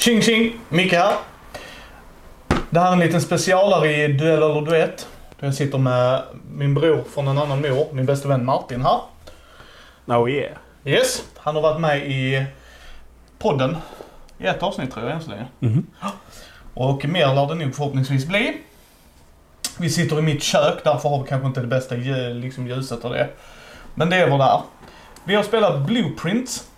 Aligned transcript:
Tjing 0.00 0.22
tjing! 0.22 0.60
Micke 0.68 0.92
här. 0.92 1.14
Det 2.70 2.80
här 2.80 2.88
är 2.88 2.92
en 2.92 2.98
liten 2.98 3.20
specialare 3.20 3.96
i 3.96 4.12
Duell 4.12 4.42
eller 4.42 4.62
Duett. 4.62 5.08
Där 5.40 5.46
jag 5.46 5.54
sitter 5.54 5.78
med 5.78 6.22
min 6.54 6.74
bror 6.74 7.04
från 7.14 7.28
en 7.28 7.38
annan 7.38 7.60
mor, 7.60 7.86
min 7.92 8.06
bästa 8.06 8.28
vän 8.28 8.44
Martin 8.44 8.82
här. 8.82 9.00
Oh 10.06 10.30
yeah. 10.30 10.52
Yes, 10.84 11.24
han 11.36 11.54
har 11.54 11.62
varit 11.62 11.80
med 11.80 12.10
i 12.10 12.44
podden 13.38 13.76
i 14.38 14.46
ett 14.46 14.62
avsnitt 14.62 14.92
tror 14.92 15.06
jag 15.06 15.14
än 15.14 15.22
så 15.22 15.30
länge. 15.30 15.46
Mhm. 15.58 15.86
Och 16.74 17.04
mer 17.04 17.34
lär 17.34 17.46
det 17.46 17.54
nog 17.54 17.74
förhoppningsvis 17.74 18.26
bli. 18.26 18.56
Vi 19.78 19.90
sitter 19.90 20.18
i 20.18 20.22
mitt 20.22 20.42
kök, 20.42 20.84
därför 20.84 21.08
har 21.08 21.22
vi 21.22 21.28
kanske 21.28 21.46
inte 21.46 21.60
det 21.60 21.66
bästa 21.66 21.94
liksom 21.94 22.66
ljuset 22.68 23.04
och 23.04 23.10
det. 23.12 23.28
Men 23.94 24.10
det 24.10 24.16
är 24.16 24.30
vad 24.30 24.40
det 24.40 24.44
är. 24.44 24.60
Vi 25.24 25.34
har 25.34 25.42
spelat 25.42 25.86
Blueprints. 25.86 26.69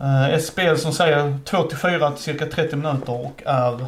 Eh, 0.00 0.34
Ett 0.34 0.44
spel 0.44 0.78
som 0.78 0.92
säger 0.92 1.38
2-4 1.44 2.14
till 2.14 2.22
cirka 2.22 2.46
30 2.46 2.76
minuter 2.76 3.12
och 3.12 3.42
är 3.46 3.86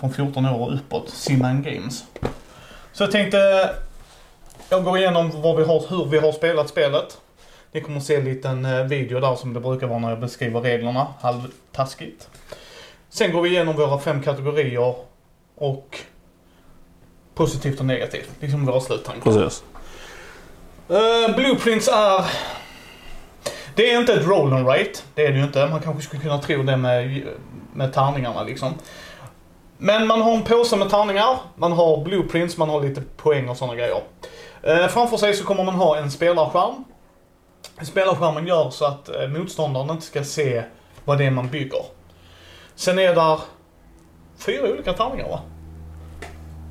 från 0.00 0.12
14 0.12 0.46
år 0.46 0.66
och 0.66 0.74
uppåt. 0.74 1.10
Simman 1.10 1.62
Games. 1.62 2.04
Så 2.92 3.02
jag 3.02 3.10
tänkte 3.10 3.70
jag 4.68 4.84
går 4.84 4.98
igenom 4.98 5.42
vad 5.42 5.56
vi 5.56 5.64
har, 5.64 5.84
hur 5.88 6.04
vi 6.04 6.18
har 6.18 6.32
spelat 6.32 6.68
spelet. 6.68 7.18
Ni 7.72 7.80
kommer 7.80 7.96
att 7.98 8.04
se 8.04 8.16
en 8.16 8.24
liten 8.24 8.64
eh, 8.64 8.84
video 8.84 9.20
där 9.20 9.34
som 9.34 9.54
det 9.54 9.60
brukar 9.60 9.86
vara 9.86 9.98
när 9.98 10.10
jag 10.10 10.20
beskriver 10.20 10.60
reglerna. 10.60 11.06
Halvtaskigt. 11.20 12.28
Sen 13.08 13.32
går 13.32 13.42
vi 13.42 13.48
igenom 13.48 13.76
våra 13.76 13.98
fem 13.98 14.22
kategorier 14.22 14.94
och 15.54 15.98
positivt 17.34 17.80
och 17.80 17.86
negativt. 17.86 18.30
Liksom 18.40 18.66
våra 18.66 18.80
sluttankar. 18.80 19.22
Precis. 19.32 19.64
Uh, 20.90 21.36
Blueprints 21.36 21.88
är... 21.88 22.24
Det 23.74 23.92
är 23.92 24.00
inte 24.00 24.12
ett 24.12 24.26
roll 24.26 24.52
and 24.52 24.66
rate. 24.68 24.92
Det 25.14 25.26
är 25.26 25.32
det 25.32 25.38
ju 25.38 25.44
inte. 25.44 25.66
Man 25.66 25.80
kanske 25.80 26.02
skulle 26.02 26.22
kunna 26.22 26.38
tro 26.38 26.62
det 26.62 26.76
med, 26.76 27.22
med 27.72 27.92
tärningarna 27.92 28.42
liksom. 28.42 28.74
Men 29.78 30.06
man 30.06 30.22
har 30.22 30.32
en 30.32 30.42
påse 30.42 30.76
med 30.76 30.90
tärningar, 30.90 31.36
man 31.56 31.72
har 31.72 32.04
blueprints, 32.04 32.56
man 32.56 32.68
har 32.68 32.80
lite 32.82 33.02
poäng 33.16 33.48
och 33.48 33.56
sådana 33.56 33.74
grejer. 33.74 34.00
Uh, 34.68 34.86
framför 34.86 35.16
sig 35.16 35.34
så 35.34 35.44
kommer 35.44 35.64
man 35.64 35.74
ha 35.74 35.96
en 35.96 36.10
spelarskärm. 36.10 36.84
Spelarskärmen 37.82 38.46
gör 38.46 38.70
så 38.70 38.84
att 38.84 39.10
uh, 39.22 39.28
motståndaren 39.28 39.90
inte 39.90 40.06
ska 40.06 40.24
se 40.24 40.62
vad 41.04 41.18
det 41.18 41.24
är 41.24 41.30
man 41.30 41.48
bygger. 41.48 41.82
Sen 42.74 42.98
är 42.98 43.14
där 43.14 43.40
fyra 44.38 44.70
olika 44.72 44.92
tärningar 44.92 45.28
va? 45.28 45.40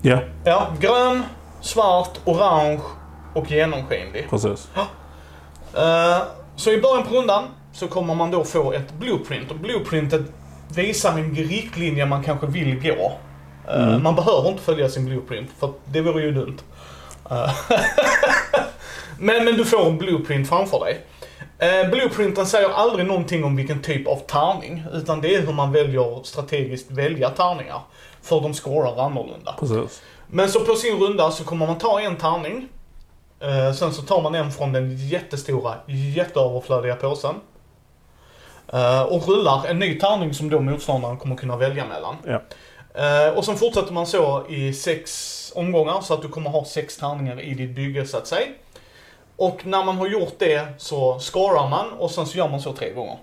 Ja, 0.02 0.20
Ja, 0.46 0.68
grön, 0.80 1.24
svart, 1.62 2.20
orange 2.26 2.82
och 3.34 3.52
genomskinlig. 3.52 4.30
precis. 4.30 4.70
Eh, 5.76 6.18
så 6.56 6.72
i 6.72 6.82
början 6.82 7.08
på 7.08 7.16
rundan 7.16 7.44
så 7.74 7.88
kommer 7.88 8.16
man 8.16 8.32
då 8.32 8.44
få 8.44 8.74
ett 8.74 8.94
blueprint 8.94 9.52
och 9.52 9.58
blueprintet 9.58 10.22
visar 10.76 11.12
en 11.12 11.36
riktlinje 11.36 12.06
man 12.06 12.24
kanske 12.24 12.48
vill 12.48 12.82
gå. 12.82 13.14
Eh, 13.68 13.88
Mm. 13.88 14.04
Man 14.04 14.16
behöver 14.16 14.50
inte 14.50 14.64
följa 14.64 14.90
sin 14.90 15.06
blueprint 15.06 15.50
för 15.60 15.74
det 15.86 16.02
vore 16.02 16.24
ju 16.24 16.32
dumt. 16.32 16.58
Eh, 17.32 17.52
men, 19.20 19.46
men 19.46 19.58
du 19.58 19.66
får 19.66 19.86
en 19.86 19.98
blueprint 19.98 20.50
framför 20.50 20.80
dig. 20.80 21.06
Eh, 21.58 21.90
blueprinten 21.90 22.46
säger 22.46 22.70
aldrig 22.70 23.06
någonting 23.06 23.44
om 23.44 23.56
vilken 23.56 23.82
typ 23.82 24.08
av 24.08 24.16
tärning 24.16 24.84
utan 24.94 25.22
det 25.22 25.36
är 25.36 25.42
hur 25.42 25.54
man 25.54 25.72
väljer 25.72 26.24
strategiskt 26.24 26.92
välja 26.92 27.30
tärningar. 27.30 27.82
För 28.22 28.42
de 28.42 28.54
scorar 28.54 29.06
annorlunda. 29.06 29.56
Precis. 29.60 30.02
Men 30.28 30.50
så 30.50 30.60
på 30.60 30.76
sin 30.76 31.00
runda 31.00 31.32
så 31.32 31.44
kommer 31.44 31.68
man 31.68 31.78
ta 31.78 32.00
en 32.02 32.16
tärning. 32.16 32.68
Eh, 33.44 33.74
sen 33.74 33.94
så 33.94 34.02
tar 34.02 34.22
man 34.22 34.36
en 34.36 34.52
från 34.52 34.72
den 34.72 34.98
jättestora, 34.98 35.76
jätteöverflödiga 35.88 36.96
påsen. 36.96 37.36
Eh, 38.74 39.02
och 39.02 39.28
rullar 39.28 39.66
en 39.66 39.80
ny 39.80 40.00
tärning 40.00 40.34
som 40.34 40.50
då 40.50 40.60
motståndaren 40.60 41.18
kommer 41.18 41.36
kunna 41.36 41.58
välja 41.58 41.86
mellan. 41.86 42.16
Ja. 42.26 42.42
Eh, 43.02 43.34
och 43.34 43.46
sen 43.46 43.58
fortsätter 43.58 43.94
man 43.94 44.08
så 44.08 44.48
i 44.50 44.74
sex 44.74 45.52
omgångar 45.56 46.02
så 46.02 46.14
att 46.14 46.22
du 46.22 46.30
kommer 46.30 46.50
ha 46.50 46.66
sex 46.66 46.98
tärningar 46.98 47.42
i 47.42 47.54
ditt 47.54 47.76
bygge 47.76 48.08
så 48.08 48.18
att 48.18 48.28
säga. 48.28 48.48
Och 49.36 49.66
när 49.66 49.84
man 49.84 49.98
har 49.98 50.08
gjort 50.08 50.40
det 50.40 50.68
så 50.78 51.20
scorar 51.20 51.70
man 51.70 51.94
och 51.94 52.12
sen 52.12 52.26
så 52.26 52.38
gör 52.38 52.50
man 52.50 52.62
så 52.62 52.74
tre 52.74 52.94
gånger. 52.94 53.18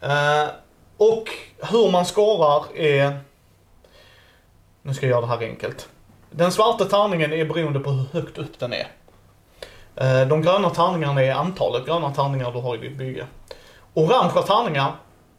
Eh, 0.00 0.48
och 0.96 1.28
hur 1.70 1.90
man 1.90 2.04
scorar 2.04 2.64
är... 2.76 3.18
Nu 4.82 4.94
ska 4.94 5.06
jag 5.06 5.10
göra 5.10 5.20
det 5.20 5.26
här 5.26 5.42
enkelt. 5.42 5.88
Den 6.30 6.52
svarta 6.52 6.84
tärningen 6.84 7.32
är 7.32 7.44
beroende 7.44 7.80
på 7.80 7.90
hur 7.90 8.06
högt 8.12 8.38
upp 8.38 8.58
den 8.58 8.72
är. 8.72 8.86
Eh, 9.96 10.26
De 10.28 10.42
gröna 10.42 10.70
tärningarna 10.70 11.22
är 11.22 11.32
antalet 11.32 11.86
gröna 11.86 12.10
tärningar 12.10 12.52
du 12.52 12.60
har 12.60 12.74
i 12.74 12.78
ditt 12.78 12.98
bygge. 12.98 13.26
Orangea 13.94 14.42
tärningar, 14.42 14.92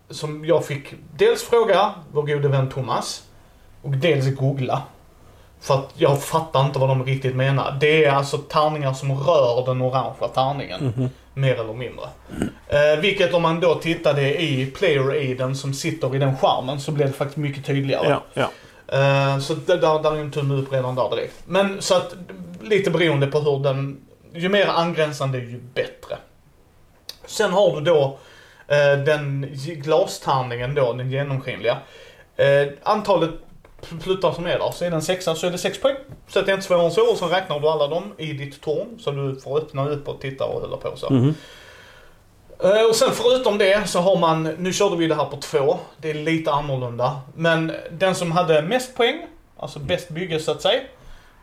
som 0.09 0.45
jag 0.45 0.65
fick 0.65 0.93
dels 1.17 1.43
fråga 1.43 1.91
vår 2.11 2.21
gode 2.23 2.47
vän 2.47 2.69
Thomas 2.69 3.23
och 3.81 3.91
dels 3.91 4.35
googla. 4.35 4.81
För 5.61 5.73
att 5.73 5.89
jag 5.93 6.23
fattar 6.23 6.65
inte 6.65 6.79
vad 6.79 6.89
de 6.89 7.05
riktigt 7.05 7.35
menar. 7.35 7.77
Det 7.79 8.05
är 8.05 8.11
alltså 8.11 8.37
tärningar 8.37 8.93
som 8.93 9.11
rör 9.11 9.65
den 9.65 9.81
orangea 9.81 10.27
tärningen. 10.33 10.93
Mhm. 10.97 11.09
Mer 11.33 11.53
eller 11.59 11.73
mindre. 11.73 12.05
Eh, 12.67 12.99
vilket 13.01 13.33
om 13.33 13.41
man 13.41 13.59
då 13.59 13.75
tittade 13.75 14.41
i 14.41 14.65
player 14.65 15.09
aiden 15.11 15.55
som 15.55 15.73
sitter 15.73 16.15
i 16.15 16.19
den 16.19 16.37
skärmen 16.37 16.79
så 16.79 16.91
blev 16.91 17.07
det 17.07 17.13
faktiskt 17.13 17.37
mycket 17.37 17.65
tydligare. 17.65 18.09
Ja, 18.09 18.21
ja. 18.33 18.49
Eh, 18.97 19.39
så 19.39 19.53
det, 19.53 19.77
där, 19.77 20.03
där 20.03 20.15
är 20.15 20.19
en 20.19 20.31
tumme 20.31 20.53
upp 20.53 20.73
redan 20.73 20.95
där 20.95 21.09
direkt. 21.09 21.33
Men 21.45 21.81
så 21.81 21.95
att 21.95 22.15
lite 22.61 22.91
beroende 22.91 23.27
på 23.27 23.39
hur 23.39 23.59
den, 23.63 23.97
ju 24.35 24.49
mer 24.49 24.67
angränsande 24.67 25.37
ju 25.37 25.59
bättre. 25.73 26.17
Sen 27.25 27.51
har 27.51 27.75
du 27.75 27.81
då 27.81 28.17
eh, 28.67 29.03
den 29.05 29.49
glastärningen 29.65 30.75
då, 30.75 30.93
den 30.93 31.11
genomskinliga. 31.11 31.77
Eh, 32.35 32.67
antalet 32.83 33.29
pluttar 34.03 34.31
som 34.31 34.45
är 34.45 34.59
där, 34.59 34.71
så 34.71 34.85
är 34.85 34.89
det 34.89 34.95
en 34.95 35.01
sexa 35.01 35.35
så 35.35 35.47
är 35.47 35.51
det 35.51 35.57
sex 35.57 35.81
poäng. 35.81 35.95
Så 36.27 36.41
det 36.41 36.51
är 36.51 36.53
inte 36.53 36.65
svårare 36.67 36.85
än 36.85 36.91
så 36.91 37.11
och 37.11 37.17
så 37.17 37.27
räknar 37.27 37.59
du 37.59 37.67
alla 37.69 37.87
dem 37.87 38.13
i 38.17 38.33
ditt 38.33 38.61
torn 38.61 38.99
så 38.99 39.11
du 39.11 39.35
får 39.35 39.57
öppna 39.57 39.89
upp 39.89 40.07
och 40.07 40.21
titta 40.21 40.45
och 40.45 40.61
hålla 40.61 40.77
på 40.77 40.97
så. 40.97 41.07
Eh, 42.63 42.89
Och 42.89 42.95
sen 42.95 43.09
förutom 43.13 43.57
det 43.57 43.89
så 43.89 43.99
har 43.99 44.17
man, 44.17 44.43
nu 44.43 44.73
körde 44.73 44.95
vi 44.95 45.07
det 45.07 45.15
här 45.15 45.25
på 45.25 45.37
två, 45.37 45.79
det 45.97 46.09
är 46.09 46.13
lite 46.13 46.51
annorlunda. 46.51 47.21
Men 47.35 47.71
den 47.91 48.15
som 48.15 48.31
hade 48.31 48.61
mest 48.61 48.95
poäng, 48.97 49.27
alltså 49.59 49.79
bäst 49.79 50.09
bygge 50.09 50.39
så 50.39 50.51
att 50.51 50.61
säga, 50.61 50.81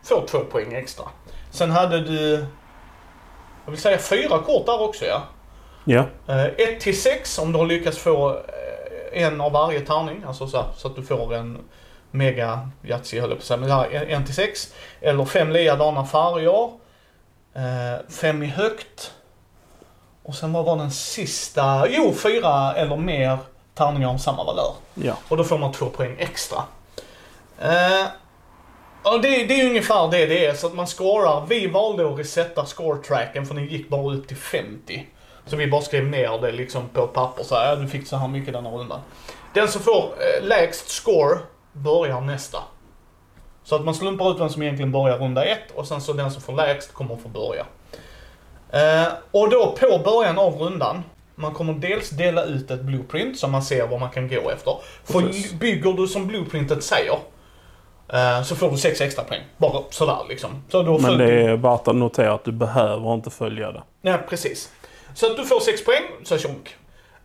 får 0.03 0.27
två 0.27 0.39
poäng 0.39 0.73
extra. 0.73 1.05
Sen 1.51 1.71
hade 1.71 1.99
du, 2.01 2.45
jag 3.65 3.71
vill 3.71 3.81
säga 3.81 3.97
fyra 3.97 4.39
kort 4.39 4.65
där 4.65 4.81
också 4.81 5.05
ja. 5.05 5.21
Ja, 5.85 6.05
Eh, 6.27 6.45
ett 6.45 6.79
till 6.79 7.01
sex 7.01 7.39
om 7.39 7.51
du 7.51 7.57
har 7.57 7.65
lyckats 7.65 7.97
få 7.97 8.29
eh, 8.31 9.23
en 9.23 9.41
av 9.41 9.51
varje 9.51 9.79
tärning, 9.79 10.23
alltså 10.27 10.47
så, 10.47 10.57
här, 10.57 10.65
så 10.77 10.87
att 10.87 10.95
du 10.95 11.03
får 11.03 11.33
en 11.35 11.57
mega 12.11 12.69
Yatzy 12.83 13.19
höll 13.19 13.29
jag 13.29 13.37
på 13.37 13.41
att 13.41 13.45
säga, 13.47 13.57
men 13.57 13.69
ja, 13.69 13.85
en, 13.85 14.07
en 14.07 14.25
till 14.25 14.35
sex. 14.35 14.73
Eller 15.01 15.25
fem 15.25 15.51
likadana 15.51 16.05
färger. 16.05 16.71
Eh, 17.53 18.09
fem 18.09 18.43
i 18.43 18.47
högt. 18.47 19.13
Och 20.23 20.35
sen 20.35 20.53
vad 20.53 20.65
var 20.65 20.77
den 20.77 20.91
sista? 20.91 21.87
Jo, 21.89 22.13
fyra 22.13 22.73
eller 22.73 22.97
mer 22.97 23.37
tärningar 23.73 24.07
om 24.07 24.19
samma 24.19 24.43
valör. 24.43 24.73
ja. 24.93 25.13
Och 25.29 25.37
då 25.37 25.43
får 25.43 25.57
man 25.57 25.71
två 25.71 25.85
poäng 25.85 26.15
extra. 26.19 26.63
Och 29.03 29.21
det, 29.21 29.45
det 29.45 29.61
är 29.61 29.69
ungefär 29.69 30.11
det 30.11 30.25
det 30.25 30.45
är, 30.45 30.53
så 30.53 30.67
att 30.67 30.73
man 30.73 30.87
scorar. 30.87 31.45
Vi 31.49 31.67
valde 31.67 32.13
att 32.13 32.19
resetta 32.19 32.65
score-tracken 32.65 33.45
för 33.45 33.55
den 33.55 33.65
gick 33.65 33.89
bara 33.89 34.13
upp 34.13 34.27
till 34.27 34.37
50. 34.37 35.07
Så 35.45 35.55
vi 35.55 35.67
bara 35.67 35.81
skrev 35.81 36.05
ner 36.05 36.41
det 36.41 36.51
liksom 36.51 36.89
på 36.89 37.03
ett 37.03 37.13
papper 37.13 37.43
så 37.43 37.55
här, 37.55 37.69
ja, 37.69 37.75
du 37.75 37.87
fick 37.87 38.07
så 38.07 38.15
här 38.15 38.27
mycket 38.27 38.53
den 38.53 38.65
här 38.65 38.71
rundan. 38.71 38.99
Den 39.53 39.67
som 39.67 39.81
får 39.81 40.03
eh, 40.03 40.47
lägst 40.47 40.89
score 40.89 41.37
börjar 41.73 42.21
nästa. 42.21 42.59
Så 43.63 43.75
att 43.75 43.85
man 43.85 43.95
slumpar 43.95 44.31
ut 44.31 44.39
vem 44.39 44.49
som 44.49 44.63
egentligen 44.63 44.91
börjar 44.91 45.17
runda 45.17 45.45
ett 45.45 45.71
och 45.75 45.87
sen 45.87 46.01
så 46.01 46.13
den 46.13 46.31
som 46.31 46.41
får 46.41 46.53
lägst 46.53 46.93
kommer 46.93 47.15
få 47.15 47.29
börja. 47.29 47.65
Eh, 48.71 49.13
och 49.31 49.49
då 49.49 49.75
på 49.79 49.97
början 49.97 50.39
av 50.39 50.53
rundan, 50.53 51.03
man 51.35 51.53
kommer 51.53 51.73
dels 51.73 52.09
dela 52.09 52.43
ut 52.43 52.71
ett 52.71 52.81
blueprint 52.81 53.39
så 53.39 53.47
man 53.47 53.63
ser 53.63 53.87
vad 53.87 53.99
man 53.99 54.09
kan 54.09 54.27
gå 54.27 54.49
efter. 54.49 54.77
För 55.03 55.21
Precis. 55.21 55.53
bygger 55.53 55.93
du 55.93 56.07
som 56.07 56.27
blueprintet 56.27 56.83
säger, 56.83 57.17
så 58.45 58.55
får 58.55 58.71
du 58.71 58.77
sex 58.77 59.01
extra 59.01 59.23
poäng. 59.23 59.41
Bara 59.57 59.81
sådär 59.89 60.17
liksom. 60.29 60.63
Så 60.71 60.83
har 60.83 60.99
Men 60.99 61.17
det 61.17 61.41
är 61.41 61.55
värt 61.55 61.87
att 61.87 61.95
notera 61.95 62.33
att 62.33 62.43
du 62.45 62.51
behöver 62.51 63.13
inte 63.13 63.29
följa 63.29 63.71
det. 63.71 63.83
Ja, 64.01 64.17
precis. 64.29 64.69
Så 65.15 65.31
att 65.31 65.37
du 65.37 65.45
får 65.45 65.59
6 65.59 65.85
poäng, 65.85 66.03
så 66.23 66.37
tjonk. 66.37 66.75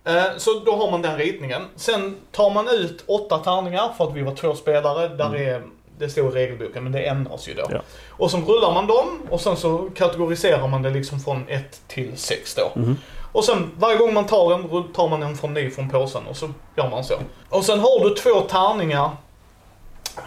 Eh, 0.05 0.23
Så 0.37 0.51
då 0.67 0.77
har 0.77 0.91
man 0.91 1.03
den 1.03 1.19
ritningen. 1.19 1.63
Sen 1.77 2.17
tar 2.33 2.51
man 2.51 2.69
ut 2.69 3.05
åtta 3.07 3.39
tärningar 3.39 3.89
för 3.97 4.05
att 4.05 4.15
vi 4.15 4.23
var 4.23 4.35
två 4.35 4.55
spelare. 4.55 5.09
Där 5.09 5.37
är, 5.37 5.63
det 5.99 6.09
står 6.09 6.27
i 6.39 6.43
regelboken, 6.45 6.83
men 6.83 6.93
det 6.93 7.01
ändras 7.07 7.49
ju 7.49 7.55
då. 7.55 7.67
Ja. 7.71 7.81
Och 8.11 8.31
sen 8.31 8.45
rullar 8.47 8.75
man 8.75 8.87
dem 8.87 9.23
och 9.31 9.41
sen 9.41 9.57
så 9.57 9.91
kategoriserar 9.95 10.69
man 10.69 10.83
det 10.83 10.91
liksom 10.91 11.21
från 11.21 11.49
1 11.49 11.81
till 11.89 12.17
6 12.17 12.55
då. 12.55 12.81
Mhm. 12.81 12.97
Och 13.33 13.45
sen 13.45 13.71
varje 13.77 13.97
gång 13.99 14.15
man 14.15 14.27
tar 14.27 14.55
en, 14.55 14.93
tar 14.93 15.09
man 15.09 15.23
en 15.23 15.37
från 15.37 15.55
ny 15.55 15.71
från 15.71 15.91
påsen 15.91 16.27
och 16.27 16.37
så 16.37 16.49
gör 16.77 16.91
man 16.91 17.05
så. 17.05 17.15
Och 17.49 17.65
sen 17.65 17.81
har 17.81 18.05
du 18.09 18.15
två 18.15 18.41
tärningar 18.41 19.11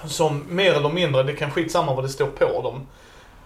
som 0.06 0.44
mer 0.50 0.74
eller 0.74 0.90
mindre, 0.90 1.24
det 1.24 1.34
kan 1.34 1.52
skitsamma 1.52 1.96
vad 1.96 2.04
det 2.04 2.10
står 2.10 2.28
på 2.28 2.62
dem. 2.62 2.88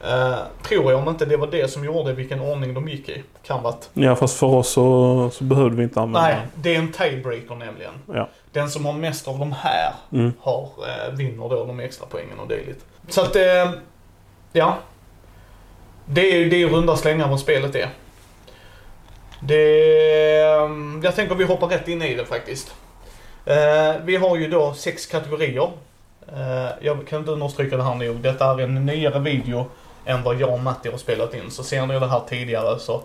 Uh, 0.03 0.37
tror 0.63 0.91
jag, 0.91 1.01
om 1.01 1.09
inte 1.09 1.25
det 1.25 1.37
var 1.37 1.47
det 1.47 1.71
som 1.71 1.85
gjorde 1.85 2.13
vilken 2.13 2.39
ordning 2.39 2.73
de 2.73 2.89
gick 2.89 3.09
i. 3.09 3.23
Kan 3.43 3.63
varit. 3.63 3.89
Ja, 3.93 4.15
fast 4.15 4.39
för 4.39 4.47
oss 4.47 4.69
så, 4.69 5.29
så 5.33 5.43
behövde 5.43 5.77
vi 5.77 5.83
inte 5.83 6.01
använda 6.01 6.21
Nej, 6.21 6.37
det 6.55 6.75
är 6.75 6.79
en 6.79 6.91
tiebreaker 6.91 7.55
nämligen. 7.55 7.93
Ja. 8.13 8.29
Den 8.51 8.69
som 8.69 8.85
har 8.85 8.93
mest 8.93 9.27
av 9.27 9.39
de 9.39 9.51
här 9.51 9.93
Mm. 10.11 10.33
har, 10.39 10.63
eh, 10.63 11.13
vinner 11.13 11.49
då 11.49 11.65
de 11.65 11.79
extra 11.79 12.07
poängen 12.09 12.39
och 12.39 12.47
dylikt. 12.47 12.85
Så 13.09 13.21
att, 13.21 13.35
eh, 13.35 13.71
ja. 14.53 14.77
Det 16.05 16.31
är 16.33 16.37
ju 16.37 16.49
det 16.49 16.61
är 16.61 16.67
runda 16.67 16.95
slängar 16.95 17.27
vad 17.29 17.39
spelet 17.39 17.75
är. 17.75 17.89
Det, 19.39 19.81
eh, 20.41 20.69
jag 21.03 21.15
tänker 21.15 21.35
vi 21.35 21.43
hoppar 21.43 21.67
rätt 21.67 21.87
in 21.87 22.01
i 22.01 22.15
det 22.15 22.25
faktiskt. 22.25 22.73
Eh, 23.45 23.95
vi 24.03 24.15
har 24.15 24.37
ju 24.37 24.47
då 24.47 24.73
sex 24.73 25.05
kategorier. 25.05 25.69
Eh, 26.33 26.69
jag 26.81 27.07
kan 27.07 27.19
inte 27.19 27.31
understryka 27.31 27.77
det 27.77 27.83
här 27.83 27.95
nog. 27.95 28.15
Detta 28.15 28.51
är 28.51 28.59
en 28.59 28.85
nyare 28.85 29.19
video 29.19 29.65
än 30.05 30.23
vad 30.23 30.41
jag 30.41 30.53
och 30.53 30.59
Matti 30.59 30.91
har 30.91 30.97
spelat 30.97 31.33
in. 31.33 31.51
Så 31.51 31.63
ser 31.63 31.85
ni 31.85 31.99
det 31.99 32.07
här 32.07 32.21
tidigare 32.29 32.79
så 32.79 33.03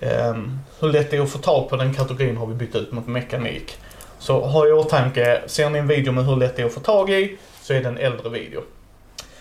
ehm, 0.00 0.58
hur 0.80 0.88
lätt 0.88 1.10
det 1.10 1.16
är 1.16 1.20
att 1.20 1.30
få 1.30 1.38
tag 1.38 1.68
på 1.68 1.76
den 1.76 1.94
kategorin 1.94 2.36
har 2.36 2.46
vi 2.46 2.54
bytt 2.54 2.74
ut 2.74 2.92
mot 2.92 3.06
mekanik. 3.06 3.78
Så 4.18 4.40
ha 4.40 4.68
i 4.68 4.72
åtanke, 4.72 5.42
ser 5.46 5.70
ni 5.70 5.78
en 5.78 5.88
video 5.88 6.12
med 6.12 6.26
hur 6.26 6.36
lätt 6.36 6.56
det 6.56 6.62
är 6.62 6.66
att 6.66 6.74
få 6.74 6.80
tag 6.80 7.10
i 7.10 7.38
så 7.62 7.72
är 7.72 7.82
det 7.82 7.88
en 7.88 7.98
äldre 7.98 8.30
video. 8.30 8.62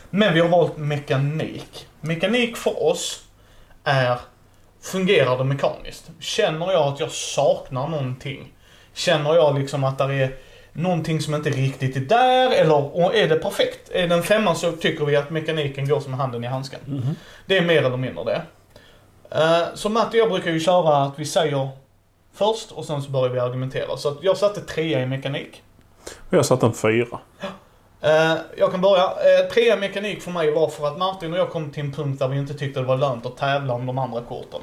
Men 0.09 0.33
vi 0.33 0.39
har 0.39 0.47
valt 0.47 0.77
mekanik. 0.77 1.88
Mekanik 2.01 2.57
för 2.57 2.83
oss 2.83 3.23
är, 3.83 4.19
fungerar 4.81 5.38
det 5.38 5.44
mekaniskt? 5.44 6.09
Känner 6.19 6.71
jag 6.71 6.94
att 6.94 7.00
jag 7.00 7.11
saknar 7.11 7.88
någonting? 7.88 8.53
Känner 8.94 9.35
jag 9.35 9.59
liksom 9.59 9.83
att 9.83 9.97
det 9.97 10.03
är 10.03 10.35
någonting 10.75 11.22
som 11.22 11.36
inte 11.36 11.50
riktigt 11.50 11.95
är 11.95 12.00
där 12.00 12.51
eller 12.51 13.13
är 13.16 13.27
det 13.27 13.36
perfekt? 13.36 13.89
Är 13.92 14.07
den 14.07 14.24
femman 14.24 14.56
så 14.56 14.72
tycker 14.72 15.06
vi 15.06 15.16
att 15.16 15.30
mekaniken 15.30 15.88
går 15.88 16.00
som 16.00 16.13
handen 16.13 16.44
i 16.44 16.48
handsken. 16.48 16.80
Mhm. 16.86 17.16
Det 17.45 17.57
är 17.57 17.62
mer 17.62 17.83
eller 17.83 17.98
mindre 17.98 18.24
det. 18.24 18.42
Eh, 19.31 19.63
Så 19.75 19.89
Matt 19.89 20.07
och 20.07 20.16
jag 20.16 20.30
brukar 20.30 20.51
ju 20.51 20.60
köra 20.60 20.98
att 21.04 21.19
vi 21.19 21.25
säger 21.25 21.69
först 22.33 22.72
och 22.72 22.86
sen 22.86 23.01
så 23.01 23.12
börjar 23.12 23.30
vi 23.30 23.39
argumentera. 23.39 23.98
Så 23.98 24.10
att 24.10 24.18
jag 24.22 24.38
satte 24.38 24.62
trea 24.62 25.01
i 25.01 25.06
mekanik. 25.06 25.63
Och 26.30 26.33
jag 26.38 26.45
satte 26.45 26.66
en 26.66 26.74
fyra. 26.74 27.19
Eh, 28.01 28.33
Jag 28.57 28.71
kan 28.71 28.81
börja. 28.81 29.04
Eh, 29.04 29.51
Trea 29.54 29.78
i 29.78 29.80
mekanik 29.80 30.21
för 30.21 30.31
mig 30.31 30.51
var 30.51 30.68
för 30.68 30.88
att 30.88 30.98
Martin 30.98 31.33
och 31.33 31.39
jag 31.39 31.50
kom 31.50 31.71
till 31.71 31.83
en 31.83 31.92
punkt 31.92 32.19
där 32.19 32.28
vi 32.28 32.38
inte 32.38 32.54
tyckte 32.54 32.80
det 32.80 32.86
var 32.86 32.98
lönt 32.98 33.25
att 33.25 33.38
tävla 33.38 33.74
om 33.74 33.86
de 33.86 33.98
andra 33.98 34.21
korten. 34.21 34.62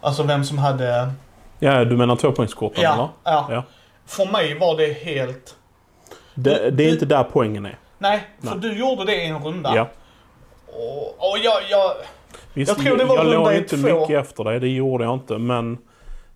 Alltså 0.00 0.22
vem 0.22 0.44
som 0.44 0.58
hade... 0.58 1.12
Ja, 1.58 1.84
du 1.84 1.96
menar 1.96 2.16
tvåpoängskorten 2.16 2.84
eller? 2.84 3.08
Ja, 3.24 3.46
ja. 3.50 3.62
För 4.06 4.32
mig 4.32 4.58
var 4.58 4.76
det 4.76 4.92
helt... 4.92 5.56
Det, 6.34 6.70
det 6.70 6.84
är 6.84 6.92
inte 6.92 7.06
där 7.06 7.24
poängen 7.32 7.66
är. 7.66 7.78
Nej, 7.98 8.24
för 8.40 8.46
Nej. 8.50 8.58
du 8.60 8.78
gjorde 8.78 9.04
det 9.04 9.14
i 9.24 9.26
en 9.26 9.44
runda. 9.44 9.72
Ja. 9.76 9.88
Och, 10.66 11.08
och 11.30 11.38
jag, 11.44 11.62
jag... 11.70 11.92
Visst, 12.54 12.68
Jag 12.68 12.86
tror 12.86 12.96
det 12.96 13.04
var 13.04 13.16
jag 13.16 13.24
runda 13.26 13.38
låg 13.38 13.52
inte 13.52 13.76
två. 13.76 14.00
mycket 14.00 14.20
efter 14.24 14.44
dig, 14.44 14.60
det 14.60 14.68
gjorde 14.68 15.04
jag 15.04 15.14
inte. 15.14 15.38
Men, 15.38 15.78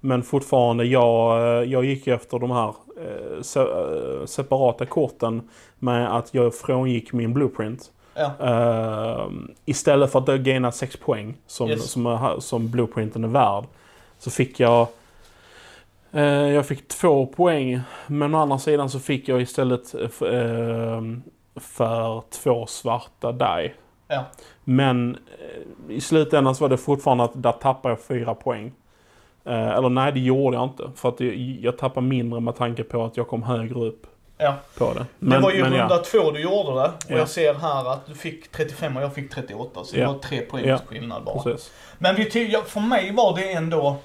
men 0.00 0.22
fortfarande, 0.22 0.84
jag, 0.84 1.38
eh, 1.62 1.70
jag 1.72 1.84
gick 1.84 2.06
efter 2.06 2.38
de 2.38 2.50
här 2.50 2.69
eh, 2.69 3.43
se, 3.43 3.61
eh, 3.61 4.26
separata 4.26 4.87
korten 4.87 5.49
med 5.78 6.17
att 6.17 6.34
jag 6.34 6.55
frångick 6.55 7.12
min 7.12 7.34
blueprint. 7.34 7.90
Ja. 8.14 8.32
Eh, 8.40 9.26
istället 9.64 10.12
för 10.12 10.19
att 10.19 10.28
jag 10.28 10.43
gainade 10.44 10.72
6 10.72 10.96
poäng 10.96 11.37
som, 11.46 11.69
Yes. 11.69 11.90
som, 11.90 12.37
som 12.40 12.70
blueprinten 12.70 13.25
är 13.25 13.28
värd. 13.28 13.64
Så 14.19 14.31
fick 14.31 14.61
jag 14.61 14.87
jag 16.19 16.67
fick 16.67 16.89
två 16.89 17.27
poäng. 17.27 17.81
Men 18.07 18.35
å 18.35 18.39
andra 18.39 18.59
sidan 18.59 18.91
så 18.91 18.99
fick 19.01 19.29
jag 19.29 19.41
istället 19.43 19.95
eh, 19.95 20.01
f- 20.05 20.23
eh, 20.23 21.01
för 21.61 22.23
två 22.31 22.67
svarta 22.67 23.33
die. 23.33 23.73
Ja. 24.09 24.25
Men 24.65 25.15
eh, 25.89 25.95
i 25.97 26.01
slutändan 26.01 26.55
så 26.55 26.65
var 26.65 26.69
det 26.69 26.77
fortfarande 26.79 27.25
att 27.25 27.43
där 27.43 27.53
tappade 27.53 27.93
jag 27.93 28.01
fyra 28.03 28.35
poäng. 28.35 28.73
Eh, 29.45 29.69
eller 29.69 29.89
nej, 29.89 30.12
det 30.12 30.21
gjorde 30.21 30.57
jag 30.57 30.65
inte. 30.65 30.91
För 30.97 31.09
att 31.09 31.21
jag, 31.21 31.79
tappade 31.79 32.07
mindre 32.07 32.41
med 32.41 32.56
tanke 32.56 32.83
på 32.83 33.05
att 33.05 33.17
jag 33.17 33.29
kom 33.29 33.43
högre 33.43 33.81
upp 33.81 34.06
Ja. 34.43 34.55
på 34.79 34.93
det. 34.95 35.06
det 35.19 35.39
var 35.39 35.51
ju 35.53 35.63
men 35.63 35.73
runda 35.73 35.99
två 35.99 36.31
du 36.31 36.41
gjorde 36.43 36.73
det. 36.81 36.87
Och 36.89 36.93
Ja. 37.09 37.17
jag 37.17 37.29
ser 37.29 37.55
här 37.55 37.93
att 37.93 38.06
du 38.06 38.15
fick 38.15 38.53
35 38.53 38.97
och 38.97 39.03
jag 39.03 39.15
fick 39.15 39.31
38. 39.31 39.85
Så 39.85 39.97
det 39.97 40.03
Ja. 40.03 40.13
var 40.13 40.19
tre 40.19 40.41
poängs 40.41 40.67
Ja. 40.67 40.79
skillnad 40.87 41.25
bara. 41.25 41.43
Precis. 41.43 41.73
Men 41.99 42.15
vi 42.17 42.25
ja, 42.53 42.61
för 42.67 42.81
mig 42.81 43.13
var 43.15 43.37
det 43.37 43.53
ändå... 43.53 43.97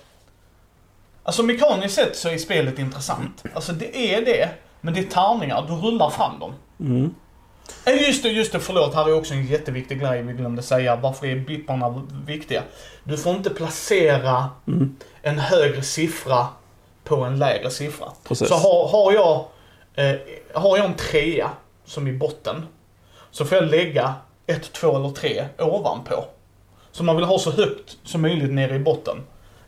Alltså 1.27 1.43
mekaniskt 1.43 1.95
sett 1.95 2.15
så 2.17 2.29
är 2.29 2.37
spelet 2.37 2.79
intressant. 2.79 3.43
Alltså 3.53 3.71
det 3.73 4.13
är 4.15 4.25
det. 4.25 4.49
Men 4.81 4.93
det 4.93 4.99
är 4.99 5.03
tärningar, 5.03 5.65
du 5.67 5.73
rullar 5.73 6.09
fram 6.09 6.39
dem. 6.39 6.53
Mm. 6.79 7.15
Eh, 7.85 8.07
Just 8.07 8.23
det, 8.23 8.29
just 8.29 8.51
det, 8.51 8.59
förlåt. 8.59 8.93
Här 8.95 9.09
är 9.09 9.13
också 9.17 9.33
en 9.33 9.45
jätteviktig 9.45 9.99
grej 10.01 10.21
vi 10.23 10.33
glömde 10.33 10.61
säga. 10.61 10.95
Varför 10.95 11.27
är 11.27 11.35
bipparna 11.35 12.03
viktiga? 12.25 12.63
Du 13.03 13.17
får 13.17 13.35
inte 13.35 13.49
placera 13.49 14.49
Mm. 14.67 14.95
en 15.21 15.39
högre 15.39 15.81
siffra 15.81 16.47
på 17.03 17.15
en 17.15 17.39
lägre 17.39 17.69
siffra. 17.69 18.05
Precis. 18.27 18.47
Så 18.47 18.55
har, 18.55 18.87
har, 18.87 19.11
jag, 19.13 19.45
eh, 19.95 20.15
har 20.61 20.77
jag 20.77 20.85
en 20.85 20.93
trea 20.95 21.49
som 21.85 22.07
i 22.07 22.13
botten, 22.13 22.65
så 23.31 23.45
får 23.45 23.57
jag 23.57 23.67
lägga 23.67 24.13
ett, 24.47 24.73
två 24.73 24.95
eller 24.95 25.09
tre 25.09 25.45
ovanpå. 25.59 26.25
Så 26.91 27.03
man 27.03 27.15
vill 27.15 27.25
ha 27.25 27.39
så 27.39 27.51
högt 27.51 27.97
som 28.03 28.21
möjligt 28.21 28.51
nere 28.51 28.75
i 28.75 28.79
botten. 28.79 29.17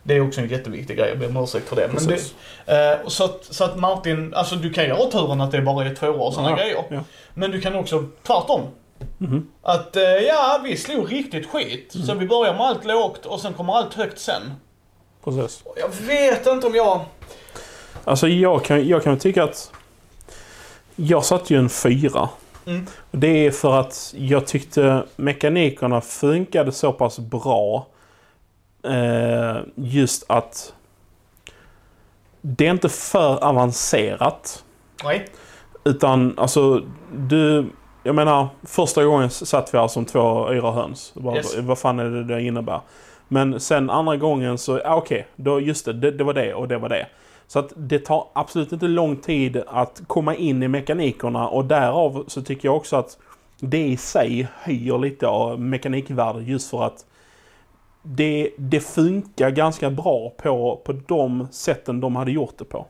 Det 0.08 0.14
är 0.16 0.20
också 0.26 0.40
en 0.40 0.48
jätteviktig 0.48 0.96
grej, 0.96 1.08
jag 1.08 1.18
ber 1.18 1.28
om 1.28 1.36
ursäkt 1.44 1.68
för 1.68 1.76
det. 1.76 1.90
Men 1.94 2.06
det 2.06 2.92
eh, 3.00 3.06
så, 3.08 3.24
att, 3.24 3.44
så 3.50 3.64
att 3.64 3.78
Martin, 3.78 4.34
alltså 4.34 4.56
du 4.56 4.72
kan 4.72 4.84
ju 4.84 4.92
ha 4.92 5.10
turen 5.10 5.40
att 5.40 5.50
det 5.52 5.60
bara 5.62 5.86
är 5.86 5.94
tvåor 5.94 6.20
och 6.26 6.34
sådana 6.34 6.50
Ja, 6.50 6.56
grejer. 6.56 6.84
ja. 6.90 7.00
Men 7.34 7.50
du 7.50 7.60
kan 7.60 7.74
också 7.74 8.04
tvärtom. 8.22 8.60
Mhm. 9.18 9.48
Att 9.62 9.96
eh, 9.96 10.02
ja, 10.02 10.60
vi 10.64 10.76
slog 10.76 11.12
riktigt 11.12 11.46
skit. 11.46 11.94
Så 12.06 12.14
vi 12.14 12.26
börjar 12.26 12.52
med 12.52 12.60
allt 12.66 12.84
lågt 12.84 13.26
och 13.26 13.40
sen 13.40 13.52
kommer 13.54 13.72
allt 13.72 13.94
högt 13.94 14.18
sen. 14.18 14.42
Precis. 15.24 15.64
Jag 15.76 16.06
vet 16.06 16.46
inte 16.46 16.66
om 16.66 16.74
jag... 16.74 17.00
Alltså 18.04 18.28
jag 18.28 18.64
kan, 18.64 18.88
jag 18.88 19.02
kan 19.04 19.18
tycka 19.18 19.44
att... 19.44 19.72
Jag 20.96 21.24
satte 21.24 21.54
ju 21.54 21.58
en 21.60 21.68
fyra. 21.68 22.28
Mm. 22.66 22.86
Det 23.10 23.46
är 23.46 23.50
för 23.50 23.80
att 23.80 24.14
jag 24.16 24.46
tyckte 24.46 25.02
mekanikerna 25.16 26.00
funkade 26.00 26.72
så 26.72 26.92
pass 26.92 27.18
bra. 27.18 27.86
Eh, 28.82 29.56
just 29.74 30.24
att 30.28 30.74
det 32.40 32.66
är 32.66 32.70
inte 32.70 32.88
för 32.88 33.44
avancerat. 33.44 34.64
Nej. 35.04 35.26
Utan 35.84 36.34
alltså, 36.38 36.82
du... 37.16 37.66
Jag 38.02 38.14
menar, 38.14 38.48
första 38.62 39.04
gången 39.04 39.30
satt 39.30 39.74
vi 39.74 39.78
här 39.78 39.88
som 39.88 40.04
två 40.04 40.52
yra 40.52 40.70
höns. 40.70 41.12
Vad, 41.14 41.36
Yes. 41.36 41.56
vad 41.58 41.78
fan 41.78 41.98
är 41.98 42.04
det 42.04 42.24
det 42.24 42.42
innebär? 42.42 42.80
Men 43.28 43.60
sen 43.60 43.90
andra 43.90 44.16
gången 44.16 44.58
så, 44.58 44.80
ja, 44.84 44.94
okej, 44.96 45.26
då 45.36 45.60
just 45.60 45.84
det, 45.84 45.92
det, 45.92 46.10
det 46.10 46.24
var 46.24 46.34
det 46.34 46.54
och 46.54 46.68
det 46.68 46.78
var 46.78 46.88
det. 46.88 47.06
Så 47.46 47.58
att 47.58 47.72
det 47.76 47.98
tar 47.98 48.26
absolut 48.32 48.72
inte 48.72 48.86
lång 48.88 49.16
tid 49.16 49.62
att 49.66 50.02
komma 50.06 50.34
in 50.34 50.62
i 50.62 50.68
mekanikerna 50.68 51.48
och 51.48 51.64
därav 51.64 52.24
så 52.26 52.42
tycker 52.42 52.68
jag 52.68 52.76
också 52.76 52.96
att 52.96 53.18
det 53.60 53.86
i 53.86 53.96
sig 53.96 54.48
höjer 54.54 54.98
lite 54.98 55.26
av 55.28 55.60
mekanikvärdet 55.60 56.46
just 56.46 56.70
för 56.70 56.84
att 56.84 57.04
det, 58.02 58.50
det 58.56 58.80
funkar 58.80 59.50
ganska 59.50 59.90
bra 59.90 60.30
på, 60.36 60.80
på 60.84 60.92
de 60.92 61.48
sätten 61.50 62.00
de 62.00 62.16
hade 62.16 62.30
gjort 62.30 62.54
det 62.58 62.64
på. 62.64 62.86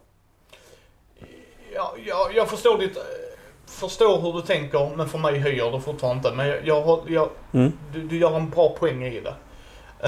Ja, 1.74 1.94
jag, 2.06 2.34
jag 2.34 2.48
förstår 2.48 2.78
ditt... 2.78 2.96
eh, 2.96 3.02
Förstår 3.66 4.20
hur 4.20 4.32
du 4.32 4.40
tänker, 4.42 4.96
men 4.96 5.08
för 5.08 5.18
mig 5.18 5.38
höjer 5.38 5.70
det 5.70 5.80
fortfarande 5.80 6.16
inte. 6.28 6.36
Men 6.36 6.48
jag, 6.48 6.66
jag, 6.66 7.00
jag, 7.08 7.28
Mm. 7.52 7.72
du, 7.92 8.02
du 8.02 8.18
gör 8.18 8.36
en 8.36 8.50
bra 8.50 8.68
poäng 8.68 9.04
i 9.04 9.20
det. 9.20 9.34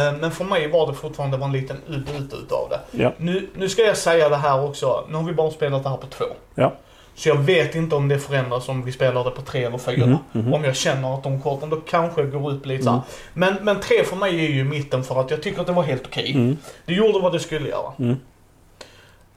Eh, 0.00 0.12
Men 0.20 0.30
för 0.30 0.44
mig 0.44 0.68
var 0.70 0.86
det 0.86 0.94
fortfarande 0.94 1.36
var 1.36 1.46
en 1.46 1.52
liten 1.52 1.76
ut, 1.88 2.10
ut 2.20 2.34
utav 2.34 2.68
det. 2.70 2.80
Ja. 3.02 3.12
Nu, 3.16 3.48
nu 3.54 3.68
ska 3.68 3.82
jag 3.82 3.96
säga 3.96 4.28
det 4.28 4.36
här 4.36 4.64
också. 4.64 5.06
Nu 5.08 5.16
har 5.16 5.22
vi 5.24 5.32
bara 5.32 5.50
spelat 5.50 5.82
det 5.82 5.88
här 5.88 5.96
på 5.96 6.06
två. 6.06 6.24
Ja. 6.54 6.72
Så 7.20 7.28
jag 7.28 7.36
vet 7.36 7.74
inte 7.74 7.96
om 7.96 8.08
det 8.08 8.18
förändras 8.18 8.68
om 8.68 8.84
vi 8.84 8.92
spelar 8.92 9.24
det 9.24 9.30
på 9.30 9.42
tre 9.42 9.64
eller 9.64 9.78
fyra. 9.78 10.06
Mhm, 10.06 10.18
mhm. 10.32 10.54
Om 10.54 10.64
jag 10.64 10.76
känner 10.76 11.14
att 11.14 11.22
de 11.22 11.42
korten 11.42 11.70
då 11.70 11.76
kanske 11.76 12.22
går 12.22 12.52
upp 12.52 12.66
lite. 12.66 12.88
Mm. 12.88 13.00
Men, 13.34 13.54
men 13.62 13.80
tre 13.80 14.04
för 14.04 14.16
mig 14.16 14.46
är 14.46 14.48
ju 14.48 14.64
mitten 14.64 15.04
för 15.04 15.20
att 15.20 15.30
jag 15.30 15.42
tycker 15.42 15.60
att 15.60 15.66
det 15.66 15.72
var 15.72 15.82
helt 15.82 16.06
okej. 16.06 16.32
Mm. 16.34 16.56
Det 16.84 16.94
gjorde 16.94 17.18
vad 17.18 17.32
det 17.32 17.40
skulle 17.40 17.68
göra. 17.68 17.92
Mm. 17.98 18.16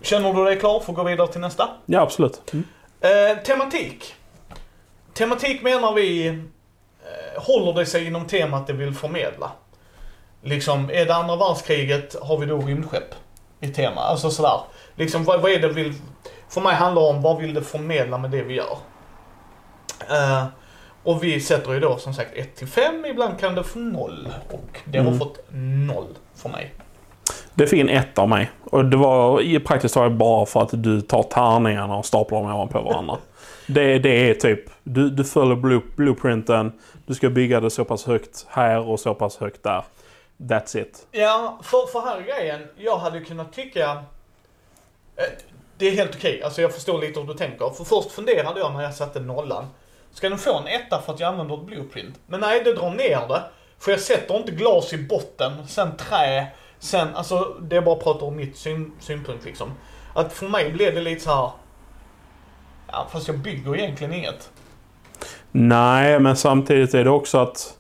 Känner 0.02 0.34
du 0.34 0.46
dig 0.46 0.60
klar 0.60 0.80
för 0.80 0.92
att 0.92 0.96
gå 0.96 1.04
vidare 1.04 1.28
till 1.28 1.42
nästa? 1.42 1.70
Ja, 1.86 2.02
absolut. 2.02 2.54
Mm. 2.54 2.66
Eh, 3.02 3.44
tematik. 3.44 4.16
Tematik 5.14 5.62
menar 5.62 5.94
vi 5.94 6.28
eh, 6.28 6.34
håller 7.38 7.74
det 7.74 7.86
sig 7.86 8.08
inom 8.08 8.26
temat 8.26 8.68
det 8.68 8.74
vill 8.74 8.94
förmedla. 8.94 9.52
Liksom, 10.42 10.90
är 10.90 11.06
det 11.06 11.16
andra 11.16 11.36
världskriget 11.36 12.16
har 12.22 12.38
vi 12.38 12.46
då 12.46 12.58
rymdskepp 12.58 13.16
i 13.60 13.68
tema. 13.68 14.02
Alltså 14.02 14.32
sådär. 14.32 14.60
Liksom, 14.96 15.24
vad, 15.24 15.42
vad 15.42 15.52
är 15.52 15.60
det 15.60 15.70
vill... 15.70 15.94
För 16.54 16.62
mig 16.62 16.74
handlar 16.76 17.02
det 17.02 17.08
om 17.08 17.22
vad 17.22 17.38
vill 17.42 17.54
det 17.54 17.62
förmedla 17.62 18.18
med 18.18 18.32
det 18.32 18.42
vi 18.44 18.54
gör. 18.54 18.78
Eh, 20.10 20.46
och 21.04 21.24
vi 21.24 21.40
sätter 21.42 21.74
ju 21.74 21.80
då 21.80 21.98
som 21.98 22.14
sagt 22.14 22.30
1 22.34 22.56
till 22.56 22.68
5, 22.68 23.06
ibland 23.06 23.40
kan 23.40 23.56
det 23.56 23.64
få 23.64 23.80
0. 23.80 24.28
Och 24.52 24.80
det 24.86 24.98
har 24.98 25.06
Mm. 25.06 25.20
fått 25.20 25.40
0 25.52 26.06
för 26.36 26.50
mig. 26.50 26.74
Det 27.54 27.68
fick 27.68 27.80
en 27.82 27.90
ett 27.90 28.18
av 28.20 28.30
mig. 28.30 28.52
Och 28.64 28.86
det 28.86 28.98
var 28.98 29.42
i 29.42 29.60
praktiskt 29.60 29.94
taget 29.94 30.18
bara 30.18 30.46
för 30.46 30.62
att 30.62 30.70
du 30.84 31.02
tar 31.02 31.24
tärningarna 31.24 31.96
och 31.98 32.06
staplar 32.06 32.40
dem 32.42 32.54
ovanpå 32.54 32.82
varandra. 32.82 33.18
det, 33.68 34.00
det 34.00 34.30
är 34.30 34.34
typ, 34.34 34.60
du, 34.84 35.10
du 35.10 35.24
följer 35.24 35.56
blue, 35.56 35.82
blueprinten. 35.96 36.72
Du 37.06 37.14
ska 37.14 37.30
bygga 37.30 37.60
det 37.60 37.70
så 37.70 37.86
pass 37.86 38.06
högt 38.06 38.46
här 38.50 38.80
och 38.90 39.00
så 39.00 39.14
pass 39.14 39.38
högt 39.38 39.64
där. 39.64 39.84
That's 40.38 40.78
it. 40.78 41.08
Ja, 41.12 41.60
för, 41.64 41.88
för 41.92 42.02
här 42.02 42.18
är 42.18 42.22
grejen. 42.22 42.68
Jag 42.78 42.98
hade 42.98 43.20
kunnat 43.20 43.54
tycka... 43.54 44.04
Det 45.78 45.88
är 45.88 45.92
helt 45.92 46.16
okej. 46.16 46.44
Alltså 46.44 46.62
jag 46.62 46.74
förstår 46.74 47.02
lite 47.02 47.20
hur 47.20 47.28
du 47.28 47.34
tänker. 47.34 47.70
För 47.70 47.84
först 47.84 48.12
funderade 48.12 48.60
jag 48.60 48.74
när 48.74 48.84
jag 48.84 48.94
satte 48.94 49.20
nollan. 49.20 49.66
Ska 50.12 50.30
den 50.30 50.38
få 50.38 50.58
en 50.58 50.68
etta 50.68 51.02
för 51.02 51.14
att 51.14 51.20
jag 51.20 51.28
använder 51.28 51.56
ett 51.56 51.66
blueprint? 51.66 52.20
Men 52.28 52.40
nej, 52.40 52.64
det 52.64 52.74
drar 52.74 52.90
ner 52.90 53.28
det. 53.28 53.44
För 53.80 53.92
jag 53.92 54.00
sätter 54.00 54.38
inte 54.38 54.52
glas 54.52 54.94
i 54.94 54.98
botten, 54.98 55.68
sen 55.68 55.98
trä, 55.98 56.48
sen... 56.80 57.08
Alltså 57.16 57.56
det 57.62 57.76
är 57.76 57.82
bara 57.82 57.96
att 57.96 58.04
prata 58.04 58.26
om 58.26 58.36
mitt 58.36 58.58
syn, 58.58 58.92
synpunkt 59.00 59.46
liksom. 59.46 59.72
Att 60.16 60.34
för 60.34 60.48
mig 60.48 60.72
blev 60.72 60.96
det 60.96 61.02
lite 61.02 61.22
så 61.22 61.30
här. 61.30 61.52
Ja, 62.92 63.08
fast 63.12 63.28
jag 63.28 63.38
bygger 63.38 63.76
egentligen 63.76 64.14
inget. 64.14 64.50
Nej, 65.52 66.20
men 66.20 66.36
samtidigt 66.36 66.94
är 66.94 67.04
det 67.04 67.10
också 67.10 67.38
att... 67.38 67.78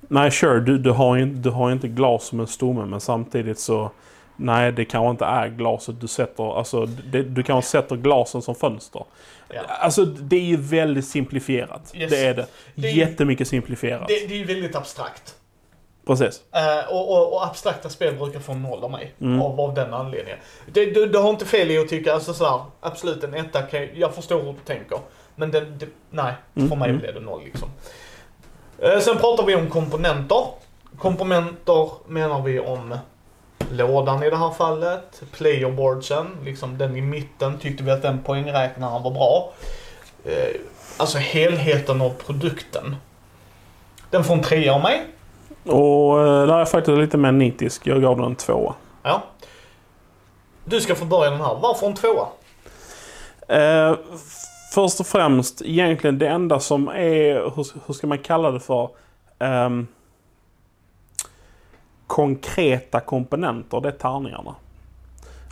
Nej, 0.00 0.30
sure, 0.30 0.60
du, 0.60 0.78
du, 0.78 0.90
har, 0.90 1.16
in, 1.16 1.42
du 1.42 1.50
har 1.50 1.72
inte 1.72 1.88
glas 1.88 2.24
som 2.24 2.40
en 2.40 2.46
stomme, 2.46 2.84
men 2.84 3.00
samtidigt 3.00 3.58
så... 3.58 3.90
Nej, 4.36 4.72
det 4.72 4.84
kanske 4.84 5.10
inte 5.10 5.24
är 5.24 5.48
glaset 5.48 6.00
du 6.00 6.08
sätter. 6.08 6.58
Alltså, 6.58 6.86
det, 6.86 7.22
du 7.22 7.42
kanske 7.42 7.70
sätter 7.70 7.96
glasen 7.96 8.42
som 8.42 8.54
fönster. 8.54 9.04
Ja. 9.48 9.60
Alltså, 9.68 10.04
det 10.04 10.36
är 10.36 10.40
ju 10.40 10.56
väldigt 10.56 11.06
simplifierat. 11.08 11.92
Yes. 11.94 12.10
Det 12.10 12.26
är 12.26 12.34
det. 12.34 12.46
Det 12.74 12.88
är- 12.88 12.92
Jättemycket 12.94 13.48
simplifierat. 13.48 14.08
Det, 14.08 14.26
det 14.28 14.34
är 14.34 14.38
ju 14.38 14.44
väldigt 14.44 14.76
abstrakt. 14.76 15.34
Precis. 16.06 16.42
Eh, 16.52 16.92
och, 16.94 17.10
och, 17.12 17.32
och 17.34 17.46
abstrakta 17.46 17.88
spel 17.88 18.14
brukar 18.16 18.40
få 18.40 18.54
noll 18.54 18.84
av 18.84 18.90
mig. 18.90 19.14
Mm. 19.20 19.42
Av, 19.42 19.60
av 19.60 19.74
den 19.74 19.94
anledningen. 19.94 20.38
Det, 20.72 20.86
du, 20.86 21.06
du 21.06 21.18
har 21.18 21.30
inte 21.30 21.44
fel 21.46 21.70
i 21.70 21.78
att 21.78 21.88
tycka, 21.88 22.14
alltså 22.14 22.34
sådär, 22.34 22.60
absolut 22.80 23.24
en 23.24 23.34
etta 23.34 23.62
kan 23.62 23.88
jag- 23.94 24.14
förstår 24.14 24.42
hur 24.42 24.52
du 24.52 24.58
tänker. 24.64 24.98
Men 25.36 25.50
det, 25.50 25.60
det, 25.60 25.86
nej, 26.10 26.32
för 26.54 26.60
Mm, 26.60 26.78
mig 26.78 26.88
mm. 26.88 27.00
blir 27.00 27.12
det 27.12 27.20
noll 27.20 27.42
liksom. 27.44 27.68
Eh, 28.78 28.98
sen 28.98 29.16
pratar 29.18 29.44
vi 29.46 29.54
om 29.54 29.70
komponenter. 29.70 30.44
Komponenter 30.98 31.90
menar 32.08 32.42
vi 32.42 32.60
om 32.60 32.96
lådan 33.70 34.22
i 34.22 34.30
det 34.30 34.36
här 34.36 34.50
fallet, 34.50 35.22
playerboardsen, 35.32 36.26
liksom 36.44 36.78
den 36.78 36.96
i 36.96 37.00
mitten 37.00 37.58
tyckte 37.58 37.84
vi 37.84 37.90
att 37.90 38.02
den 38.02 38.22
poängräknaren 38.22 39.02
var 39.02 39.10
bra. 39.10 39.52
Eh, 40.24 40.60
alltså 40.96 41.18
helheten 41.18 42.00
av 42.00 42.10
produkten. 42.10 42.96
Den 44.10 44.24
får 44.24 44.34
en 44.34 44.42
trea 44.42 44.74
av 44.74 44.82
mig. 44.82 45.06
Och 45.64 46.20
eh, 46.20 46.46
där 46.46 46.54
är 46.54 46.58
jag 46.58 46.70
faktiskt 46.70 46.98
lite 46.98 47.16
mer 47.16 47.32
nitisk. 47.32 47.86
Jag 47.86 48.02
gav 48.02 48.16
den 48.16 48.26
en 48.26 48.34
tvåa. 48.34 48.74
Ja. 49.02 49.22
Du 50.64 50.80
ska 50.80 50.94
få 50.94 51.04
börja 51.04 51.30
den 51.30 51.40
här. 51.40 51.58
Varför 51.60 51.86
en 51.86 51.94
tvåa? 51.94 52.26
Eh, 53.48 53.96
först 54.74 55.00
och 55.00 55.06
främst, 55.06 55.62
egentligen 55.62 56.18
det 56.18 56.28
enda 56.28 56.60
som 56.60 56.88
är, 56.88 57.34
hur, 57.56 57.86
hur 57.86 57.94
ska 57.94 58.06
man 58.06 58.18
kalla 58.18 58.50
det 58.50 58.60
för? 58.60 58.88
Ehm, 59.38 59.86
konkreta 62.12 63.00
komponenter, 63.00 63.80
det 63.80 63.88
är 63.88 63.92
tärningarna. 63.92 64.54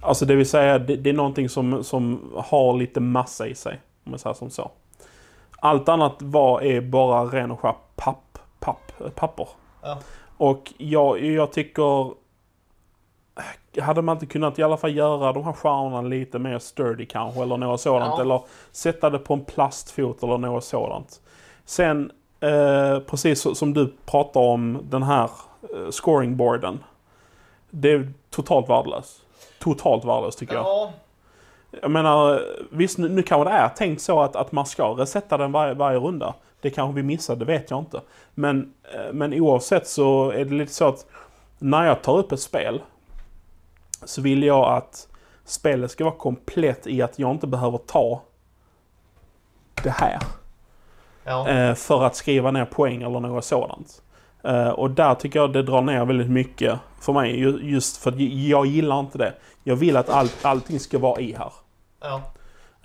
Alltså 0.03 0.27
det 0.27 0.35
vill 0.35 0.49
säga, 0.49 0.79
det, 0.79 0.97
det 0.97 1.11
är 1.11 1.15
någonting 1.15 1.49
som, 1.49 1.85
som 1.85 2.33
har 2.37 2.75
lite 2.75 3.01
massa 3.01 3.47
i 3.47 3.55
sig. 3.55 3.81
Om 4.05 4.13
jag 4.13 4.21
säger 4.21 4.35
som 4.35 4.51
så. 4.51 4.71
Allt 5.59 5.89
annat 5.89 6.17
var, 6.19 6.63
är 6.63 6.81
bara 6.81 7.25
ren 7.25 7.51
och 7.51 7.61
skär 7.61 7.75
papp, 7.97 8.39
papp, 8.59 8.93
papper. 9.15 9.49
Ja. 9.83 9.99
Och 10.37 10.73
jag, 10.79 11.25
jag 11.25 11.53
tycker... 11.53 12.13
Hade 13.81 14.03
man 14.03 14.17
inte 14.17 14.27
kunnat 14.27 14.59
i 14.59 14.63
alla 14.63 14.77
fall 14.77 14.97
göra 14.97 15.33
de 15.33 15.45
här 15.45 15.53
stjärnorna 15.53 16.03
lite 16.03 16.39
mer 16.39 16.59
sturdy 16.59 17.07
kanske 17.07 17.43
eller 17.43 17.57
något 17.57 17.81
sådant. 17.81 18.15
Ja. 18.17 18.21
Eller 18.21 18.43
sätta 18.73 19.11
det 19.11 19.19
på 19.19 19.35
en 19.35 19.45
plastfot 19.45 20.23
eller 20.23 20.39
något 20.39 20.65
sådant. 20.65 21.21
Sen, 21.65 22.13
eh, 22.41 22.99
precis 23.01 23.59
som 23.59 23.75
du 23.75 23.93
pratar 24.07 24.41
om 24.41 24.79
den 24.83 25.03
här 25.03 25.31
eh, 25.75 25.91
scoringboarden. 25.91 26.85
Det 27.71 27.93
är 27.93 28.13
totalt 28.31 28.69
värdelöst. 28.69 29.21
Totalt 29.59 30.05
värdelöst 30.05 30.39
tycker 30.39 30.55
jag. 30.55 30.65
Ja, 30.65 30.93
Jag 31.83 31.91
menar, 31.91 32.43
visst 32.71 32.99
nu, 32.99 33.09
nu 33.09 33.23
kanske 33.23 33.51
det 33.51 33.57
är 33.57 33.69
tänkt 33.69 34.03
så 34.03 34.21
att, 34.21 34.37
att 34.37 34.53
man 34.53 34.67
ska 34.67 34.89
resetta 34.89 35.37
den 35.37 35.53
varje, 35.53 35.75
varje 35.75 35.99
runda. 35.99 36.35
Det 36.61 36.71
kanske 36.71 36.97
vi 36.97 37.03
missade, 37.03 37.39
det 37.39 37.45
vet 37.53 37.71
jag 37.71 37.79
inte. 37.79 38.01
Men, 38.35 38.75
eh, 38.95 39.13
men 39.13 39.35
oavsett 39.35 39.87
så 39.87 40.31
är 40.31 40.45
det 40.45 40.55
lite 40.55 40.73
så 40.73 40.89
att 40.89 41.07
när 41.59 41.85
jag 41.87 42.03
tar 42.03 42.19
upp 42.19 42.33
ett 42.33 42.41
spel 42.41 42.83
så 44.05 44.23
vill 44.23 44.43
jag 44.43 44.77
att 44.77 45.09
spelet 45.45 45.91
ska 45.91 46.05
vara 46.05 46.15
komplett 46.15 46.87
i 46.87 47.03
att 47.03 47.19
jag 47.19 47.31
inte 47.31 47.47
behöver 47.47 47.79
ta 47.79 48.23
det 49.83 49.91
här 49.91 50.19
ja. 51.25 51.49
eh, 51.49 51.75
för 51.75 52.03
att 52.05 52.17
skriva 52.17 52.51
ner 52.51 52.65
poäng 52.65 53.03
eller 53.03 53.21
något 53.21 53.45
sådant. 53.45 54.03
Eh, 54.45 54.69
och 54.69 54.91
där 54.91 55.15
tycker 55.15 55.39
jag 55.39 55.53
det 55.53 55.63
drar 55.63 55.83
ner 55.83 56.05
väldigt 56.05 56.31
mycket 56.31 56.79
för 57.01 57.13
mig. 57.13 57.39
ju- 57.41 57.61
Just 57.63 57.97
för 57.97 58.11
att 58.11 58.21
jag 58.21 58.67
gillar 58.67 59.01
inte 59.01 59.19
det. 59.19 59.35
Jag 59.65 59.77
vill 59.77 59.97
att 59.97 60.09
allt, 60.09 60.45
allting 60.45 60.81
ska 60.81 60.99
vara 60.99 61.21
i 61.21 61.33
här. 61.39 61.53
ja. 62.01 62.23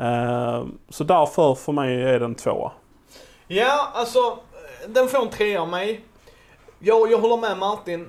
Eh, 0.05 0.63
så 0.89 1.03
därför 1.03 1.55
för 1.55 1.71
mig 1.71 2.03
är 2.03 2.19
den 2.19 2.35
tvåa. 2.35 2.71
Ja, 3.47 3.87
alltså, 3.93 4.19
den 4.87 5.07
får 5.07 5.21
en 5.21 5.29
trea 5.29 5.61
av 5.61 5.67
mig. 5.69 6.01
Jag, 6.79 7.11
jag 7.11 7.17
håller 7.19 7.37
med 7.37 7.57
Martin. 7.57 8.07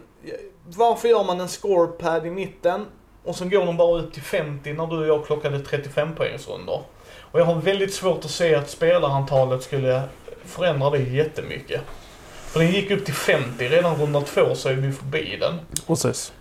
Varför 0.76 1.08
gör 1.08 1.24
man 1.24 1.40
en 1.40 1.48
scorepad 1.48 2.26
i 2.26 2.30
mitten 2.30 2.86
och 3.24 3.36
sen 3.36 3.50
går 3.50 3.66
de 3.66 3.76
bara 3.76 4.00
upp 4.00 4.12
till 4.12 4.22
50 4.22 4.72
när 4.72 4.86
du 4.86 4.98
och 4.98 5.06
jag 5.06 5.26
klockade 5.26 5.60
35 5.60 6.14
poängsrundor? 6.14 6.80
Och 7.30 7.40
jag 7.40 7.44
har 7.44 7.54
väldigt 7.54 7.94
svårt 7.94 8.24
att 8.24 8.30
se 8.30 8.54
att 8.54 8.70
spelarantalet 8.70 9.62
skulle 9.62 10.02
förändra 10.44 10.90
det 10.90 10.98
jättemycket. 10.98 11.80
För 12.46 12.60
den 12.60 12.70
gick 12.72 12.90
upp 12.90 13.04
till 13.04 13.14
50, 13.14 13.68
redan 13.68 13.96
runda 13.96 14.20
två 14.20 14.54
så 14.54 14.68
är 14.68 14.74
vi 14.74 14.92
förbi 14.92 15.36
den. 15.40 15.54
Precis. 15.86 16.32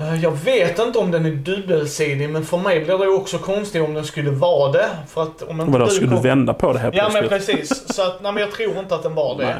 Eh, 0.00 0.22
Jag 0.22 0.30
vet 0.30 0.78
inte 0.78 0.98
om 0.98 1.10
den 1.10 1.26
är 1.26 1.30
dubbelsidig, 1.30 2.30
men 2.30 2.44
för 2.44 2.58
mig 2.58 2.84
blir 2.84 2.98
det 2.98 3.08
också 3.08 3.38
konstigt 3.38 3.82
om 3.82 3.94
den 3.94 4.04
skulle 4.04 4.30
vara 4.30 4.72
det. 4.72 4.88
För 5.08 5.22
att 5.22 5.42
om 5.42 5.60
inte 5.60 5.72
Vadå, 5.72 5.84
du 5.84 5.90
skulle 5.90 6.10
du 6.10 6.14
kom- 6.16 6.22
vända 6.22 6.54
på 6.54 6.72
det 6.72 6.78
här 6.78 6.90
Ja 6.94 7.10
men 7.12 7.28
precis. 7.28 7.94
Så 7.94 8.02
att, 8.02 8.22
nej, 8.22 8.32
men 8.32 8.40
jag 8.42 8.52
tror 8.52 8.78
inte 8.78 8.94
att 8.94 9.02
den 9.02 9.14
var 9.14 9.36
det. 9.38 9.44
Nej. 9.44 9.54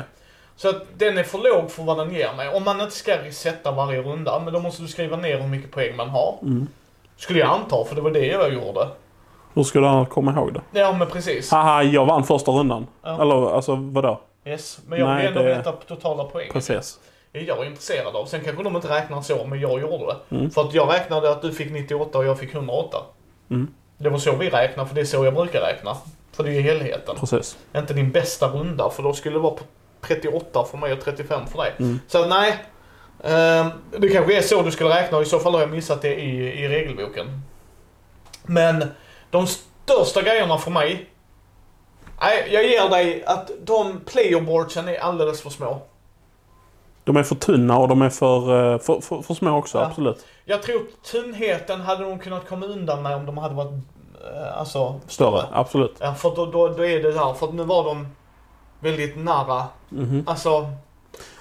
Så 0.57 0.69
att 0.69 0.83
den 0.97 1.19
är 1.19 1.23
för 1.23 1.39
låg 1.39 1.71
för 1.71 1.83
vad 1.83 1.99
den 1.99 2.15
ger 2.15 2.33
mig. 2.37 2.49
Om 2.49 2.65
man 2.65 2.81
inte 2.81 2.97
ska 2.97 3.17
resetta 3.23 3.71
varje 3.71 4.03
runda, 4.03 4.41
men 4.45 4.53
då 4.55 4.61
måste 4.61 4.83
du 4.83 4.89
skriva 4.89 5.17
ner 5.17 5.39
hur 5.41 5.49
mycket 5.49 5.71
poäng 5.71 5.97
man 5.97 6.09
har. 6.09 6.39
Mm. 6.43 6.67
Skulle 7.17 7.39
jag 7.39 7.49
anta, 7.49 7.85
för 7.85 7.95
det 7.95 8.01
var 8.01 8.11
det 8.11 8.27
jag 8.27 8.53
gjorde. 8.55 8.89
Hur 9.59 9.65
skulle 9.65 9.89
annars 9.89 10.09
komma 10.09 10.33
ihåg 10.33 10.53
det? 10.55 10.81
Ja 10.81 10.93
men 10.93 11.09
precis. 11.09 11.51
Haha, 11.51 11.83
jag 11.83 12.07
vann 12.07 12.25
första 12.25 12.51
rundan. 12.53 12.87
Ja. 13.03 13.23
Eller 13.23 13.55
alltså 13.55 13.75
vadå? 13.75 14.21
Yes. 14.45 14.79
Men 14.87 14.99
jag 14.99 15.09
Nej, 15.09 15.17
vill 15.19 15.27
ändå 15.27 15.43
det- 15.43 15.55
veta 15.55 15.73
totala 15.73 16.25
poäng. 16.25 16.51
Precis. 16.53 16.99
Det 17.33 17.39
är 17.39 17.43
jag 17.43 17.67
intresserad 17.67 18.17
av. 18.17 18.27
Sen 18.27 18.41
kanske 18.45 18.63
de 18.63 18.77
inte 18.77 18.89
räknar 18.89 19.23
så, 19.23 19.45
men 19.47 19.61
jag 19.61 19.81
gjorde 19.81 20.07
det. 20.07 20.37
Mm. 20.37 20.51
För 20.51 20.61
att 20.61 20.75
jag 20.75 20.93
räknade 20.93 21.31
att 21.31 21.43
du 21.43 21.53
fick 21.53 21.71
98 21.73 22.19
och 22.19 22.25
jag 22.25 22.39
fick 22.39 22.55
108. 22.55 22.99
Mm. 23.51 23.69
Det 23.99 24.09
var 24.09 24.19
så 24.19 24.37
vi 24.37 24.51
räknar, 24.51 24.85
för 24.85 24.95
det 24.95 25.01
är 25.01 25.05
så 25.05 25.25
jag 25.25 25.35
brukar 25.35 25.61
räkna. 25.61 25.97
För 26.33 26.45
det 26.45 26.51
är 26.51 26.55
ju 26.55 26.61
helheten. 26.61 27.17
Precis. 27.21 27.59
Inte 27.77 27.95
din 27.95 28.11
bästa 28.11 28.49
runda, 28.49 28.91
för 28.91 29.03
då 29.03 29.13
skulle 29.13 29.35
det 29.37 29.41
vara 29.41 29.55
på 29.55 29.63
38 30.01 30.65
för 30.71 30.79
mig 30.79 30.93
och 30.93 31.01
35 31.01 31.47
för 31.47 31.59
dig. 31.59 31.73
Mm. 31.79 32.01
Så 32.09 32.23
att, 32.23 32.29
nej. 32.29 32.55
Ehm, 33.25 33.67
det 33.99 34.09
kanske 34.09 34.37
är 34.39 34.43
så 34.43 34.63
du 34.63 34.71
skulle 34.71 34.91
räkna 34.91 35.17
och 35.17 35.23
i 35.23 35.27
så 35.27 35.39
fall 35.39 35.53
har 35.53 35.61
jag 35.61 35.71
missat 35.71 36.03
det 36.03 36.15
i, 36.15 36.63
i 36.65 36.69
regelboken. 36.69 37.27
Men 38.47 38.85
de 39.31 39.47
största 39.47 40.23
grejerna 40.23 40.59
för 40.59 40.71
mig. 40.71 41.11
Nej, 42.21 42.49
jag 42.53 42.65
ger 42.67 42.89
dig 42.89 43.25
att 43.25 43.51
de 43.65 44.01
playerboardsen 44.07 44.89
är 44.89 44.99
alldeles 44.99 45.43
för 45.43 45.51
små. 45.51 45.83
De 47.05 47.17
är 47.17 47.23
för 47.23 47.35
tunna 47.35 47.79
och 47.79 47.89
de 47.89 48.03
är 48.03 48.11
för, 48.11 48.73
eh, 48.73 48.79
för, 48.79 49.01
för, 49.01 49.23
för 49.23 49.35
små 49.35 49.57
också, 49.59 49.79
Ja. 49.79 49.85
absolut. 49.87 50.27
Jag 50.45 50.63
tror 50.63 50.83
tunnheten 51.13 51.81
hade 51.81 52.05
de 52.05 52.19
kunnat 52.19 52.49
komma 52.49 52.67
undan 52.67 53.03
med 53.03 53.15
om 53.17 53.27
de 53.27 53.39
hade 53.39 53.55
varit 53.55 53.73
eh, 54.35 54.59
alltså, 54.59 55.01
Större, 55.07 55.43
absolut. 55.53 55.97
Ja, 55.99 56.15
för 56.15 56.37
då, 56.37 56.47
då, 56.47 56.69
då 56.69 56.87
är 56.87 57.03
det 57.03 57.13
där. 57.13 57.35
För 57.35 57.53
nu 57.53 57.65
var 57.65 57.85
de 57.85 58.07
väldigt 58.81 59.17
nära. 59.17 59.65
Mhm. 59.89 60.25
Alltså. 60.27 60.67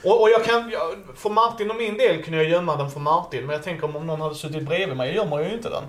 Och, 0.04 0.22
och 0.22 0.30
jag 0.30 0.46
kan, 0.46 0.70
jag, 0.70 0.82
för 1.16 1.30
Martin 1.30 1.70
och 1.72 1.76
min 1.78 1.98
del 1.98 2.24
kunde 2.24 2.38
jag 2.44 2.50
gömma 2.52 2.76
den 2.76 2.90
för 2.90 3.00
Martin. 3.00 3.46
Men 3.46 3.54
jag 3.56 3.64
tänker 3.64 3.96
om 3.98 4.08
någon 4.08 4.22
hade 4.22 4.36
suttit 4.36 4.64
bredvid 4.64 4.98
mig, 4.98 5.08
jag 5.08 5.16
gömmer 5.16 5.40
ju 5.44 5.54
inte 5.54 5.70
den. 5.70 5.84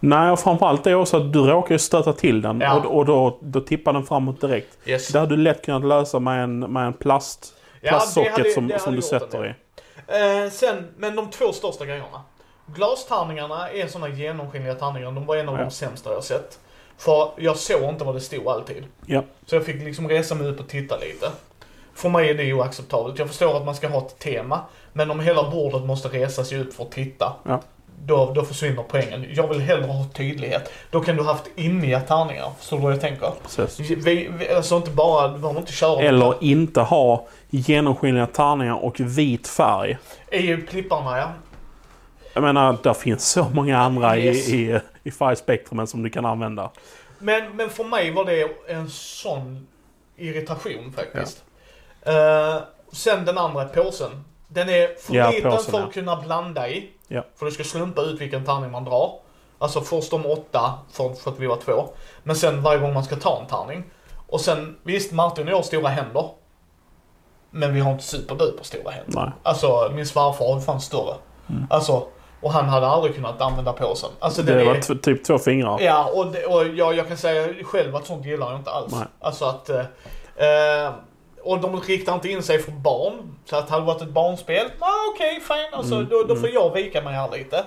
Nej, 0.00 0.30
och 0.30 0.40
framförallt 0.40 0.84
det 0.84 0.90
är 0.90 0.94
också 0.94 1.16
att 1.16 1.32
du 1.32 1.38
råkar 1.38 1.74
ju 1.74 1.78
stöta 1.78 2.12
till 2.12 2.42
den 2.42 2.60
Ja. 2.60 2.74
och, 2.74 2.96
och 2.96 3.04
då, 3.06 3.38
då 3.42 3.60
tippar 3.60 3.92
den 3.92 4.04
framåt 4.06 4.40
direkt. 4.40 4.78
Yes. 4.86 5.08
Det 5.08 5.18
hade 5.18 5.36
du 5.36 5.42
lätt 5.42 5.64
kunnat 5.64 5.84
lösa 5.84 6.18
med 6.20 6.44
en, 6.44 6.58
med 6.60 6.86
en 6.86 6.92
plast, 6.92 7.54
Ja, 7.80 7.88
plastsocket 7.90 8.32
det 8.36 8.42
hade- 8.42 8.50
som, 8.50 8.72
som 8.78 8.94
du 8.96 9.02
sätter 9.02 9.46
i. 9.46 9.54
Eh, 10.44 10.50
sen, 10.50 10.88
men 10.96 11.16
de 11.16 11.30
två 11.30 11.52
största 11.52 11.84
grejerna. 11.84 12.22
Glastärningarna 12.66 13.70
är 13.70 13.86
såna 13.86 14.08
genomskinliga 14.08 14.74
tärningar. 14.74 15.12
De 15.12 15.26
var 15.26 15.36
en 15.36 15.48
av 15.48 15.54
Ja. 15.58 15.64
de 15.64 15.70
sämsta 15.70 16.12
jag 16.12 16.24
sett. 16.24 16.58
För 16.98 17.30
jag 17.36 17.56
såg 17.56 17.82
inte 17.82 18.04
vad 18.04 18.14
det 18.14 18.20
stod 18.20 18.48
alltid. 18.48 18.84
Ja. 19.06 19.22
Så 19.46 19.56
jag 19.56 19.64
fick 19.64 19.82
liksom 19.82 20.08
resa 20.08 20.34
mig 20.34 20.48
upp 20.48 20.60
och 20.60 20.68
titta 20.68 20.96
lite. 20.96 21.30
För 21.98 22.08
mig 22.08 22.30
är 22.30 22.34
det 22.34 22.52
oacceptabelt. 22.52 23.18
Jag 23.18 23.28
förstår 23.28 23.56
att 23.56 23.64
man 23.66 23.74
ska 23.74 23.88
ha 23.88 23.98
ett 23.98 24.18
tema. 24.18 24.60
Men 24.92 25.10
om 25.10 25.20
hela 25.20 25.50
bordet 25.50 25.82
måste 25.86 26.08
resa 26.08 26.44
sig 26.44 26.60
upp 26.60 26.74
för 26.74 26.84
att 26.84 26.90
titta. 26.92 27.32
Ja. 27.42 27.60
då, 28.04 28.32
då 28.34 28.44
försvinner 28.44 28.82
poängen. 28.88 29.26
Jag 29.34 29.48
vill 29.48 29.60
hellre 29.60 29.86
ha 29.86 30.04
tydlighet. 30.14 30.72
Då 30.90 31.00
kan 31.00 31.16
du 31.16 31.22
ha 31.22 31.32
haft 31.32 31.46
immiga 31.56 32.00
tärningar. 32.00 32.50
Förstår 32.58 32.76
du 32.76 32.82
vad 32.82 32.92
jag 32.92 33.00
tänker? 33.00 33.32
Precis. 33.42 33.90
Vi, 33.90 34.28
vi, 34.38 34.48
alltså 34.48 34.76
inte 34.76 34.90
bara, 34.90 35.28
du 35.28 35.38
behöver 35.38 35.60
inte 35.60 35.72
köra. 35.72 36.00
Eller 36.00 36.34
inte 36.44 36.80
ha 36.80 37.26
genomskinliga 37.50 38.26
tärningar 38.26 38.84
och 38.84 39.00
vit 39.00 39.48
färg. 39.48 39.98
EU-klipparna 40.30 41.18
ja. 41.18 41.28
Jag 42.34 42.42
menar, 42.42 42.76
där 42.82 42.94
finns 42.94 43.28
så 43.30 43.46
många 43.52 43.78
andra 43.78 44.18
Yes. 44.18 44.48
i, 44.48 44.56
i, 44.56 44.80
i 45.02 45.10
färgspektrumen 45.10 45.86
som 45.86 46.02
du 46.02 46.10
kan 46.10 46.24
använda. 46.24 46.70
Men, 47.18 47.56
men 47.56 47.70
för 47.70 47.84
mig 47.84 48.10
var 48.10 48.24
det 48.24 48.48
en 48.68 48.90
sån 48.90 49.66
irritation 50.16 50.92
faktiskt. 50.96 51.44
Eh, 52.08 52.56
sen 52.92 53.24
den 53.24 53.38
andra 53.38 53.64
påsen. 53.64 54.24
Den 54.48 54.68
är 54.68 55.00
för 55.00 55.14
Ja, 55.14 55.30
liten 55.30 55.50
påsen, 55.50 55.72
för 55.72 55.78
ja. 55.80 55.86
att 55.86 55.92
kunna 55.94 56.16
blanda 56.16 56.68
i. 56.68 56.90
Ja. 57.08 57.24
För 57.36 57.46
du 57.46 57.52
ska 57.52 57.64
slumpa 57.64 58.02
ut 58.02 58.20
vilken 58.20 58.44
tärning 58.44 58.70
man 58.70 58.84
drar. 58.84 59.12
Alltså 59.58 59.80
först 59.80 60.10
de 60.10 60.26
åtta 60.26 60.74
för, 60.92 61.14
för 61.14 61.30
att 61.30 61.38
vi 61.38 61.46
var 61.46 61.56
två. 61.56 61.88
Men 62.22 62.36
sen 62.36 62.62
varje 62.62 62.78
gång 62.78 62.94
man 62.94 63.04
ska 63.04 63.16
ta 63.16 63.40
en 63.40 63.46
tärning. 63.46 63.84
Och 64.26 64.40
sen, 64.40 64.78
visst 64.82 65.12
Martin 65.12 65.44
och 65.46 65.50
jag 65.52 65.56
har 65.56 65.62
stora 65.62 65.88
händer. 65.88 66.28
Men 67.50 67.74
vi 67.74 67.80
har 67.80 67.92
inte 67.92 68.04
superduper 68.04 68.64
stora 68.64 68.90
händer. 68.90 69.20
Nej. 69.20 69.30
Alltså 69.42 69.90
min 69.94 70.06
svärfar 70.06 70.54
har 70.54 70.60
fan 70.60 70.80
större. 70.80 71.14
Alltså, 71.70 72.06
och 72.42 72.52
han 72.52 72.64
hade 72.68 72.86
aldrig 72.86 73.14
kunnat 73.14 73.40
använda 73.40 73.72
påsen. 73.72 74.10
Alltså 74.18 74.42
Det 74.42 74.60
är... 74.60 74.64
var 74.66 74.74
t- 74.74 74.94
typ 75.02 75.24
två 75.24 75.38
fingrar. 75.38 75.80
Ja, 75.80 76.10
och, 76.14 76.26
det, 76.26 76.44
och 76.46 76.66
jag, 76.66 76.94
jag 76.94 77.08
kan 77.08 77.16
säga 77.16 77.54
själv 77.64 77.96
att 77.96 78.06
sånt 78.06 78.26
gillar 78.26 78.50
jag 78.50 78.58
inte 78.60 78.70
alls. 78.70 78.92
Nej. 78.92 79.06
Alltså 79.20 79.44
att... 79.44 79.68
Eh, 79.70 79.80
eh, 80.36 80.92
och 81.42 81.60
de 81.60 81.80
riktar 81.80 82.14
inte 82.14 82.28
in 82.28 82.42
sig 82.42 82.58
för 82.58 82.72
barn. 82.72 83.14
Så 83.44 83.56
att 83.56 83.70
hade 83.70 83.82
det 83.82 83.86
varit 83.86 84.02
ett 84.02 84.08
barnspel, 84.08 84.66
ah, 84.78 84.86
okej 85.14 85.40
fine. 85.40 85.68
Alltså, 85.78 85.94
Mm, 85.94 86.08
då, 86.10 86.22
då 86.22 86.36
får 86.36 86.48
jag 86.48 86.74
vika 86.74 87.02
mig 87.02 87.14
här 87.14 87.30
lite. 87.38 87.64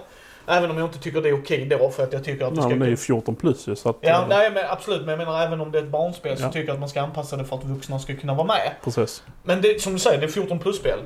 Även 0.47 0.71
om 0.71 0.77
jag 0.77 0.87
inte 0.87 0.99
tycker 0.99 1.21
det 1.21 1.29
är 1.29 1.41
okej 1.41 1.65
då 1.65 1.89
för 1.89 2.03
att 2.03 2.13
jag 2.13 2.23
tycker 2.23 2.45
att 2.45 2.55
det 2.55 2.61
ska... 2.61 2.69
men 2.69 2.79
det 2.79 2.85
är 2.85 2.89
ju 2.89 2.97
14 2.97 3.35
plus 3.35 3.67
ju 3.67 3.75
så 3.75 3.89
att... 3.89 3.97
Ja, 4.01 4.09
eh, 4.21 4.27
nej 4.29 4.51
men 4.51 4.65
absolut. 4.69 5.01
Men 5.01 5.09
jag 5.09 5.17
menar 5.17 5.41
även 5.41 5.61
om 5.61 5.71
det 5.71 5.79
är 5.79 5.83
ett 5.83 5.89
barnspel 5.89 6.37
så 6.37 6.43
Ja. 6.43 6.51
tycker 6.51 6.67
jag 6.67 6.73
att 6.73 6.79
man 6.79 6.89
ska 6.89 7.01
anpassa 7.01 7.37
det 7.37 7.45
för 7.45 7.55
att 7.55 7.63
vuxna 7.63 7.99
ska 7.99 8.15
kunna 8.15 8.33
vara 8.33 8.47
med. 8.47 8.71
Precis. 8.83 9.23
Men 9.43 9.61
det, 9.61 9.81
som 9.81 9.93
du 9.93 9.99
säger, 9.99 10.17
det 10.19 10.25
är 10.25 10.31
14 10.31 10.59
plus-spel. 10.59 10.99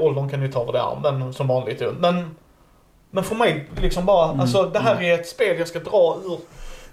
Åldern 0.00 0.28
kan 0.28 0.42
ju 0.42 0.52
ta 0.52 0.64
vad 0.64 0.74
det 0.74 0.78
är, 1.08 1.12
men 1.12 1.32
som 1.34 1.48
vanligt 1.48 1.80
ju. 1.82 1.92
Men, 1.92 2.36
men 3.10 3.24
för 3.24 3.34
mig, 3.34 3.68
liksom 3.80 4.06
bara, 4.06 4.28
Mm, 4.28 4.40
alltså 4.40 4.62
det 4.62 4.78
här 4.78 5.02
är 5.02 5.14
ett 5.14 5.28
spel 5.28 5.58
jag 5.58 5.68
ska 5.68 5.78
dra 5.78 6.16
ur. 6.24 6.38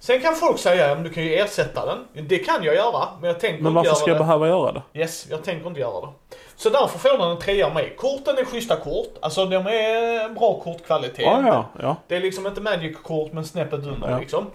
Sen 0.03 0.21
kan 0.21 0.35
folk 0.35 0.59
säga, 0.59 0.87
ja 0.87 0.95
men 0.95 1.03
du 1.03 1.09
kan 1.09 1.23
ju 1.23 1.35
ersätta 1.35 1.85
den. 1.85 2.27
Det 2.27 2.37
kan 2.39 2.63
jag 2.63 2.75
göra, 2.75 3.07
men 3.19 3.27
jag 3.27 3.39
tänker 3.39 3.63
Men 3.63 3.67
inte 3.71 3.75
varför 3.75 3.87
göra 3.87 3.95
ska 3.95 4.09
jag 4.09 4.15
det. 4.17 4.23
behöva 4.23 4.47
göra 4.47 4.71
det? 4.71 4.99
Yes, 4.99 5.27
jag 5.29 5.43
tänker 5.43 5.67
inte 5.67 5.79
göra 5.79 6.01
det. 6.01 6.07
Så 6.55 6.69
därför 6.69 6.99
får 6.99 7.17
den 7.17 7.29
en 7.31 7.37
trea 7.39 7.65
av 7.67 7.73
mig. 7.73 7.95
Korten 7.97 8.37
är 8.37 8.45
schyssta 8.45 8.75
kort. 8.75 9.13
Alltså 9.21 9.45
de 9.45 9.55
är 9.55 10.29
bra 10.29 10.59
kortkvalitet. 10.63 11.25
Ja, 11.25 11.41
ja, 11.47 11.65
ja. 11.81 11.95
Det 12.07 12.15
är 12.15 12.19
liksom 12.19 12.47
inte 12.47 12.61
Magic-kort 12.61 13.33
men 13.33 13.45
snäppet 13.45 13.79
under 13.87 14.09
Ja. 14.11 14.19
liksom. 14.19 14.45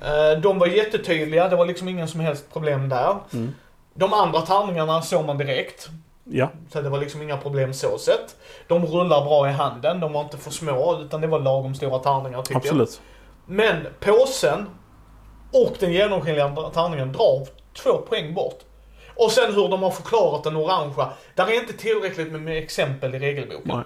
Eh, 0.00 0.38
De 0.40 0.58
var 0.58 0.66
jättetydliga, 0.66 1.48
det 1.48 1.56
var 1.56 1.66
liksom 1.66 1.88
ingen 1.88 2.08
som 2.08 2.20
helst 2.20 2.52
problem 2.52 2.88
där. 2.88 3.16
Mm. 3.32 3.54
De 3.94 4.12
andra 4.12 4.40
tärningarna 4.40 5.02
såg 5.02 5.24
man 5.24 5.38
direkt. 5.38 5.88
Ja, 6.24 6.48
Så 6.72 6.80
det 6.80 6.88
var 6.88 6.98
liksom 6.98 7.22
inga 7.22 7.36
problem 7.36 7.74
så 7.74 7.98
sett. 7.98 8.36
De 8.68 8.86
rullar 8.86 9.24
bra 9.24 9.48
i 9.48 9.52
handen, 9.52 10.00
de 10.00 10.12
var 10.12 10.20
inte 10.20 10.36
för 10.38 10.50
små 10.50 10.98
utan 11.00 11.20
det 11.20 11.26
var 11.26 11.38
lagom 11.40 11.74
stora 11.74 11.98
tärningar 11.98 12.42
tycker 12.42 12.54
jag. 12.54 12.60
absolut. 12.62 13.00
Men 13.46 13.86
påsen 14.00 14.66
och 15.52 15.76
den 15.78 15.92
genomskinliga 15.92 16.70
tärningen 16.74 17.12
drar 17.12 17.46
två 17.82 17.98
poäng 17.98 18.34
bort. 18.34 18.58
Och 19.14 19.32
sen 19.32 19.54
hur 19.54 19.68
de 19.68 19.82
har 19.82 19.90
förklarat 19.90 20.44
den 20.44 20.56
orangea. 20.56 21.08
Där 21.34 21.46
är 21.46 21.54
inte 21.60 21.72
tillräckligt 21.72 22.32
med, 22.32 22.58
exempel 22.58 23.14
i 23.14 23.18
regelboken. 23.18 23.62
Nej. 23.74 23.84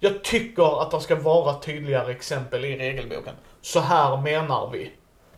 Jag 0.00 0.22
tycker 0.24 0.82
att 0.82 0.90
det 0.90 1.00
ska 1.00 1.14
vara 1.14 1.54
tydligare 1.54 2.10
exempel 2.12 2.64
i 2.64 2.76
regelboken. 2.78 3.34
Så 3.62 3.80
här 3.80 4.16
menar 4.16 4.70
vi. 4.72 4.90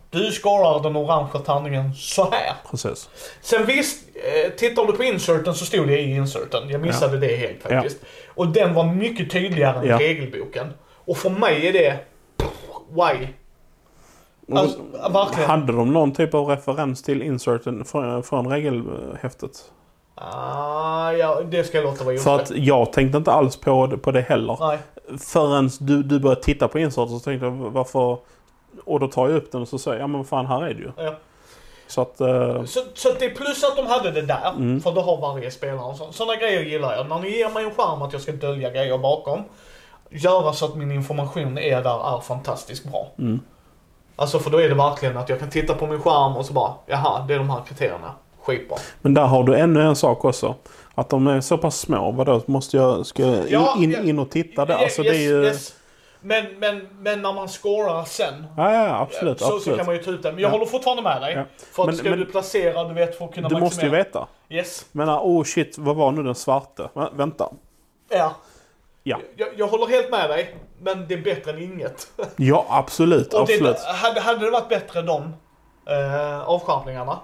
Du 0.09 0.31
skalar 0.31 0.83
den 0.83 0.95
orangea 0.95 1.41
tärningen 1.41 1.93
så 1.95 2.29
här. 2.31 2.53
Precis. 2.71 3.09
Sen 3.41 3.65
visst, 3.65 4.03
eh, 4.15 4.51
tittar 4.51 4.85
du 4.85 4.93
på 4.93 5.03
inserten 5.03 5.55
så 5.55 5.65
stod 5.65 5.87
det 5.87 5.99
i 5.99 6.11
inserten. 6.15 6.69
Jag 6.69 6.81
missade 6.81 7.17
det 7.17 7.35
helt 7.35 7.61
faktiskt. 7.63 7.97
Och 8.27 8.47
den 8.47 8.73
var 8.73 8.83
mycket 8.83 9.31
tydligare 9.31 9.77
än 9.79 9.85
Ja. 9.87 9.99
regelboken. 9.99 10.73
Och 11.05 11.17
för 11.17 11.29
mig 11.29 11.67
är 11.67 11.73
det... 11.73 11.97
Why? 12.89 13.27
Alltså, 14.57 14.79
verkligen. 15.11 15.49
Hade 15.49 15.73
de 15.73 15.93
någon 15.93 16.11
typ 16.13 16.33
av 16.33 16.47
referens 16.47 17.03
till 17.03 17.21
inserten 17.21 17.85
från, 17.85 18.23
från 18.23 18.47
regelhäftet? 18.47 19.51
Ah, 20.15 21.11
ja, 21.11 21.41
det 21.41 21.63
ska 21.63 21.77
jag 21.77 21.83
låta 21.85 22.03
vara 22.03 22.17
För 22.17 22.35
att 22.35 22.51
jag 22.51 22.93
tänkte 22.93 23.17
inte 23.17 23.31
alls 23.31 23.57
på 23.57 23.87
det, 23.87 23.97
på 23.97 24.11
det 24.11 24.21
heller. 24.21 24.57
Nej. 24.59 24.79
Förrän 25.19 25.69
du, 25.79 26.03
du 26.03 26.19
började 26.19 26.41
titta 26.41 26.67
på 26.67 26.79
inserten 26.79 27.19
så 27.19 27.23
tänkte 27.23 27.45
jag 27.45 27.51
varför... 27.51 28.17
Och 28.85 28.99
då 28.99 29.07
tar 29.07 29.27
jag 29.27 29.37
upp 29.37 29.51
den 29.51 29.61
och 29.61 29.67
så 29.67 29.77
säger 29.77 29.97
jag, 29.97 30.03
ja 30.03 30.07
men 30.07 30.17
vad 30.19 30.27
fan 30.27 30.45
här 30.45 30.63
är 30.63 30.73
det 30.73 30.79
ju. 30.79 30.91
Ja. 30.97 31.13
Så 31.87 32.01
att... 32.01 32.21
eh, 32.21 32.63
Så, 32.65 32.79
så 32.93 33.09
det 33.19 33.25
är 33.25 33.35
plus 33.35 33.63
att 33.63 33.75
de 33.75 33.85
hade 33.87 34.11
det 34.11 34.21
där, 34.21 34.51
Mm. 34.57 34.81
för 34.81 34.91
då 34.91 35.01
har 35.01 35.17
varje 35.21 35.51
spelare 35.51 35.95
så, 35.95 36.11
Sådana 36.11 36.35
grejer 36.35 36.61
gillar 36.61 36.95
jag. 36.95 37.09
När 37.09 37.19
ni 37.19 37.29
ger 37.37 37.49
mig 37.49 37.63
en 37.63 37.71
skärm 37.71 38.01
att 38.01 38.13
jag 38.13 38.21
ska 38.21 38.31
dölja 38.31 38.69
grejer 38.69 38.97
bakom. 38.97 39.43
Göra 40.09 40.53
så 40.53 40.65
att 40.65 40.75
min 40.75 40.91
information 40.91 41.57
är 41.57 41.81
där 41.83 42.15
är 42.17 42.19
fantastiskt 42.21 42.91
bra. 42.91 43.07
Mm. 43.19 43.39
Alltså 44.21 44.39
för 44.39 44.49
då 44.49 44.57
är 44.61 44.69
det 44.69 44.75
verkligen 44.75 45.17
att 45.17 45.29
jag 45.29 45.39
kan 45.39 45.49
titta 45.49 45.73
på 45.73 45.87
min 45.87 45.99
skärm 46.01 46.35
och 46.37 46.45
så 46.45 46.53
bara, 46.53 46.73
jaha, 46.85 47.25
det 47.27 47.33
är 47.33 47.37
de 47.37 47.49
här 47.49 47.61
kriterierna. 47.67 48.13
Skitbra. 48.43 48.77
Men 49.01 49.13
där 49.13 49.21
har 49.25 49.43
du 49.43 49.55
ännu 49.55 49.81
en 49.81 49.95
sak 49.95 50.25
också. 50.25 50.55
Att 50.95 51.09
de 51.09 51.27
är 51.27 51.41
så 51.41 51.57
pass 51.57 51.79
små. 51.79 52.11
Vadå, 52.11 52.41
måste 52.45 52.77
jag... 52.77 53.05
Ska 53.05 53.23
jag 53.25 53.51
Ja, 53.51 53.75
in, 53.77 54.09
in 54.09 54.19
och 54.19 54.29
titta 54.29 54.65
där? 54.65 54.73
Yes, 54.73 54.83
Alltså 54.83 55.03
det 55.03 55.09
är 55.09 55.21
ju... 55.21 55.43
yes. 55.43 55.73
Men, 56.21 56.45
men, 56.59 56.87
men 56.99 57.21
när 57.21 57.33
man 57.33 57.47
scorar 57.49 58.03
sen. 58.03 58.45
Ja, 58.57 58.73
ja, 58.73 58.99
absolut. 58.99 59.39
så, 59.39 59.45
så 59.47 59.55
absolut. 59.55 59.77
kan 59.77 59.85
man 59.85 59.95
ju 59.95 60.03
ta 60.03 60.11
ut 60.11 60.23
det. 60.23 60.31
Men 60.31 60.41
jag 60.41 60.49
Ja. 60.49 60.51
håller 60.51 60.65
fortfarande 60.65 61.03
med 61.03 61.21
dig. 61.21 61.33
Ja. 61.33 61.43
För 61.71 61.83
att 61.83 61.87
Men- 61.87 61.95
ska 61.97 62.09
men- 62.09 62.19
du 62.19 62.25
placera, 62.25 62.83
du 62.83 62.93
vet, 62.93 63.17
för 63.17 63.25
att 63.25 63.33
kunna 63.33 63.49
Du 63.49 63.59
måste 63.59 63.85
ju 63.85 63.91
maximera. 63.91 64.03
veta. 64.03 64.27
Yes. 64.49 64.85
Menar, 64.91 65.19
oh 65.19 65.43
shit, 65.43 65.77
vad 65.77 65.95
var 65.95 66.11
nu 66.11 66.23
den 66.23 66.35
svarte? 66.35 66.89
Va, 66.93 67.09
vänta. 67.15 67.49
Ja. 68.09 68.35
Ja. 69.03 69.19
Jag, 69.35 69.47
jag 69.57 69.67
håller 69.67 69.87
helt 69.87 70.11
med 70.11 70.29
dig. 70.29 70.55
Men 70.81 71.07
det 71.07 71.13
är 71.13 71.21
bättre 71.21 71.51
än 71.51 71.59
inget. 71.61 72.07
Ja, 72.35 72.65
absolut. 72.69 73.33
Och 73.33 73.41
absolut. 73.41 73.77
det, 73.77 73.93
hade, 73.93 74.21
hade 74.21 74.45
det 74.45 74.51
varit 74.51 74.69
bättre 74.69 75.01
de 75.01 75.21
eh, 75.89 76.41
avskärmningarna. 76.49 77.19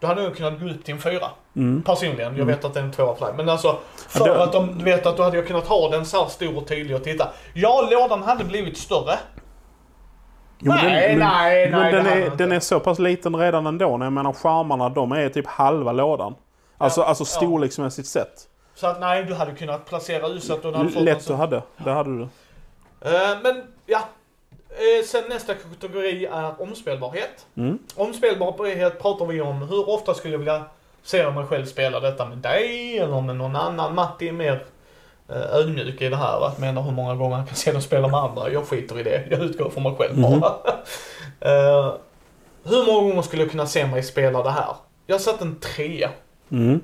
Då 0.00 0.06
hade 0.06 0.22
jag 0.22 0.36
kunnat 0.36 0.60
gå 0.60 0.68
upp 0.68 0.84
till 0.84 0.94
en 0.94 1.00
fyra. 1.00 1.26
Mm. 1.56 1.82
Personligen. 1.82 2.36
Jag 2.36 2.44
vet 2.44 2.64
att 2.64 2.74
det 2.74 2.80
är 2.80 2.84
en 2.84 2.92
tvåa 2.92 3.14
för 3.16 3.26
dig. 3.26 3.34
Men 3.36 3.48
alltså. 3.48 3.78
För 4.08 4.26
Ja, 4.28 4.34
det- 4.34 4.42
att 4.42 4.52
de, 4.52 4.84
vet 4.84 5.06
att 5.06 5.16
då 5.16 5.22
hade 5.22 5.36
jag 5.36 5.46
kunnat 5.46 5.66
ha 5.66 5.88
den 5.90 6.06
så 6.06 6.22
här 6.22 6.28
stor 6.28 6.56
och 6.56 6.68
tydlig 6.68 6.96
och 6.96 7.04
titta. 7.04 7.28
Ja, 7.54 7.88
lådan 7.90 8.22
hade 8.22 8.44
blivit 8.44 8.78
större. 8.78 9.18
Jo, 10.58 10.72
men 10.72 10.84
Nej, 10.84 11.08
den, 11.08 11.18
nej, 11.18 11.70
men 11.70 11.80
nej, 11.80 11.92
den, 11.92 12.04
det 12.04 12.10
hade 12.10 12.22
är, 12.22 12.28
den 12.28 12.36
den 12.36 12.52
är 12.52 12.60
så 12.60 12.80
pass 12.80 12.98
liten 12.98 13.36
redan 13.36 13.66
ändå. 13.66 13.98
Jag 14.00 14.12
menar 14.12 14.32
skärmarna, 14.32 14.88
de 14.88 15.12
är 15.12 15.28
typ 15.28 15.46
halva 15.46 15.92
lådan. 15.92 16.34
Alltså, 16.78 17.00
Ja, 17.00 17.06
alltså 17.06 17.22
ja. 17.22 17.26
storleksmässigt 17.26 18.08
sett. 18.08 18.46
Så 18.80 18.86
att 18.86 19.00
nej, 19.00 19.24
du 19.24 19.34
hade 19.34 19.52
kunnat 19.52 19.86
placera 19.86 20.40
så 20.40 20.52
att 20.52 20.62
du 20.62 20.72
hade 20.72 20.88
fått 20.90 21.02
Lätt 21.02 21.22
så- 21.22 21.32
du 21.32 21.36
hade. 21.36 21.62
Det 21.84 21.90
hade 21.90 22.18
du. 22.18 22.22
Eh, 23.00 23.38
men 23.42 23.62
ja. 23.86 24.00
Eh, 24.70 25.04
sen 25.06 25.24
nästa 25.28 25.54
kategori 25.54 26.26
är 26.26 26.62
omspelbarhet. 26.62 27.46
Mm. 27.56 27.78
Omspelbarhet 27.96 29.02
pratar 29.02 29.26
vi 29.26 29.40
om. 29.40 29.62
Hur 29.62 29.88
ofta 29.90 30.14
skulle 30.14 30.34
jag 30.34 30.38
vilja 30.38 30.64
se 31.02 31.30
mig 31.30 31.46
själv 31.46 31.66
spela 31.66 32.00
detta 32.00 32.26
med 32.28 32.38
dig 32.38 32.98
eller 32.98 33.20
med 33.20 33.36
någon 33.36 33.56
annan. 33.56 33.94
Matti 33.94 34.28
är 34.28 34.32
mer 34.32 34.64
eh, 35.28 35.54
ödmjuk 35.56 36.00
i 36.02 36.08
det 36.08 36.16
här. 36.16 36.46
Att 36.46 36.58
menar 36.58 36.82
hur 36.82 36.92
många 36.92 37.14
gånger 37.14 37.36
han 37.36 37.46
kan 37.46 37.56
se 37.56 37.72
dem 37.72 37.82
spela 37.82 38.08
med 38.08 38.20
andra. 38.20 38.50
Jag 38.50 38.66
skiter 38.66 38.98
i 39.00 39.02
det. 39.02 39.26
Jag 39.30 39.40
utgår 39.40 39.70
från 39.70 39.82
mig 39.82 39.94
själv 39.98 40.22
bara. 40.22 40.54
Eh, 41.42 41.94
hur 42.64 42.86
många 42.86 43.08
gånger 43.08 43.22
skulle 43.22 43.42
jag 43.42 43.50
kunna 43.50 43.66
se 43.66 43.86
mig 43.86 44.02
spela 44.02 44.42
det 44.42 44.50
här? 44.50 44.74
Jag 45.06 45.14
har 45.14 45.20
satt 45.20 45.40
en 45.40 45.56
trea. 45.60 46.10
Mm. 46.50 46.80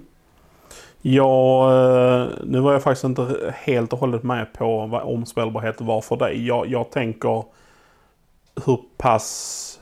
Ja, 1.09 1.73
eh, 1.73 2.29
nu 2.45 2.61
var 2.61 2.73
jag 2.73 2.83
faktiskt 2.83 3.05
inte 3.05 3.55
helt 3.57 3.93
och 3.93 3.99
hållet 3.99 4.23
med 4.23 4.53
på 4.53 4.87
vad 4.87 5.03
omspelbarhet 5.03 5.81
var 5.81 6.01
för 6.01 6.17
dig. 6.17 6.47
Jag, 6.47 6.67
jag 6.67 6.91
tänker 6.91 7.45
hur 8.67 8.79
pass... 8.97 9.81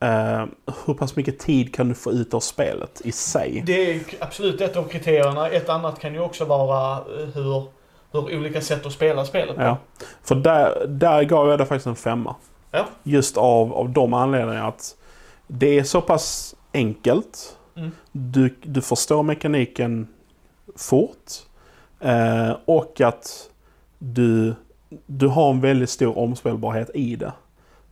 Eh, 0.00 0.44
hur 0.86 0.94
pass 0.94 1.16
mycket 1.16 1.38
tid 1.38 1.74
kan 1.74 1.88
du 1.88 1.94
få 1.94 2.12
ut 2.12 2.34
av 2.34 2.40
spelet 2.40 3.00
i 3.04 3.12
sig? 3.12 3.62
Det 3.66 3.90
är 3.90 4.00
absolut 4.20 4.60
ett 4.60 4.76
av 4.76 4.84
kriterierna. 4.88 5.48
Ett 5.48 5.68
annat 5.68 5.98
kan 5.98 6.14
ju 6.14 6.20
också 6.20 6.44
vara 6.44 6.98
eh, 6.98 7.28
hur, 7.34 7.64
hur 8.12 8.36
olika 8.38 8.60
sätt 8.60 8.86
att 8.86 8.92
spela 8.92 9.24
spelet 9.24 9.56
på. 9.56 9.62
Ja. 9.62 9.78
För 10.22 10.34
där, 10.34 10.86
där 10.86 11.22
gav 11.22 11.48
jag 11.48 11.58
det 11.58 11.66
faktiskt 11.66 11.86
en 11.86 11.96
femma. 11.96 12.34
Ja. 12.70 12.86
Just 13.02 13.36
av, 13.36 13.72
av 13.74 13.90
de 13.90 14.14
anledningarna 14.14 14.68
att 14.68 14.96
det 15.46 15.78
är 15.78 15.84
så 15.84 16.00
pass 16.00 16.54
enkelt. 16.74 17.56
Mm. 17.76 17.90
Du, 18.12 18.56
du 18.62 18.80
förstår 18.80 19.22
mekaniken 19.22 20.08
fort. 20.76 21.32
Eh, 22.00 22.56
och 22.64 23.00
att 23.00 23.50
du, 23.98 24.54
du 25.06 25.28
har 25.28 25.50
en 25.50 25.60
väldigt 25.60 25.90
stor 25.90 26.18
omspelbarhet 26.18 26.90
i 26.94 27.16
det. 27.16 27.32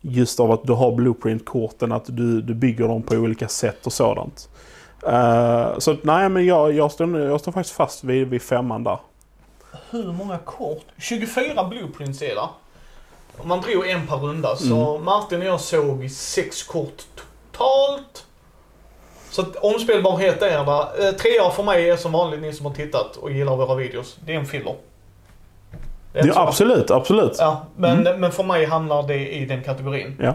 Just 0.01 0.41
av 0.41 0.51
att 0.53 0.65
du 0.65 0.73
har 0.73 0.93
blueprint-korten, 0.93 1.93
att 1.93 2.05
du, 2.07 2.43
du 2.43 2.55
bygger 2.55 2.89
dem 2.89 3.03
på 3.03 3.15
olika 3.15 3.49
sätt 3.49 3.87
och 3.87 3.93
sådant. 3.93 4.49
Eh, 5.07 5.79
så 5.79 5.97
nej, 6.03 6.29
men 6.29 6.47
jag, 6.47 6.73
jag, 6.73 6.93
står, 6.93 7.21
jag 7.21 7.41
står 7.41 7.53
faktiskt 7.53 7.77
fast 7.77 8.05
vid, 8.05 8.29
vid 8.29 8.43
femman 8.43 8.85
där. 8.85 8.99
hur 9.91 10.13
många 10.13 10.39
kort? 10.39 10.85
24 10.99 11.65
blueprints 11.65 12.23
är 12.23 12.35
det. 12.35 12.49
Om 13.37 13.49
Man 13.49 13.61
drog 13.61 13.87
en 13.87 14.07
per 14.07 14.17
runda, 14.17 14.57
så 14.57 14.99
Martin 14.99 15.41
och 15.41 15.47
jag 15.47 15.61
såg 15.61 16.11
sex 16.11 16.63
kort 16.63 17.03
totalt. 17.15 18.27
Så 19.31 19.43
att 19.43 19.57
omspelbarhet 19.57 20.43
är 20.43 20.65
där. 20.65 21.07
Eh, 21.09 21.13
Trea 21.15 21.51
för 21.51 21.63
mig 21.63 21.91
är 21.91 21.97
som 21.97 22.13
vanligt 22.13 22.41
ni 22.41 22.53
som 22.53 22.67
har 22.67 22.73
tittat 22.73 23.17
och 23.17 23.31
gillar 23.31 23.57
våra 23.57 23.75
videos. 23.75 24.17
Det 24.25 24.33
är 24.35 24.37
en 24.39 24.47
filler. 24.47 24.75
Det 26.13 26.19
är 26.19 26.27
Ja, 26.27 26.33
absolut, 26.37 26.91
absolut. 26.91 27.37
Ja, 27.39 27.67
men, 27.77 28.03
men 28.03 28.33
för 28.33 28.43
mig 28.43 28.65
hamnar 28.65 29.03
det 29.03 29.29
i 29.35 29.45
den 29.45 29.63
kategorin. 29.63 30.17
Ja. 30.21 30.29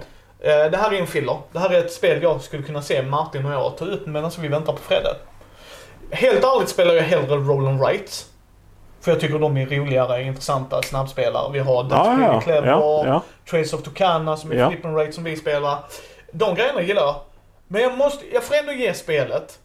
Eh, 0.49 0.71
Det 0.71 0.77
här 0.77 0.93
är 0.93 0.99
en 0.99 1.08
filler. 1.08 1.38
Det 1.51 1.60
här 1.60 1.69
är 1.69 1.79
ett 1.79 1.93
spel 1.93 2.23
jag 2.23 2.41
skulle 2.41 2.63
kunna 2.63 2.81
se 2.81 3.01
Martin 3.01 3.45
och 3.45 3.51
jag 3.53 3.77
ta 3.77 3.86
ut 3.86 4.05
medan 4.05 4.31
vi 4.39 4.47
väntar 4.47 4.73
på 4.73 4.79
Fredde. 4.79 5.10
Helt 6.12 6.43
ärligt 6.43 6.69
spelar 6.69 6.93
jag 6.93 7.03
hellre 7.03 7.36
Roll 7.36 7.67
and 7.67 7.79
Write. 7.79 8.12
För 9.01 9.12
jag 9.12 9.19
tycker 9.19 9.39
de 9.39 9.58
är 9.58 9.65
roligare, 9.65 10.23
intressanta 10.23 10.81
snabbspelare. 10.81 11.51
Vi 11.53 11.60
har 11.60 11.88
Ja, 11.89 12.05
Pretty 12.05 12.21
ja, 12.34 12.41
Clever, 12.41 12.67
ja, 12.67 13.03
ja. 13.05 13.21
Trace 13.49 13.75
of 13.75 13.84
Tucana 13.84 14.38
som 14.38 14.51
är 14.51 14.55
Ja. 14.55 14.69
Flip 14.69 14.86
and 14.86 14.97
Rate 14.97 15.12
som 15.12 15.23
vi 15.23 15.36
spelar. 15.36 15.77
De 16.31 16.55
grejerna 16.55 16.81
gillar 16.81 17.01
jag. 17.01 17.15
Men 17.67 17.82
jag 17.82 17.97
måste, 17.97 18.25
jag 18.34 18.43
får 18.43 18.56
ändå 18.56 18.71
ge 18.71 18.93
spelet. 18.93 19.60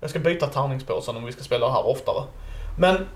Jag 0.00 0.10
ska 0.10 0.18
byta 0.18 0.46
tärningspåsen 0.46 1.16
om 1.16 1.24
vi 1.24 1.32
ska 1.32 1.42
spela 1.42 1.66
det 1.66 1.72
här 1.72 1.86
oftare. 1.86 2.24
Men 2.78 3.08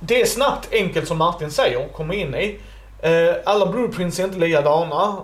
det 0.00 0.20
är 0.20 0.26
snabbt, 0.26 0.68
enkelt 0.72 1.08
som 1.08 1.18
Martin 1.18 1.50
säger, 1.50 1.84
att 1.84 1.92
komma 1.92 2.14
in 2.14 2.34
i. 2.34 2.60
Eh, 3.02 3.34
alla 3.44 3.66
blueprints 3.66 4.18
är 4.18 4.24
inte 4.24 4.38
likadana. 4.38 5.16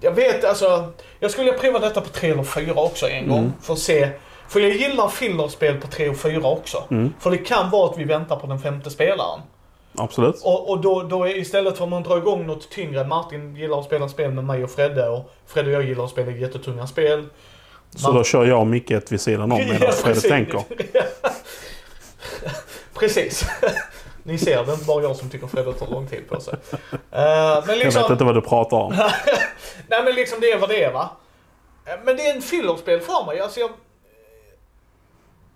Jag 0.00 0.12
vet, 0.12 0.44
alltså. 0.44 0.92
Jag 1.20 1.30
skulle 1.30 1.52
prova 1.52 1.78
detta 1.78 2.00
på 2.00 2.08
3 2.08 2.30
eller 2.30 2.42
4 2.42 2.74
också 2.74 3.08
en 3.08 3.28
gång. 3.28 3.38
Mm. 3.38 3.52
För 3.62 3.72
att 3.72 3.78
se. 3.78 4.10
För 4.48 4.60
jag 4.60 4.70
gillar 4.70 5.08
fillerspel 5.08 5.80
på 5.80 5.86
3 5.86 6.08
och 6.08 6.16
4 6.16 6.48
också. 6.48 6.84
Mm. 6.90 7.14
För 7.20 7.30
det 7.30 7.38
kan 7.38 7.70
vara 7.70 7.90
att 7.90 7.98
vi 7.98 8.04
väntar 8.04 8.36
på 8.36 8.46
den 8.46 8.58
femte 8.58 8.90
spelaren. 8.90 9.40
Absolut. 9.94 10.40
Och, 10.44 10.70
och 10.70 10.80
då, 10.80 11.02
då 11.02 11.24
är 11.24 11.36
istället 11.38 11.76
för 11.76 11.84
att 11.84 11.90
man 11.90 12.02
drar 12.02 12.18
igång 12.18 12.46
något 12.46 12.70
tyngre. 12.70 13.04
Martin 13.06 13.56
gillar 13.56 13.78
att 13.78 13.84
spela 13.84 14.08
spel 14.08 14.30
med 14.30 14.44
mig 14.44 14.64
och 14.64 14.70
Fredde. 14.70 15.08
Och 15.08 15.30
Fredde 15.46 15.68
och 15.68 15.74
jag 15.74 15.84
gillar 15.88 16.04
att 16.04 16.10
spela 16.10 16.30
jättetunga 16.30 16.86
spel. 16.86 17.26
Så 17.96 18.12
då 18.12 18.24
kör 18.24 18.44
jag 18.44 18.60
och 18.60 18.66
Micke 18.66 18.90
ett 18.90 19.12
vid 19.12 19.20
sidan 19.20 19.52
om 19.52 19.58
medan 19.58 19.76
Ja, 19.80 19.92
Fredde 19.92 20.20
tänker. 20.20 20.62
Precis. 22.94 23.44
Ni 24.22 24.38
ser, 24.38 24.64
det 24.64 24.70
är 24.70 24.74
inte 24.74 24.84
bara 24.84 25.02
jag 25.02 25.16
som 25.16 25.30
tycker 25.30 25.46
Fredde 25.46 25.72
tar 25.72 25.86
lång 25.86 26.06
tid 26.06 26.28
på 26.28 26.40
sig. 26.40 26.54
Eh, 26.82 26.88
men 27.10 27.68
Jag 27.68 27.78
liksom, 27.78 28.02
vet 28.02 28.10
inte 28.10 28.24
vad 28.24 28.34
du 28.34 28.40
pratar 28.40 28.76
om. 28.76 28.92
nej 29.88 30.02
men 30.04 30.14
liksom 30.14 30.40
det 30.40 30.52
är 30.52 30.58
vad 30.58 30.68
det 30.68 30.84
är 30.84 30.92
va. 30.92 31.10
Eh, 31.86 31.92
Men 32.04 32.16
det 32.16 32.26
är 32.26 32.34
en 32.36 32.42
fillerspel 32.42 33.00
för 33.00 33.26
mig. 33.26 33.40
Alltså 33.40 33.60
jag, 33.60 33.70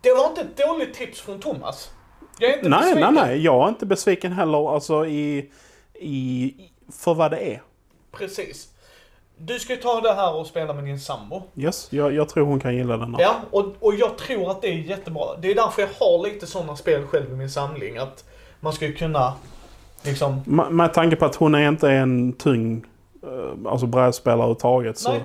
det 0.01 0.13
var 0.13 0.27
inte 0.27 0.41
ett 0.41 0.57
dåligt 0.57 0.95
tips 0.95 1.21
från 1.21 1.41
Thomas. 1.41 1.91
Jag 2.39 2.51
är 2.51 2.57
inte 2.57 2.69
Nej, 2.69 2.81
besviken. 2.81 3.15
nej, 3.15 3.27
nej. 3.27 3.45
Jag 3.45 3.65
är 3.65 3.69
inte 3.69 3.87
besviken 3.87 4.33
heller 4.33 4.75
alltså 4.75 5.07
i, 5.07 5.51
i, 5.95 6.55
för 6.93 7.15
vad 7.15 7.31
det 7.31 7.39
är. 7.39 7.63
Precis. 8.13 8.69
Du 9.39 9.59
ska 9.59 9.73
ju 9.73 9.81
ta 9.81 10.01
det 10.01 10.15
här 10.15 10.35
och 10.35 10.47
spela 10.47 10.73
med 10.73 10.85
din 10.85 11.01
sambo. 11.01 11.43
Yes, 11.57 11.89
jag, 11.91 12.15
jag 12.15 12.29
tror 12.29 12.47
hon 12.47 12.61
kan 12.61 12.77
gilla 12.77 12.97
den. 12.97 13.15
här. 13.15 13.23
Ja, 13.23 13.35
och, 13.51 13.75
och 13.81 13.95
jag 13.95 14.19
tror 14.19 14.51
att 14.51 14.63
det 14.63 14.69
är 14.69 14.75
jättebra. 14.75 15.37
Det 15.41 15.51
är 15.51 15.55
därför 15.55 15.83
jag 15.83 15.89
har 16.01 16.25
lite 16.25 16.47
sådana 16.47 16.77
spel 16.77 17.07
själv 17.07 17.33
i 17.33 17.37
min 17.37 17.51
samling. 17.51 17.99
Att 17.99 18.25
man 18.61 18.73
ska 18.73 18.87
ju 18.87 18.95
kunna 18.95 19.33
liksom... 20.03 20.43
Med, 20.47 20.73
med 20.73 20.95
tanke 20.95 21.17
på 21.17 21.25
att 21.25 21.35
hon 21.35 21.55
är 21.55 21.69
inte 21.69 21.91
en 21.91 22.33
tung 22.33 22.85
eh, 23.23 23.71
alltså 23.71 23.87
brädspelare 23.87 24.37
överhuvudtaget. 24.39 24.99
Så, 24.99 25.17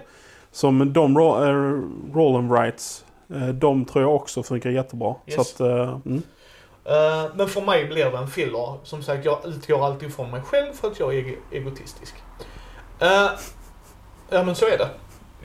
som 0.52 0.93
de 0.93 1.17
ro, 1.17 1.43
uh, 1.43 1.84
roll 2.13 2.36
and 2.36 2.52
rights, 2.52 3.06
eh, 3.34 3.47
de 3.47 3.86
tror 3.86 4.04
jag 4.04 4.15
också 4.15 4.43
funkar 4.43 4.69
jättebra. 4.69 5.15
Yes. 5.28 5.36
Så 5.36 5.41
att, 5.41 5.60
eh, 5.60 6.00
mm. 6.06 6.21
Eh, 6.86 7.26
men 7.36 7.48
för 7.48 7.62
mig 7.62 7.86
blir 7.86 8.06
det 8.06 8.17
en 8.17 8.28
filler. 8.28 8.76
Som 8.84 9.04
sagt, 9.04 9.26
jag 9.26 9.39
utgår 9.46 9.86
alltid 9.86 10.15
från 10.15 10.32
mig 10.32 10.41
själv 10.41 10.74
för 10.74 10.88
att 10.88 11.00
jag 11.00 11.13
är 11.15 11.17
eg- 11.24 11.38
egotistisk. 11.52 12.13
Eh, 13.00 13.30
ja 14.30 14.44
men 14.44 14.56
så 14.56 14.65
är 14.65 14.78
det. 14.78 14.88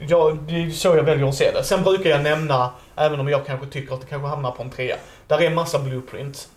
Jag, 0.07 0.37
det 0.37 0.63
är 0.63 0.69
så 0.69 0.87
jag 0.87 1.03
väljer 1.03 1.27
att 1.27 1.35
se 1.35 1.51
det. 1.51 1.63
Sen 1.63 1.83
brukar 1.83 2.09
jag 2.09 2.23
nämna, 2.23 2.71
även 2.95 3.19
om 3.19 3.27
jag 3.29 3.45
kanske 3.45 3.67
tycker 3.67 3.93
att 3.93 4.01
det 4.01 4.07
kanske 4.07 4.27
hamnar 4.27 4.51
på 4.51 4.63
en 4.63 4.69
trea. 4.69 4.95
Där 5.27 5.37
är 5.41 5.47
en 5.47 5.55
massa 5.55 5.79
blueprints. 5.79 6.47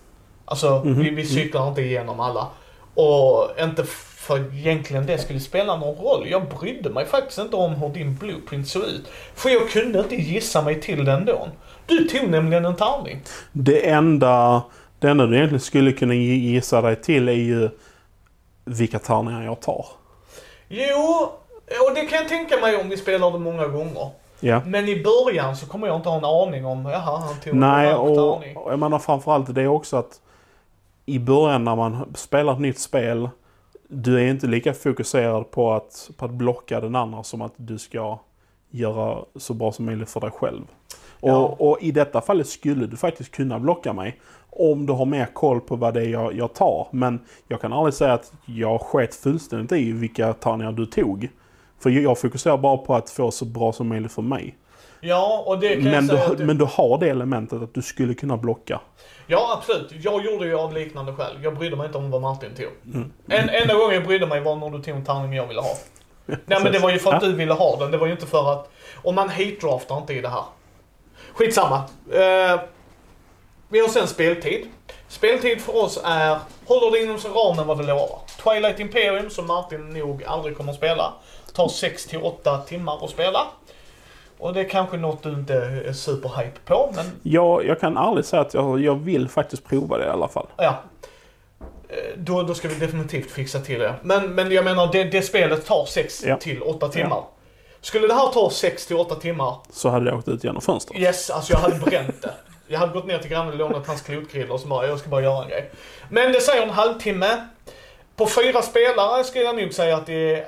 Alltså, 0.44 0.82
Mhm, 0.84 1.02
vi, 1.02 1.10
vi 1.10 1.26
cyklar 1.26 1.68
inte 1.68 1.82
igenom 1.82 2.20
alla. 2.20 2.46
Och 2.94 3.50
inte 3.60 3.84
för 4.16 4.54
egentligen 4.54 5.06
det 5.06 5.18
skulle 5.18 5.40
spela 5.40 5.76
någon 5.76 6.04
roll. 6.04 6.28
Jag 6.30 6.48
brydde 6.48 6.90
mig 6.90 7.06
faktiskt 7.06 7.38
inte 7.38 7.56
om 7.56 7.74
hur 7.74 7.88
din 7.88 8.14
blueprint 8.16 8.68
såg 8.68 8.82
ut. 8.82 9.08
För 9.34 9.50
jag 9.50 9.70
kunde 9.70 9.98
inte 9.98 10.16
gissa 10.16 10.62
mig 10.62 10.80
till 10.80 11.04
den 11.04 11.24
då. 11.24 11.48
Du 11.90 12.04
tog 12.08 12.30
nämligen 12.30 12.64
en 12.64 12.76
tärning. 12.76 13.20
det, 13.52 13.90
enda, 13.90 14.62
det 14.98 15.08
enda 15.10 15.26
du 15.26 15.36
egentligen 15.36 15.60
skulle 15.60 15.92
kunna 15.92 16.14
gi- 16.14 16.50
gissa 16.52 16.80
dig 16.82 16.96
till 16.96 17.28
är 17.28 17.32
ju 17.32 17.70
vilka 18.64 18.98
tärningar 18.98 19.44
jag 19.44 19.60
tar. 19.60 19.86
Jo, 20.68 21.28
och 21.88 21.94
det 21.94 22.00
kan 22.06 22.18
jag 22.18 22.28
tänka 22.28 22.56
mig 22.60 22.76
om 22.76 22.88
vi 22.88 22.96
spelar 22.96 23.30
det 23.30 23.38
många 23.38 23.66
gånger. 23.66 24.08
Ja. 24.40 24.62
Men 24.66 24.88
i 24.88 25.02
början 25.02 25.56
så 25.56 25.66
kommer 25.66 25.86
jag 25.86 25.96
inte 25.96 26.08
ha 26.08 26.16
en 26.16 26.24
aning 26.48 26.66
om, 26.66 26.86
jaha, 26.86 27.18
han 27.18 27.40
tog 27.44 27.54
Nej, 27.54 27.88
en 27.90 27.96
och, 27.96 28.40
tärning. 28.40 28.56
jag 28.68 28.78
menar 28.78 28.98
framförallt 28.98 29.54
det 29.54 29.62
är 29.62 29.66
också 29.68 29.96
att 29.96 30.20
i 31.06 31.18
början 31.18 31.64
när 31.64 31.76
man 31.76 32.12
spelar 32.14 32.52
ett 32.52 32.58
nytt 32.60 32.78
spel, 32.78 33.28
du 33.88 34.16
är 34.20 34.30
inte 34.30 34.46
lika 34.46 34.74
fokuserad 34.74 35.50
på 35.50 35.72
att, 35.72 36.10
på 36.16 36.24
att 36.24 36.30
blocka 36.30 36.80
den 36.80 36.96
andra 36.96 37.22
som 37.22 37.42
att 37.42 37.52
du 37.56 37.78
ska 37.78 38.18
göra 38.70 39.18
så 39.36 39.54
bra 39.54 39.72
som 39.72 39.84
möjligt 39.84 40.10
för 40.10 40.20
dig 40.20 40.30
själv. 40.30 40.62
Ja. 41.20 41.36
Och, 41.36 41.70
och 41.70 41.82
i 41.82 41.90
detta 41.92 42.20
fallet 42.20 42.46
skulle 42.48 42.86
du 42.86 42.96
faktiskt 42.96 43.30
kunna 43.32 43.58
blocka 43.58 43.92
mig 43.92 44.20
om 44.50 44.86
du 44.86 44.92
har 44.92 45.06
mer 45.06 45.26
koll 45.32 45.60
på 45.60 45.76
vad 45.76 45.94
det 45.94 46.00
är 46.00 46.08
jag, 46.08 46.34
jag 46.34 46.54
tar. 46.54 46.88
Men 46.90 47.20
jag 47.48 47.60
kan 47.60 47.72
aldrig 47.72 47.94
säga 47.94 48.12
att 48.12 48.32
jag 48.44 48.80
sket 48.80 49.14
fullständigt 49.14 49.72
i 49.72 49.92
vilka 49.92 50.32
tärningar 50.32 50.72
du 50.72 50.86
tog. 50.86 51.28
För 51.78 51.90
jag 51.90 52.18
fokuserar 52.18 52.56
bara 52.58 52.76
på 52.76 52.94
att 52.94 53.10
få 53.10 53.30
så 53.30 53.44
bra 53.44 53.72
som 53.72 53.88
möjligt 53.88 54.12
för 54.12 54.22
mig. 54.22 54.56
Ja, 55.00 55.44
och 55.46 55.58
det 55.60 55.74
kan 55.74 55.84
Men 55.84 55.92
jag 55.92 56.04
säga 56.04 56.26
du, 56.26 56.32
att 56.32 56.38
du, 56.38 56.44
men 56.44 56.58
du 56.58 56.64
har 56.64 56.98
det 56.98 57.08
elementet 57.08 57.62
att 57.62 57.74
du 57.74 57.82
skulle 57.82 58.14
kunna 58.14 58.36
blocka. 58.36 58.80
Ja, 59.26 59.56
absolut. 59.58 60.04
Jag 60.04 60.24
gjorde 60.24 60.46
ju 60.46 60.58
av 60.58 60.72
liknande 60.74 61.12
skäl. 61.12 61.32
Jag 61.42 61.56
brydde 61.58 61.76
mig 61.76 61.86
inte 61.86 61.98
om 61.98 62.10
vad 62.10 62.22
Martin 62.22 62.50
tog. 62.56 62.94
Mm. 62.94 63.12
En, 63.28 63.48
enda 63.48 63.74
gången 63.74 63.94
jag 63.94 64.04
brydde 64.04 64.26
mig 64.26 64.40
var 64.40 64.56
när 64.56 64.70
du 64.70 64.82
tog 64.82 64.94
en 64.96 65.04
tärning 65.04 65.32
jag 65.32 65.46
ville 65.46 65.60
ha. 65.60 65.74
Nej 66.26 66.58
men 66.62 66.72
det 66.72 66.78
var 66.78 66.90
ju 66.90 66.98
för 66.98 67.12
att 67.12 67.22
Ja. 67.22 67.28
du 67.28 67.34
ville 67.34 67.52
ha 67.52 67.76
den. 67.76 67.90
Det 67.90 67.98
var 67.98 68.06
ju 68.06 68.12
inte 68.12 68.26
för 68.26 68.52
att... 68.52 68.70
Och 69.02 69.14
man 69.14 69.28
hate-draftar 69.28 69.96
inte 69.98 70.14
i 70.14 70.20
det 70.20 70.28
här. 70.28 70.44
Skitsamma. 71.40 71.76
Uh, 72.12 72.60
vi 73.68 73.80
har 73.80 73.88
sen 73.88 74.06
speltid. 74.06 74.66
Speltid 75.08 75.60
för 75.60 75.76
oss 75.84 76.00
är, 76.04 76.38
håller 76.66 76.90
det 76.90 77.02
inom 77.04 77.18
sig 77.18 77.30
ramen 77.30 77.66
vad 77.66 77.78
det 77.78 77.84
lovar. 77.86 78.18
Twilight 78.44 78.80
Imperium, 78.80 79.30
som 79.30 79.46
Martin 79.46 79.90
nog 79.90 80.24
aldrig 80.24 80.56
kommer 80.56 80.70
att 80.72 80.78
spela, 80.78 81.12
tar 81.54 81.68
6 81.68 82.06
till 82.06 82.22
8 82.22 82.58
timmar 82.58 83.04
att 83.04 83.10
spela. 83.10 83.40
Och 84.38 84.54
det 84.54 84.60
är 84.60 84.68
kanske 84.68 84.96
något 84.96 85.22
du 85.22 85.30
inte 85.30 85.54
är 85.54 85.92
superhype 85.92 86.60
på, 86.64 86.92
men 86.96 87.06
Jag, 87.22 87.66
jag 87.66 87.80
kan 87.80 87.96
aldrig 87.96 88.24
säga 88.26 88.42
att 88.42 88.54
jag, 88.54 88.80
jag 88.80 88.94
vill 88.94 89.28
faktiskt 89.28 89.64
prova 89.64 89.98
det 89.98 90.04
i 90.06 90.08
alla 90.08 90.28
fall. 90.28 90.46
Ja. 90.56 90.74
Eh, 91.88 91.96
Då, 92.16 92.42
då 92.42 92.54
ska 92.54 92.68
vi 92.68 92.74
definitivt 92.74 93.30
fixa 93.30 93.60
till 93.60 93.78
det. 93.78 93.94
Men, 94.02 94.34
men 94.34 94.52
jag 94.52 94.64
menar, 94.64 94.92
det, 94.92 95.04
det 95.04 95.22
spelet 95.22 95.66
tar 95.66 95.84
6 95.84 96.24
Ja. 96.26 96.36
till 96.36 96.62
8 96.62 96.88
timmar. 96.88 97.22
Skulle 97.80 98.06
det 98.06 98.14
här 98.14 98.26
ta 98.32 98.50
6 98.50 98.86
till 98.86 98.96
8 98.96 99.14
timmar, 99.14 99.56
Så 99.72 99.88
hade 99.88 100.10
jag 100.10 100.18
åkt 100.18 100.28
ut 100.28 100.44
genom 100.44 100.62
fönstret. 100.62 101.00
yes, 101.00 101.30
alltså 101.30 101.52
jag 101.52 101.58
hade 101.60 101.74
bränt 101.78 102.22
det. 102.22 102.34
Jag 102.66 102.78
hade 102.78 102.92
gått 102.92 103.06
ner 103.06 103.18
till 103.18 103.30
grannen 103.30 103.52
och 103.52 103.58
lånat 103.58 103.86
hans 103.86 104.00
klotgriller 104.02 104.52
och 104.52 104.60
så 104.60 104.68
bara, 104.68 104.86
jag 104.86 104.98
ska 104.98 105.08
bara 105.08 105.22
göra 105.22 105.42
en 105.42 105.48
grej. 105.48 105.70
Men 106.08 106.32
det 106.32 106.40
säger 106.40 106.62
en 106.62 106.70
halvtimme. 106.70 107.46
På 108.16 108.26
fyra 108.26 108.62
spelare 108.62 109.24
skulle 109.24 109.44
jag 109.44 109.56
nog 109.56 109.74
säga 109.74 109.96
att 109.96 110.06
det 110.06 110.34
är 110.34 110.46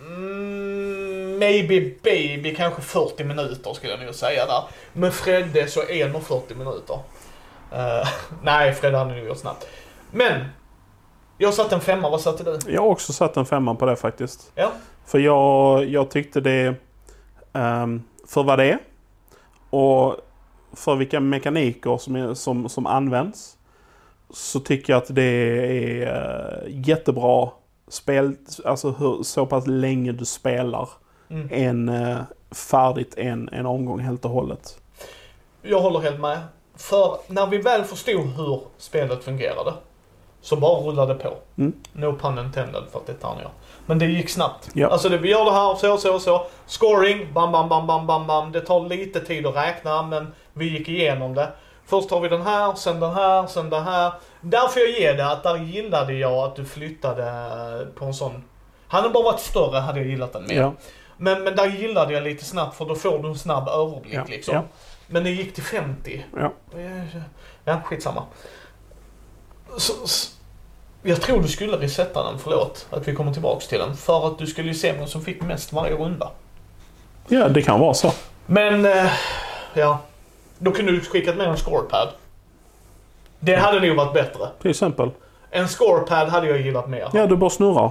mm, 0.00 1.38
maybe 1.38 1.90
baby 2.02 2.54
kanske 2.54 2.82
40 2.82 3.24
minuter 3.24 3.74
skulle 3.74 3.92
jag 3.92 4.00
nog 4.04 4.14
säga 4.14 4.46
där. 4.46 4.62
Med 4.92 5.14
Fredde 5.14 5.66
så 5.68 5.80
1.40 5.82 6.54
minuter. 6.54 6.94
Uh, 7.72 8.08
nej, 8.42 8.74
Fredde 8.74 8.98
hade 8.98 9.14
nog 9.14 9.26
gjort 9.26 9.38
snabbt. 9.38 9.66
Men, 10.10 10.44
jag 11.40 11.54
satte 11.54 11.74
en 11.74 11.80
femma, 11.80 12.10
vad 12.10 12.20
satte 12.20 12.44
du? 12.44 12.72
Jag 12.72 12.82
har 12.82 12.88
också 12.88 13.12
satt 13.12 13.36
en 13.36 13.46
femma 13.46 13.74
på 13.74 13.86
det 13.86 13.96
faktiskt. 13.96 14.52
Ja. 14.54 14.72
För 15.06 15.18
jag, 15.18 15.84
jag 15.84 16.10
tyckte 16.10 16.40
det... 16.40 16.74
ehm, 17.52 18.02
för 18.26 18.42
vad 18.42 18.58
det 18.58 18.64
är. 18.70 18.78
Och 19.70 20.16
för 20.72 20.96
vilka 20.96 21.20
mekaniker 21.20 21.96
som, 21.98 22.16
är, 22.16 22.34
som, 22.34 22.68
som 22.68 22.86
används. 22.86 23.56
Så 24.30 24.60
tycker 24.60 24.92
jag 24.92 25.02
att 25.02 25.14
det 25.14 25.22
är 25.22 26.06
eh, 26.06 26.88
jättebra 26.88 27.50
spel. 27.88 28.36
Alltså 28.64 28.90
hur, 28.90 29.22
så 29.22 29.46
pass 29.46 29.66
länge 29.66 30.12
du 30.12 30.24
spelar 30.24 30.88
Mm. 31.32 31.48
en 31.52 31.88
eh, 31.88 32.18
färdigt 32.70 33.14
en, 33.16 33.48
en 33.52 33.66
omgång 33.66 34.00
helt 34.00 34.24
och 34.24 34.30
hållet. 34.30 34.78
Jag 35.62 35.80
håller 35.80 36.00
helt 36.00 36.20
med. 36.20 36.38
För 36.76 37.16
när 37.26 37.46
vi 37.46 37.58
väl 37.58 37.84
förstod 37.84 38.26
hur 38.26 38.60
spelet 38.78 39.24
fungerade, 39.24 39.72
så 40.42 40.56
bara 40.56 40.80
rullade 40.80 41.14
på. 41.14 41.36
Mm. 41.58 41.72
No 41.92 42.16
pun 42.16 42.38
intended 42.38 42.82
för 42.92 42.98
att 42.98 43.06
det 43.06 43.12
är 43.12 43.16
tärningar. 43.16 43.50
Men 43.86 43.98
det 43.98 44.06
gick 44.06 44.30
snabbt. 44.30 44.68
Ja. 44.74 44.88
Alltså 44.88 45.08
det, 45.08 45.18
vi 45.18 45.30
gör 45.30 45.44
det 45.44 45.52
här, 45.52 45.74
så, 45.74 45.98
så, 45.98 46.18
så. 46.18 46.46
Scoring, 46.66 47.32
bam, 47.32 47.52
bam, 47.52 47.68
bam, 47.68 47.86
bam, 47.86 48.06
bam, 48.06 48.26
bam. 48.26 48.52
Det 48.52 48.60
tar 48.60 48.88
lite 48.88 49.20
tid 49.20 49.46
att 49.46 49.56
räkna, 49.56 50.02
men 50.02 50.34
vi 50.52 50.78
gick 50.78 50.88
igenom 50.88 51.34
det. 51.34 51.48
Först 51.86 52.08
tar 52.08 52.20
vi 52.20 52.28
den 52.28 52.42
här, 52.42 52.74
sen 52.74 53.00
den 53.00 53.14
här, 53.14 53.46
sen 53.46 53.70
den 53.70 53.84
här. 53.84 54.12
Där 54.40 54.68
får 54.68 54.82
jag 54.82 54.90
ge 54.90 55.12
det 55.12 55.32
att 55.32 55.42
där 55.42 55.56
gillade 55.56 56.12
jag 56.12 56.32
att 56.32 56.56
du 56.56 56.64
flyttade 56.64 57.86
på 57.94 58.04
en 58.04 58.14
sån. 58.14 58.44
Hade 58.88 59.06
den 59.06 59.12
bara 59.12 59.24
varit 59.24 59.40
större 59.40 59.78
hade 59.78 59.98
jag 59.98 60.08
gillat 60.08 60.32
den 60.32 60.46
mer. 60.48 60.54
Ja. 60.54 60.72
Men, 61.16 61.44
men 61.44 61.56
där 61.56 61.66
gillade 61.66 62.12
jag 62.12 62.22
lite 62.22 62.44
snabbt 62.44 62.76
för 62.76 62.84
då 62.84 62.94
får 62.94 63.18
du 63.18 63.28
en 63.28 63.38
snabb 63.38 63.68
överblick 63.68 64.14
Ja, 64.14 64.24
liksom. 64.28 64.62
Men 65.06 65.24
det 65.24 65.30
gick 65.30 65.54
till 65.54 65.62
50. 65.62 66.24
Ja. 66.36 66.52
Ja, 67.64 67.80
skitsamma. 67.84 68.22
Så, 69.78 69.92
jag 71.02 71.20
tror 71.22 71.42
du 71.42 71.48
skulle 71.48 71.76
resetta 71.76 72.22
den, 72.30 72.38
förlåt 72.38 72.86
att 72.90 73.08
vi 73.08 73.14
kommer 73.14 73.32
tillbaks 73.32 73.66
till 73.68 73.78
den. 73.78 73.96
För 73.96 74.26
att 74.26 74.38
du 74.38 74.46
skulle 74.46 74.68
ju 74.68 74.74
se 74.74 74.92
vem 74.92 75.06
som 75.06 75.22
fick 75.22 75.42
mest 75.42 75.72
varje 75.72 75.94
runda. 75.94 76.30
ja, 77.28 77.48
det 77.48 77.62
kan 77.62 77.80
vara 77.80 77.94
så. 77.94 78.12
Men, 78.46 78.84
eh, 78.86 79.12
ja. 79.74 79.98
Då 80.58 80.70
kunde 80.72 80.92
du 80.92 81.00
skickat 81.00 81.36
med 81.36 81.46
en 81.46 81.56
scorepad. 81.56 82.08
Det 83.40 83.54
hade 83.54 83.80
nog 83.86 83.96
varit 83.96 84.12
bättre. 84.14 84.48
Till 84.62 84.70
exempel. 84.70 85.10
En 85.50 85.68
scorepad 85.68 86.28
hade 86.28 86.46
jag 86.48 86.60
gillat 86.60 86.88
mer. 86.88 87.08
Ja, 87.12 87.26
du 87.26 87.36
bara 87.36 87.50
snurrar. 87.50 87.90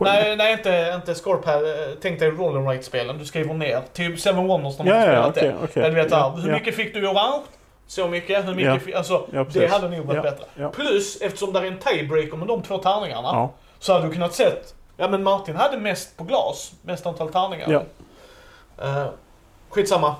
Nej, 0.00 0.36
nej 0.36 0.52
inte, 0.52 0.92
inte 0.96 1.14
scorepad. 1.14 1.62
Tänk 2.02 2.18
dig 2.20 2.30
roll 2.30 2.68
and 2.68 2.84
spelen 2.84 3.18
Du 3.18 3.24
skriver 3.24 3.54
ner. 3.54 3.82
Typ 3.92 4.20
Seven 4.20 4.46
Wonders 4.46 4.78
när 4.78 4.84
man 4.84 4.94
Ja, 4.94 5.00
har 5.00 5.12
ja, 5.12 5.32
spelat 5.32 5.36
okej, 5.36 5.48
det. 5.48 5.64
okej. 5.64 5.82
Men 5.82 5.94
vet 5.94 6.10
Ja, 6.10 6.34
hur 6.36 6.48
ja. 6.48 6.54
mycket 6.54 6.74
fick 6.76 6.94
du 6.94 7.00
i 7.04 7.06
orange? 7.06 7.42
Så 7.88 8.08
mycket. 8.08 8.46
Hur 8.46 8.54
mycket 8.54 8.86
Ja. 8.86 8.98
alltså, 8.98 9.26
Ja, 9.32 9.46
det 9.52 9.66
hade 9.66 9.88
nog 9.88 10.06
varit 10.06 10.16
Ja, 10.16 10.22
bättre. 10.22 10.70
Plus, 10.72 11.20
eftersom 11.20 11.52
det 11.52 11.58
är 11.58 11.64
en 11.64 11.78
tiebreaker 11.78 12.36
med 12.36 12.48
de 12.48 12.62
två 12.62 12.78
tärningarna. 12.78 13.48
Så 13.78 13.92
hade 13.92 14.06
du 14.06 14.12
kunnat 14.12 14.34
sett, 14.34 14.74
ja 14.96 15.08
men 15.08 15.22
Martin 15.22 15.56
hade 15.56 15.78
mest 15.78 16.16
på 16.16 16.24
glas. 16.24 16.72
Mest 16.82 17.06
antal 17.06 17.32
tärningar. 17.32 17.70
Ja. 17.70 17.82
Uh, 18.84 19.06
skitsamma. 19.68 20.16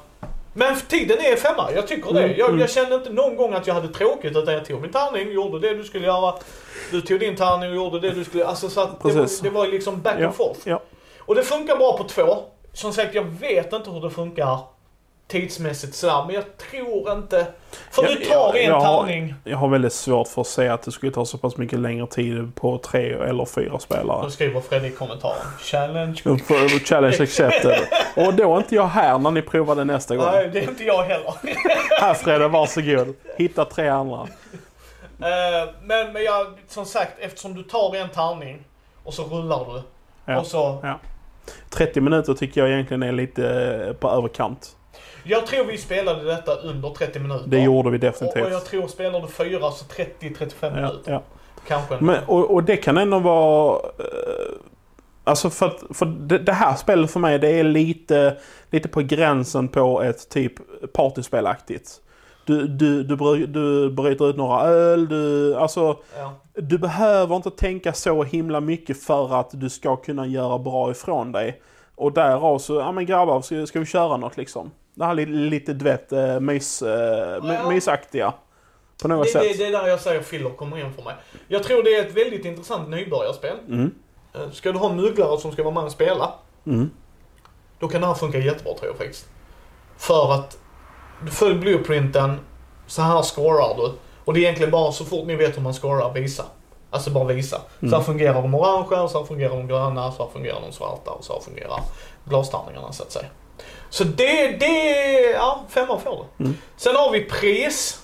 Men 0.53 0.77
tiden 0.77 1.19
är 1.19 1.37
femma, 1.37 1.73
jag 1.75 1.87
tycker 1.87 2.13
det. 2.13 2.23
Mm, 2.23 2.39
Jag, 2.39 2.49
mm. 2.49 2.61
jag 2.61 2.71
kände 2.71 2.95
inte 2.95 3.11
någon 3.11 3.37
gång 3.37 3.55
att 3.55 3.67
jag 3.67 3.75
hade 3.75 3.89
tråkigt 3.89 4.37
utan 4.37 4.55
jag 4.55 4.65
tog 4.65 4.81
min 4.81 4.93
tärning, 4.93 5.33
gjorde 5.33 5.69
det 5.69 5.75
du 5.75 5.85
skulle 5.85 6.07
göra. 6.07 6.35
Du 6.91 7.01
tog 7.01 7.21
din 7.21 7.37
tärning 7.37 7.71
och 7.71 7.77
gjorde 7.77 8.01
det 8.01 8.11
du 8.11 8.25
skulle 8.25 8.47
Alltså 8.47 8.69
så 8.69 8.81
att 8.81 9.03
det 9.03 9.13
var, 9.13 9.43
det 9.43 9.51
var 9.51 9.67
liksom 9.67 10.01
back 10.01 10.21
and 10.21 10.35
forth. 10.35 10.61
Och 11.19 11.35
det 11.35 11.43
funkar 11.43 11.77
bra 11.77 11.99
på 11.99 12.05
två. 12.05 12.37
Som 12.73 12.93
sagt, 12.93 13.15
jag 13.15 13.25
vet 13.25 13.73
inte 13.73 13.91
hur 13.91 14.01
det 14.01 14.11
funkar 14.11 14.59
tidsmässigt 15.29 15.95
sådär, 15.95 16.25
men 16.27 16.35
jag 16.35 16.45
tror 16.57 17.13
inte... 17.13 17.47
För 17.91 18.03
Ja, 18.03 18.09
du 18.09 18.25
tar 18.25 18.35
ja, 18.35 18.55
en 18.57 18.65
jag 18.67 18.81
har- 18.81 19.07
tärning. 19.07 19.35
Jag 19.45 19.57
har 19.59 19.69
väldigt 19.69 19.93
svårt 19.93 20.29
för 20.29 20.41
att 20.41 20.47
säga 20.47 20.75
att 20.75 20.83
det 20.83 20.93
skulle 20.93 21.13
ta 21.13 21.25
så 21.25 21.39
pass 21.39 21.57
mycket 21.57 21.79
längre 21.79 22.07
tid 22.07 22.55
på 22.55 22.79
tre 22.79 23.13
eller 23.13 23.45
fyra 23.45 23.79
spelare. 23.79 24.23
Då 24.23 24.31
skriver 24.31 24.61
Freddy 24.61 24.87
i 24.89 24.91
kommentaren. 24.91 25.37
Challenge. 25.61 26.23
Challenge 26.85 27.23
accepted. 27.23 27.79
Och 28.17 28.35
då 28.35 28.55
är 28.55 28.59
inte 28.59 28.75
jag 28.75 28.87
här 28.87 29.19
när 29.19 29.31
ni 29.31 29.43
provar 29.43 29.75
det 29.77 29.85
nästa 29.85 30.17
gång. 30.17 30.27
Nej, 30.27 30.51
det 30.53 30.59
är 30.59 30.69
inte 30.69 30.85
jag 30.85 31.03
heller. 31.03 31.35
Här 32.01 32.15
Fredde, 32.15 32.49
varsågod. 32.49 33.15
Hitta 33.37 33.65
tre 33.65 33.89
andra. 33.89 34.21
Eh, 35.21 35.69
men, 35.83 36.13
men 36.13 36.25
jag, 36.25 36.47
som 36.69 36.85
sagt, 36.85 37.13
eftersom 37.19 37.55
du 37.55 37.63
tar 37.63 37.97
en 37.97 38.09
tärning 38.09 38.59
och 39.05 39.15
så 39.15 39.23
rullar 39.23 39.65
du. 39.75 39.83
Ja. 40.33 40.41
Och 40.41 40.47
så, 40.47 40.85
30 41.71 42.01
minuter 42.01 42.35
tycker 42.35 42.61
jag 42.61 42.71
egentligen 42.71 43.03
är 43.03 43.13
lite 43.13 43.49
eh, 43.89 43.93
på 43.93 44.11
överkant. 44.11 44.75
Jag 45.25 45.47
tror 45.47 45.65
vi 45.65 45.79
spelade 45.79 46.25
detta 46.25 46.55
under 46.55 46.91
30 46.91 47.19
minuter. 47.21 47.45
Det 47.47 47.61
gjorde 47.61 47.91
vi 47.91 47.97
och, 47.99 48.01
och 48.01 48.05
jag 48.07 48.13
definitivt. 48.13 48.65
tror 48.65 48.89
spelade 48.89 49.29
fyra 49.29 49.71
så 49.71 49.85
30-35 49.85 50.55
Ja, 50.61 50.71
minuter. 50.71 51.13
ja. 51.13 51.23
Kanske. 51.69 51.97
Men, 52.01 52.25
och, 52.27 52.51
och 52.55 52.65
det 52.65 52.77
kan 52.77 52.99
ändå 52.99 53.19
vara... 53.19 53.77
eh, 53.99 54.55
alltså 55.25 55.51
för, 55.51 55.67
att, 55.67 55.83
för 55.97 56.07
det, 56.07 56.39
det 56.39 56.53
här 56.53 56.77
spelet 56.77 57.11
för 57.11 57.21
mig 57.21 57.39
det 57.39 57.49
är 57.49 57.65
lite, 57.65 58.37
lite 58.71 58.89
på 58.89 59.01
gränsen 59.01 59.69
på 59.69 60.03
ett 60.03 60.29
typ 60.29 60.53
partyspelaktigt. 60.93 61.91
Du, 62.47 62.67
du, 62.67 63.03
du, 63.03 63.17
bry, 63.17 63.47
du 63.47 63.91
bryter 63.91 64.31
ut 64.31 64.37
några 64.37 64.61
öl, 64.63 65.09
du, 65.09 65.55
alltså, 65.57 65.97
ja. 66.19 66.33
du 66.55 66.79
behöver 66.79 67.37
inte 67.37 67.51
tänka 67.51 67.93
så 67.93 68.23
himla 68.23 68.61
mycket 68.61 69.03
för 69.03 69.41
att 69.41 69.51
du 69.53 69.71
ska 69.71 69.97
kunna 69.97 70.27
göra 70.27 70.59
bra 70.59 70.91
ifrån 70.91 71.33
dig. 71.33 71.63
Och 71.95 72.13
därav 72.13 72.59
så, 72.59 72.75
ja 72.75 72.93
men 72.93 73.07
grabbar, 73.07 73.41
ska, 73.43 73.67
ska 73.67 73.79
vi 73.81 73.87
köra 73.87 74.17
något 74.17 74.37
liksom? 74.37 74.71
Det 74.99 75.05
här 75.05 75.15
lite, 75.27 75.73
du 75.73 75.85
vet, 75.85 76.13
eh, 76.13 76.41
mys, 76.41 76.83
eh, 76.83 77.41
Ja. 77.45 77.69
mysaktiga. 77.69 78.33
På 79.03 79.09
något 79.09 79.25
Det, 79.27 79.31
sätt. 79.33 79.43
det, 79.43 79.55
det 79.59 79.67
är 79.67 79.73
där 79.83 79.87
jag 79.89 80.01
säger 80.01 80.23
filler 80.23 80.51
kommer 80.51 80.79
in 80.79 80.93
för 80.93 81.03
mig. 81.03 81.15
Jag 81.49 81.63
tror 81.63 81.83
det 81.83 81.95
är 81.95 82.07
ett 82.07 82.13
väldigt 82.17 82.45
intressant 82.45 82.89
nybörjarspel. 82.89 83.57
Mm, 83.69 83.95
Eh, 84.35 84.51
Ska 84.53 84.73
du 84.73 84.79
ha 84.79 84.93
mugglare 84.93 85.39
som 85.41 85.53
ska 85.53 85.63
vara 85.63 85.75
med 85.75 85.85
och 85.85 85.93
spela, 85.93 86.33
mm, 86.67 86.91
då 87.79 87.89
kan 87.89 88.01
det 88.01 88.07
här 88.07 88.15
funka 88.15 88.39
jättebra 88.39 88.75
tror 88.75 88.87
jag 88.91 88.97
faktiskt. 88.97 89.29
För 89.99 90.33
att 90.35 90.59
du 91.25 91.31
följer 91.31 91.59
blueprinten, 91.59 92.41
så 92.87 93.03
här 93.03 93.23
scorar 93.23 93.77
du. 93.77 93.93
Och 94.25 94.35
det 94.35 94.41
är 94.41 94.43
egentligen 94.43 94.71
bara 94.71 94.93
så 94.93 95.05
fort 95.05 95.27
ni 95.27 95.37
vet 95.37 95.57
hur 95.57 95.63
man 95.63 95.75
scorar, 95.75 96.13
visa. 96.13 96.45
Alltså 96.91 97.11
bara 97.11 97.25
visa. 97.25 97.57
Så 97.81 97.87
här 97.87 97.93
Mm. 97.95 98.05
fungerar 98.05 98.35
de 98.43 98.55
orangea, 98.55 99.09
så 99.09 99.19
här 99.19 99.25
fungerar 99.27 99.57
de 99.57 99.67
gröna, 99.69 100.13
så 100.13 100.23
här 100.25 100.31
fungerar 100.33 100.61
de 100.61 100.73
svarta 100.73 101.11
och 101.11 101.25
så 101.25 101.33
här 101.33 101.41
fungerar 101.41 101.81
glastärningarna 102.25 102.93
så 102.93 103.03
att 103.03 103.13
säga. 103.13 103.27
Så 103.91 104.05
det, 104.05 104.61
det, 104.61 105.31
ja, 105.35 105.65
femma 105.69 105.99
får 105.99 106.27
det. 106.39 106.45
Mm. 106.45 106.57
Sen 106.77 106.97
har 106.97 107.11
vi 107.11 107.25
pris. 107.25 108.03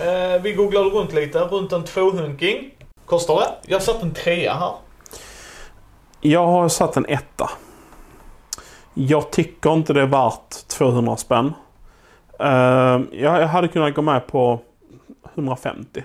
Eh, 0.00 0.42
vi 0.42 0.52
googlade 0.52 0.90
runt 0.90 1.12
lite, 1.12 1.38
runt 1.38 1.72
en 1.72 1.84
tvåhunking. 1.84 2.70
Kostar 3.06 3.36
det? 3.36 3.48
Jag 3.72 3.82
satt 3.82 4.02
en 4.02 4.14
trea 4.14 4.54
här. 4.54 4.72
Jag 6.20 6.46
har 6.46 6.68
satt 6.68 6.96
en 6.96 7.06
etta. 7.06 7.50
Jag 8.94 9.30
tycker 9.30 9.72
inte 9.72 9.92
det 9.92 10.00
är 10.02 10.06
värt 10.06 10.68
200 10.68 11.16
spänn. 11.16 11.54
Uh, 12.40 13.00
jag, 13.12 13.46
hade 13.46 13.68
kunnat 13.68 13.94
gå 13.94 14.02
med 14.02 14.26
på 14.26 14.60
150. 15.34 16.04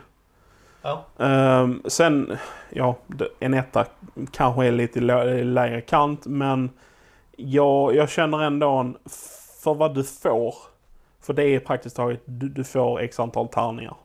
Ja. 0.81 1.03
Ehm, 1.19 1.81
sen, 1.85 2.37
ja, 2.69 2.95
en 3.39 3.53
etta 3.53 3.85
kanske 4.31 4.65
är 4.65 4.71
lite 4.71 4.99
lä- 4.99 5.43
lägre 5.43 5.81
kant 5.81 6.25
men 6.25 6.69
jag, 7.45 7.95
jag 7.95 8.09
känner 8.09 8.43
ändå 8.43 8.69
en, 8.69 8.97
för 9.63 9.73
vad 9.73 9.95
du 9.95 10.03
får. 10.03 10.55
För 11.21 11.33
det 11.33 11.43
är 11.43 11.59
praktiskt 11.59 11.95
taget, 11.95 12.21
du, 12.25 12.49
du 12.49 12.63
får 12.63 13.01
x 13.01 13.19
antal 13.19 13.47
tärningar. 13.47 13.95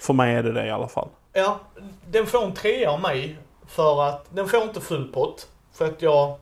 För 0.00 0.14
mig 0.14 0.34
är 0.34 0.42
det 0.42 0.52
det 0.52 0.66
i 0.66 0.70
alla 0.70 0.88
fall. 0.88 1.08
Ja, 1.32 1.58
den 2.10 2.26
får 2.26 2.44
en 2.44 2.54
trea 2.54 2.90
av 2.90 3.00
mig. 3.00 3.36
För 3.66 4.02
att 4.08 4.26
den 4.30 4.48
får 4.48 4.62
inte 4.62 4.80
full 4.80 5.12
pott. 5.12 5.48
För 5.72 5.84
att 5.84 6.02
jag, 6.02 6.34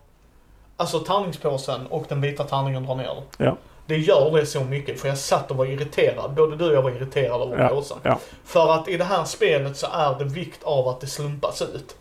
alltså 0.76 0.98
tärningspåsen 0.98 1.86
och 1.86 2.04
den 2.08 2.20
vita 2.20 2.44
tärningen 2.44 2.86
drar 2.86 2.94
ner. 2.94 3.22
Ja. 3.38 3.56
Det 3.86 3.96
gör 3.96 4.30
det 4.32 4.46
så 4.46 4.64
mycket 4.64 5.00
för 5.00 5.08
jag 5.08 5.18
satt 5.18 5.50
och 5.50 5.56
var 5.56 5.64
irriterad. 5.66 6.34
Både 6.34 6.56
du 6.56 6.68
och 6.68 6.74
jag 6.74 6.82
var 6.82 6.90
irriterade 6.90 7.44
över 7.44 7.62
Ja, 7.62 7.68
påsen. 7.68 7.98
ja. 8.02 8.18
För 8.44 8.72
att 8.72 8.88
i 8.88 8.96
det 8.96 9.04
här 9.04 9.24
spelet 9.24 9.76
så 9.76 9.86
är 9.92 10.18
det 10.18 10.24
vikt 10.24 10.64
av 10.64 10.88
att 10.88 11.00
det 11.00 11.06
slumpas 11.06 11.62
ut. 11.62 11.96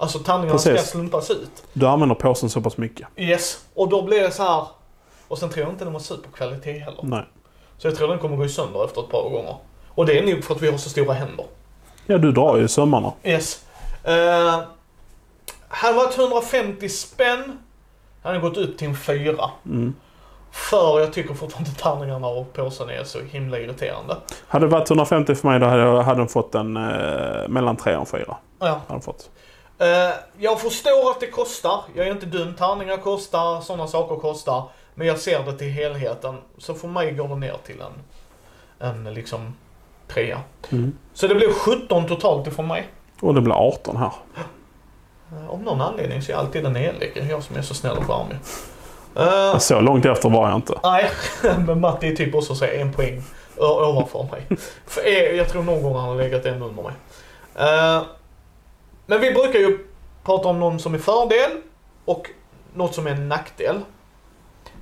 Alltså 0.00 0.18
tärningarna 0.18 0.58
ska 0.58 0.78
slumpas 0.78 1.30
ut. 1.30 1.62
Du 1.72 1.86
använder 1.86 2.14
påsen 2.14 2.50
så 2.50 2.60
pass 2.60 2.76
mycket. 2.76 3.08
Yes. 3.16 3.64
Och 3.74 3.88
då 3.88 4.02
blir 4.02 4.22
det 4.22 4.30
så 4.30 4.42
här. 4.42 4.66
Och 5.28 5.38
sen 5.38 5.50
tror 5.50 5.64
jag 5.64 5.72
inte 5.72 5.84
den 5.84 5.92
var 5.92 6.00
superkvalitet 6.00 6.84
heller. 6.84 7.02
Nej. 7.02 7.24
Så 7.78 7.86
jag 7.86 7.96
tror 7.96 8.08
den 8.08 8.18
kommer 8.18 8.36
gå 8.36 8.48
sönder 8.48 8.84
efter 8.84 9.00
ett 9.00 9.08
par 9.08 9.30
gånger. 9.30 9.56
Och 9.88 10.06
det 10.06 10.18
är 10.18 10.34
nog 10.34 10.44
för 10.44 10.54
att 10.54 10.62
vi 10.62 10.70
har 10.70 10.78
så 10.78 10.90
stora 10.90 11.12
händer. 11.12 11.46
Ja, 12.06 12.18
du 12.18 12.32
drar 12.32 12.56
ju 12.56 12.68
sömmarna. 12.68 13.12
Yes. 13.24 13.64
Uh, 14.08 14.60
hade 15.68 15.96
varit 15.96 16.18
150 16.18 16.88
spänn. 16.88 17.58
Hade 18.22 18.38
gått 18.38 18.56
upp 18.56 18.78
till 18.78 18.88
en 18.88 18.96
fyra. 18.96 19.50
Mm. 19.66 19.94
För 20.50 21.00
jag 21.00 21.12
tycker 21.12 21.34
fortfarande 21.34 21.70
tärningarna 21.70 22.26
och 22.26 22.52
påsen 22.52 22.90
är 22.90 23.04
så 23.04 23.20
himla 23.20 23.58
irriterande. 23.58 24.16
Hade 24.48 24.66
det 24.66 24.70
varit 24.70 24.90
150 24.90 25.34
för 25.34 25.48
mig 25.48 25.60
då 25.60 25.66
hade, 25.66 25.82
jag, 25.82 26.02
hade 26.02 26.20
den 26.20 26.28
fått 26.28 26.54
en 26.54 26.76
eh, 26.76 27.48
mellan 27.48 27.76
3 27.76 27.96
och 27.96 28.08
4. 28.08 28.36
Ja. 28.58 28.80
Hade 28.88 29.00
fått. 29.00 29.30
Eh, 29.78 30.10
jag 30.38 30.60
förstår 30.60 31.10
att 31.10 31.20
det 31.20 31.26
kostar. 31.26 31.80
Jag 31.94 32.06
är 32.06 32.10
inte 32.10 32.26
dum. 32.26 32.54
Tärningar 32.54 32.96
kostar, 32.96 33.60
sådana 33.60 33.86
saker 33.86 34.16
kostar. 34.16 34.62
Men 34.94 35.06
jag 35.06 35.18
ser 35.18 35.42
det 35.44 35.52
till 35.58 35.70
helheten. 35.70 36.36
Så 36.58 36.74
för 36.74 36.88
mig 36.88 37.12
går 37.12 37.28
det 37.28 37.36
ner 37.36 37.56
till 37.66 37.80
en, 37.80 37.92
en 38.88 39.14
liksom 39.14 39.54
trea. 40.08 40.40
Mm. 40.70 40.98
Så 41.14 41.26
det 41.26 41.34
blir 41.34 41.52
17 41.52 42.06
totalt 42.08 42.46
ifrån 42.46 42.66
mig. 42.66 42.88
Och 43.20 43.34
det 43.34 43.40
blir 43.40 43.54
18 43.54 43.96
här. 43.96 44.12
Eh, 45.32 45.50
Av 45.50 45.62
någon 45.62 45.80
anledning 45.80 46.22
så 46.22 46.32
är 46.32 46.36
jag 46.36 46.40
alltid 46.40 46.64
den 46.64 46.76
elake. 46.76 47.26
Jag 47.30 47.42
som 47.42 47.56
är 47.56 47.62
så 47.62 47.74
snäll 47.74 47.96
och 47.98 48.04
charmig. 48.06 48.36
Eh, 49.16 49.58
Så 49.58 49.80
långt 49.80 50.04
efter 50.06 50.30
var 50.30 50.48
jag 50.48 50.56
inte. 50.56 50.74
Nej, 50.82 51.10
men 51.66 51.80
Matti 51.80 52.08
är 52.12 52.16
typ 52.16 52.34
också 52.34 52.54
så 52.54 52.64
en 52.64 52.92
poäng 52.92 53.22
ovanför 53.56 54.28
mig. 54.32 54.46
För 54.86 55.34
jag 55.36 55.48
tror 55.48 55.62
någon 55.62 55.82
gång 55.82 55.96
han 55.96 56.08
har 56.08 56.16
legat 56.16 56.44
en 56.46 56.62
under 56.62 56.82
mig. 56.82 56.92
Eh, 57.54 58.02
men 59.08 59.20
vi 59.20 59.30
brukar 59.32 59.58
ju 59.58 59.78
prata 60.24 60.48
om 60.48 60.60
någon 60.60 60.78
som 60.80 60.94
är 60.94 60.98
fördel 60.98 61.50
och 62.04 62.30
något 62.74 62.94
som 62.94 63.06
är 63.06 63.10
en 63.10 63.28
nackdel. 63.28 63.80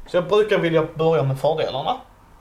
Så 0.07 0.17
jag 0.17 0.29
brukar 0.29 0.59
vilja 0.59 0.87
börja 0.95 1.23
med 1.23 1.41
fördelarna. 1.41 1.97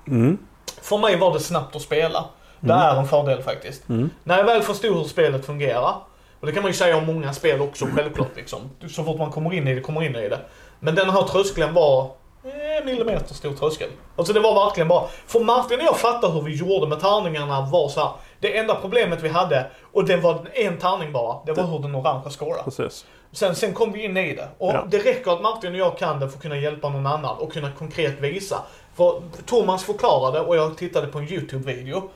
Mm. 0.07 0.37
För 0.81 0.97
mig 0.97 1.15
var 1.17 1.33
det 1.33 1.39
snabbt 1.39 1.75
att 1.75 1.81
spela. 1.81 2.25
Det 2.59 2.73
Mm. 2.73 2.85
är 2.85 2.95
en 2.99 3.07
fördel 3.07 3.41
faktiskt. 3.43 3.89
Mm. 3.89 4.09
När 4.23 4.37
jag 4.37 4.45
väl 4.45 4.61
förstod 4.61 4.97
hur 4.97 5.03
spelet 5.03 5.45
fungerar, 5.45 5.95
och 6.39 6.45
det 6.47 6.51
kan 6.51 6.63
man 6.63 6.71
ju 6.71 6.77
säga 6.77 6.97
om 6.97 7.05
många 7.05 7.33
spel 7.33 7.61
också 7.61 7.85
självklart 7.95 8.35
liksom. 8.35 8.59
Så 8.89 9.03
fort 9.03 9.17
man 9.17 9.31
kommer 9.31 9.53
in 9.53 9.67
i 9.67 9.75
det, 9.75 9.81
kommer 9.81 10.03
in 10.03 10.15
i 10.15 10.29
det. 10.29 10.39
Men 10.79 10.95
den 10.95 11.09
här 11.09 11.21
tröskeln 11.23 11.73
var 11.73 12.01
eh, 12.43 12.85
millimeter 12.85 13.33
stor 13.35 13.53
tröskel. 13.53 13.89
Alltså 14.15 14.33
det 14.33 14.39
var 14.39 14.65
verkligen 14.65 14.87
bara, 14.87 15.07
för 15.27 15.39
Martin 15.39 15.79
och 15.79 15.85
jag 15.85 15.97
fattade 15.99 16.33
hur 16.33 16.41
vi 16.41 16.55
gjorde 16.55 16.87
med 16.87 16.99
tärningarna 16.99 17.61
var 17.61 17.89
så 17.89 17.99
här. 17.99 18.09
Det 18.39 18.57
enda 18.57 18.75
problemet 18.75 19.21
vi 19.21 19.29
hade, 19.29 19.65
och 19.93 20.05
det 20.05 20.17
var 20.17 20.47
en 20.53 20.77
tärning 20.77 21.11
bara, 21.11 21.37
det 21.45 21.53
var 21.53 21.63
hur 21.63 21.79
den 21.79 21.95
orangea 21.95 22.29
scorade. 22.29 22.63
Precis. 22.63 23.05
Sen, 23.31 23.55
sen 23.55 23.73
kom 23.73 23.91
vi 23.91 24.03
in 24.03 24.17
i 24.17 24.35
det. 24.35 24.47
Och 24.57 24.73
Ja. 24.73 24.85
det 24.89 24.97
räcker 24.99 25.31
att 25.31 25.41
Martin 25.41 25.71
och 25.73 25.77
jag 25.79 25.97
kan 25.97 26.19
det 26.19 26.29
för 26.29 26.35
att 26.37 26.41
kunna 26.41 26.57
hjälpa 26.57 26.89
någon 26.89 27.07
annan 27.07 27.37
och 27.37 27.53
kunna 27.53 27.71
konkret 27.71 28.19
visa. 28.19 28.61
För 28.95 29.21
Thomas 29.45 29.83
förklarade 29.83 30.39
och 30.39 30.55
jag 30.55 30.77
tittade 30.77 31.07
på 31.07 31.17
en 31.17 31.27
YouTube-video 31.27 32.09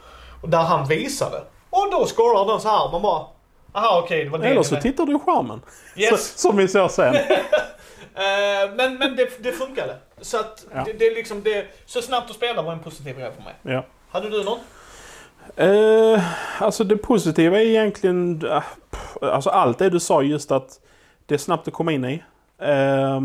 där 0.43 0.57
han 0.63 0.87
visade. 0.87 1.41
Och 1.69 1.91
då 1.91 2.05
scorar 2.05 2.45
den 2.51 2.59
så 2.61 2.69
här. 2.69 2.91
Man 2.91 3.01
bara, 3.01 3.25
aha 3.73 4.01
okej 4.03 4.23
det 4.23 4.29
var 4.29 4.39
det 4.39 4.47
Eller 4.47 4.63
så 4.63 4.73
med." 4.73 4.83
tittar 4.83 5.05
du 5.05 5.15
i 5.15 5.19
skärmen. 5.19 5.61
Yes. 5.95 6.09
Så, 6.31 6.37
som 6.49 6.57
vi 6.57 6.67
ser 6.67 6.87
sen. 6.87 7.15
Eh, 8.15 8.71
men 8.75 8.95
men 8.95 9.15
det, 9.15 9.43
det 9.43 9.51
funkade. 9.51 9.95
Så 10.21 10.37
att 10.39 10.65
Ja. 10.75 10.83
det, 10.85 10.93
det 10.93 11.09
liksom 11.15 11.43
det, 11.43 11.65
så 11.85 12.01
snabbt 12.01 12.29
att 12.29 12.35
spela 12.35 12.61
var 12.61 12.73
en 12.73 12.79
positiv 12.79 13.19
grej 13.19 13.31
för 13.37 13.43
mig. 13.43 13.75
Ja. 13.75 13.85
Hade 14.11 14.29
du 14.29 14.43
någon? 14.43 14.59
Eh, 15.55 16.23
alltså 16.59 16.83
det 16.83 16.97
positiva 16.97 17.57
är 17.61 17.65
egentligen... 17.65 18.45
eh, 18.45 18.63
Alltså 19.21 19.49
allt 19.49 19.77
det 19.77 19.89
du 19.89 19.99
sa 19.99 20.21
just 20.21 20.51
att 20.51 20.79
det 21.25 21.33
är 21.33 21.37
snabbt 21.39 21.67
att 21.67 21.73
komma 21.73 21.91
in 21.91 22.05
i. 22.05 22.23
Eh, 22.57 23.21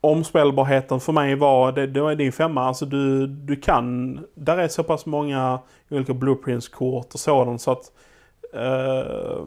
omspelbarheten 0.00 1.00
för 1.00 1.12
mig 1.12 1.34
var, 1.34 1.72
det, 1.72 1.86
det 1.86 2.00
var 2.00 2.14
din 2.14 2.32
femma, 2.32 2.64
alltså 2.64 2.86
du, 2.86 3.26
du 3.26 3.56
kan... 3.56 4.20
Där 4.34 4.58
är 4.58 4.68
så 4.68 4.82
pass 4.82 5.06
många 5.06 5.58
olika 5.90 6.14
blueprints-kort 6.14 7.14
och 7.14 7.20
sådant 7.20 7.60
så 7.62 7.70
att... 7.70 7.92
Eh, 8.54 9.46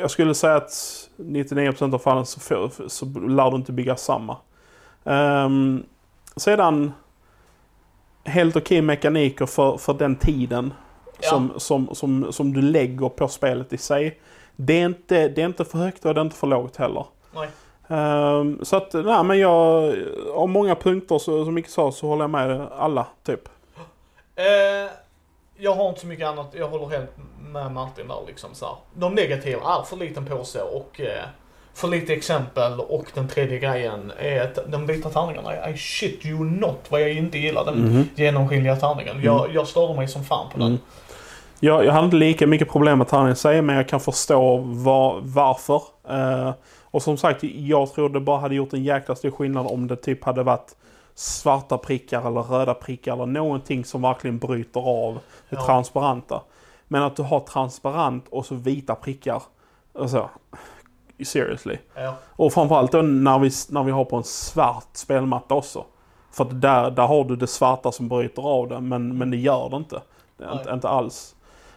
jag 0.00 0.10
skulle 0.10 0.34
säga 0.34 0.56
att 0.56 0.70
99% 1.16 1.94
av 1.94 1.98
fallen 1.98 2.26
så, 2.26 2.70
så 2.88 3.06
lär 3.06 3.50
du 3.50 3.56
inte 3.56 3.72
bygga 3.72 3.96
samma. 3.96 4.36
Ehm, 5.04 5.82
sedan 6.36 6.92
helt 8.28 8.56
okej 8.56 8.82
mekaniker 8.82 9.46
för, 9.46 9.76
för 9.76 9.94
den 9.94 10.16
tiden 10.16 10.72
Ja. 11.20 11.28
som, 11.28 11.52
som, 11.56 11.94
som, 11.94 12.32
som 12.32 12.52
du 12.52 12.62
lägger 12.62 13.08
på 13.08 13.28
spelet 13.28 13.72
i 13.72 13.78
sig. 13.78 14.20
Det 14.56 14.80
är 14.80 14.86
inte, 14.86 15.28
det 15.28 15.42
är 15.42 15.46
inte 15.46 15.64
för 15.64 15.78
högt 15.78 16.04
och 16.04 16.14
det 16.14 16.20
är 16.20 16.24
inte 16.24 16.36
för 16.36 16.46
lågt 16.46 16.76
heller. 16.76 17.06
Nej. 17.34 17.48
Ehm, 17.88 18.64
så 18.64 18.76
att, 18.76 18.92
nej 18.92 19.24
men 19.24 19.38
jag... 19.38 19.94
Av 20.34 20.48
många 20.48 20.74
punkter 20.74 21.18
så, 21.18 21.44
som 21.44 21.54
Micke 21.54 21.68
sa 21.68 21.92
så 21.92 22.06
håller 22.06 22.22
jag 22.22 22.30
med 22.30 22.60
alla, 22.72 23.06
typ. 23.26 23.48
Eh, 24.36 24.90
jag 25.56 25.74
har 25.74 25.88
inte 25.88 26.00
så 26.00 26.06
mycket 26.06 26.26
annat, 26.26 26.54
jag 26.58 26.68
håller 26.68 26.88
helt 26.98 27.10
med 27.52 27.72
Martin 27.72 28.08
där 28.08 28.18
liksom 28.26 28.50
så 28.54 28.66
här. 28.66 28.74
De 28.94 29.14
negativa 29.14 29.60
är 29.78 29.82
för 29.82 29.96
liten 29.96 30.26
påse 30.26 30.60
och 30.62 31.00
eh, 31.00 31.24
för 31.78 31.88
lite 31.88 32.12
exempel 32.14 32.80
och 32.80 33.04
den 33.14 33.28
tredje 33.28 33.58
grejen 33.58 34.12
är 34.18 34.40
att 34.42 34.58
de 34.72 34.86
vita 34.86 35.10
tärningarna, 35.10 35.70
I 35.70 35.76
shit 35.76 36.26
you 36.26 36.44
not 36.44 36.86
vad 36.88 37.00
jag 37.00 37.12
inte 37.12 37.38
gillar 37.38 37.64
den 37.64 37.78
Mhm. 37.82 38.08
genomskinliga 38.14 38.76
tärningen. 38.76 39.22
Jag, 39.22 39.54
jag 39.54 39.66
störde 39.68 39.94
mig 39.94 40.08
som 40.08 40.24
fan 40.24 40.46
på 40.52 40.58
den. 40.58 40.66
Mm. 40.68 40.78
Jag, 41.60 41.84
jag 41.84 41.92
hade 41.92 42.04
inte 42.04 42.16
lika 42.16 42.46
mycket 42.46 42.68
problem 42.70 42.98
med 42.98 43.08
tärningen 43.08 43.32
i 43.32 43.36
sig, 43.36 43.62
men 43.62 43.76
jag 43.76 43.88
kan 43.88 44.00
förstå 44.00 44.56
var, 44.56 45.20
varför. 45.22 45.82
Eh, 46.08 46.52
och 46.84 47.02
som 47.02 47.16
sagt, 47.16 47.42
jag 47.42 47.92
tror 47.92 48.08
det 48.08 48.20
bara 48.20 48.38
hade 48.38 48.54
gjort 48.54 48.72
en 48.72 48.84
jäkla 48.84 49.14
stor 49.14 49.30
skillnad 49.30 49.66
om 49.66 49.86
det 49.86 49.96
typ 49.96 50.24
hade 50.24 50.42
varit 50.42 50.76
svarta 51.14 51.78
prickar 51.78 52.26
eller 52.28 52.40
röda 52.42 52.74
prickar 52.74 53.12
eller 53.12 53.26
någonting 53.26 53.84
som 53.84 54.02
verkligen 54.02 54.38
bryter 54.38 54.80
av 54.80 55.14
det 55.48 55.56
Ja. 55.56 55.66
transparenta. 55.66 56.42
Men 56.88 57.02
att 57.02 57.16
du 57.16 57.22
har 57.22 57.40
transparent 57.40 58.24
och 58.30 58.46
så 58.46 58.54
vita 58.54 58.94
prickar. 58.94 59.42
Alltså, 59.98 60.28
seriously. 61.24 61.76
Ja. 61.94 62.14
Och 62.26 62.52
framförallt 62.52 62.92
då 62.92 63.02
när 63.02 63.38
vi, 63.38 63.50
när 63.68 63.82
vi 63.82 63.90
har 63.90 64.04
på 64.04 64.16
en 64.16 64.24
svart 64.24 64.88
spelmatta 64.92 65.54
också. 65.54 65.84
För 66.32 66.44
att 66.44 66.60
där, 66.60 66.90
där 66.90 67.06
har 67.06 67.24
du 67.24 67.36
det 67.36 67.46
svarta 67.46 67.92
som 67.92 68.08
bryter 68.08 68.42
av 68.42 68.68
det, 68.68 68.80
men, 68.80 69.18
men 69.18 69.30
det 69.30 69.36
gör 69.36 69.70
det 69.70 69.76
inte. 69.76 70.00
Inte, 70.52 70.70
inte 70.70 70.88
alls. 70.88 71.36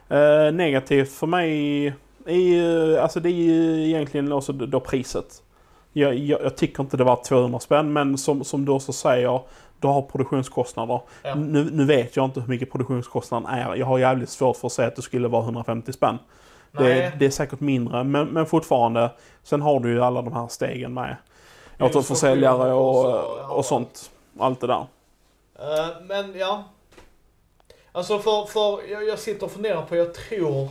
Eh, 0.09 0.51
negativt 0.53 1.11
för 1.11 1.27
mig 1.27 1.85
är 2.25 2.35
ju, 2.35 2.97
alltså 2.97 3.19
det 3.19 3.29
är 3.29 3.33
ju 3.33 3.87
egentligen 3.87 4.31
också 4.31 4.53
då 4.53 4.79
priset. 4.79 5.43
Jag, 5.93 6.15
jag, 6.15 6.41
jag 6.43 6.57
tycker 6.57 6.83
inte 6.83 6.97
det 6.97 7.03
var 7.03 7.23
200 7.23 7.59
spänn, 7.59 7.93
men 7.93 8.17
som, 8.17 8.43
som 8.43 8.65
du 8.65 8.71
också 8.71 8.93
säger, 8.93 9.41
du 9.79 9.87
har 9.87 10.01
produktionskostnader. 10.01 11.01
Ja. 11.23 11.35
Nu, 11.35 11.69
nu 11.71 11.85
vet 11.85 12.15
jag 12.15 12.25
inte 12.25 12.39
hur 12.39 12.47
mycket 12.47 12.71
produktionskostnaden 12.71 13.49
är. 13.49 13.75
Jag 13.75 13.85
har 13.85 13.99
jävligt 13.99 14.29
svårt 14.29 14.57
för 14.57 14.67
att 14.67 14.73
säga 14.73 14.87
att 14.87 14.95
det 14.95 15.01
skulle 15.01 15.27
vara 15.27 15.43
150 15.43 15.93
spänn. 15.93 16.17
Det, 16.71 17.11
det 17.19 17.25
är 17.25 17.29
säkert 17.29 17.59
mindre, 17.59 18.03
men, 18.03 18.27
men 18.27 18.45
fortfarande. 18.45 19.11
Sen 19.43 19.61
har 19.61 19.79
du 19.79 19.89
ju 19.89 20.03
alla 20.03 20.21
de 20.21 20.33
här 20.33 20.47
stegen 20.47 20.93
med 20.93 21.15
återförsäljare 21.79 22.73
och, 22.73 23.57
och 23.57 23.65
sånt. 23.65 24.11
Allt 24.39 24.61
det 24.61 24.67
där. 24.67 24.85
Eh, 25.59 25.87
men 26.01 26.39
ja. 26.39 26.63
Alltså 27.91 28.19
för, 28.19 28.45
för 28.45 28.91
jag, 28.91 29.07
jag 29.07 29.19
sitter 29.19 29.45
och 29.45 29.51
funderar 29.51 29.81
på, 29.81 29.95
jag 29.95 30.13
tror... 30.13 30.69